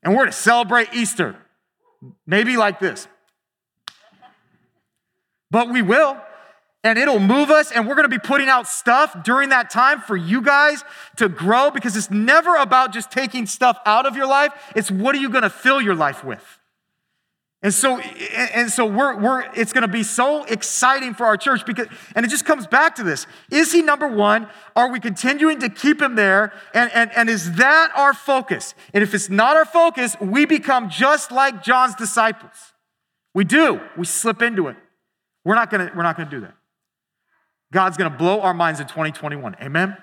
And 0.01 0.13
we're 0.13 0.21
going 0.21 0.31
to 0.31 0.37
celebrate 0.37 0.93
Easter. 0.93 1.35
Maybe 2.25 2.55
like 2.55 2.79
this. 2.79 3.09
But 5.51 5.69
we 5.69 5.81
will 5.81 6.15
and 6.83 6.97
it'll 6.97 7.19
move 7.19 7.49
us 7.49 7.71
and 7.71 7.87
we're 7.87 7.95
going 7.95 8.09
to 8.09 8.19
be 8.19 8.19
putting 8.19 8.47
out 8.47 8.67
stuff 8.67 9.23
during 9.23 9.49
that 9.49 9.69
time 9.69 9.99
for 9.99 10.15
you 10.15 10.41
guys 10.41 10.83
to 11.17 11.27
grow 11.27 11.71
because 11.71 11.97
it's 11.97 12.09
never 12.09 12.55
about 12.55 12.93
just 12.93 13.11
taking 13.11 13.45
stuff 13.45 13.77
out 13.85 14.05
of 14.05 14.15
your 14.15 14.27
life. 14.27 14.53
It's 14.75 14.89
what 14.89 15.13
are 15.15 15.19
you 15.19 15.29
going 15.29 15.43
to 15.43 15.49
fill 15.49 15.81
your 15.81 15.95
life 15.95 16.23
with? 16.23 16.43
And 17.61 17.73
so 17.73 17.99
and 17.99 18.71
so 18.71 18.85
we're, 18.85 19.17
we're 19.17 19.41
it's 19.53 19.73
going 19.73 19.81
to 19.81 19.89
be 19.89 20.03
so 20.03 20.45
exciting 20.45 21.13
for 21.13 21.25
our 21.25 21.35
church 21.35 21.65
because 21.65 21.87
and 22.15 22.25
it 22.25 22.29
just 22.29 22.45
comes 22.45 22.65
back 22.65 22.95
to 22.95 23.03
this. 23.03 23.27
Is 23.51 23.73
he 23.73 23.81
number 23.81 24.07
one? 24.07 24.47
Are 24.77 24.89
we 24.89 25.01
continuing 25.01 25.59
to 25.59 25.67
keep 25.67 26.01
him 26.01 26.15
there? 26.15 26.53
And, 26.73 26.89
and, 26.93 27.11
and 27.13 27.29
is 27.29 27.55
that 27.55 27.91
our 27.97 28.13
focus? 28.13 28.73
And 28.93 29.03
if 29.03 29.13
it's 29.13 29.29
not 29.29 29.57
our 29.57 29.65
focus 29.65 30.15
we 30.21 30.45
become 30.45 30.89
just 30.89 31.33
like 31.33 31.61
john's 31.61 31.95
disciples. 31.95 32.73
We 33.33 33.43
do. 33.43 33.81
We 33.97 34.05
slip 34.05 34.41
into 34.41 34.69
it. 34.69 34.77
We're 35.43 35.55
not 35.55 35.69
going 35.69 35.85
to 35.85 35.93
we're 35.93 36.03
not 36.03 36.15
going 36.15 36.29
to 36.29 36.35
do 36.37 36.41
that 36.43 36.55
God's 37.71 37.97
going 37.97 38.11
to 38.11 38.17
blow 38.17 38.41
our 38.41 38.53
minds 38.53 38.79
in 38.79 38.87
2021. 38.87 39.57
Amen? 39.61 39.97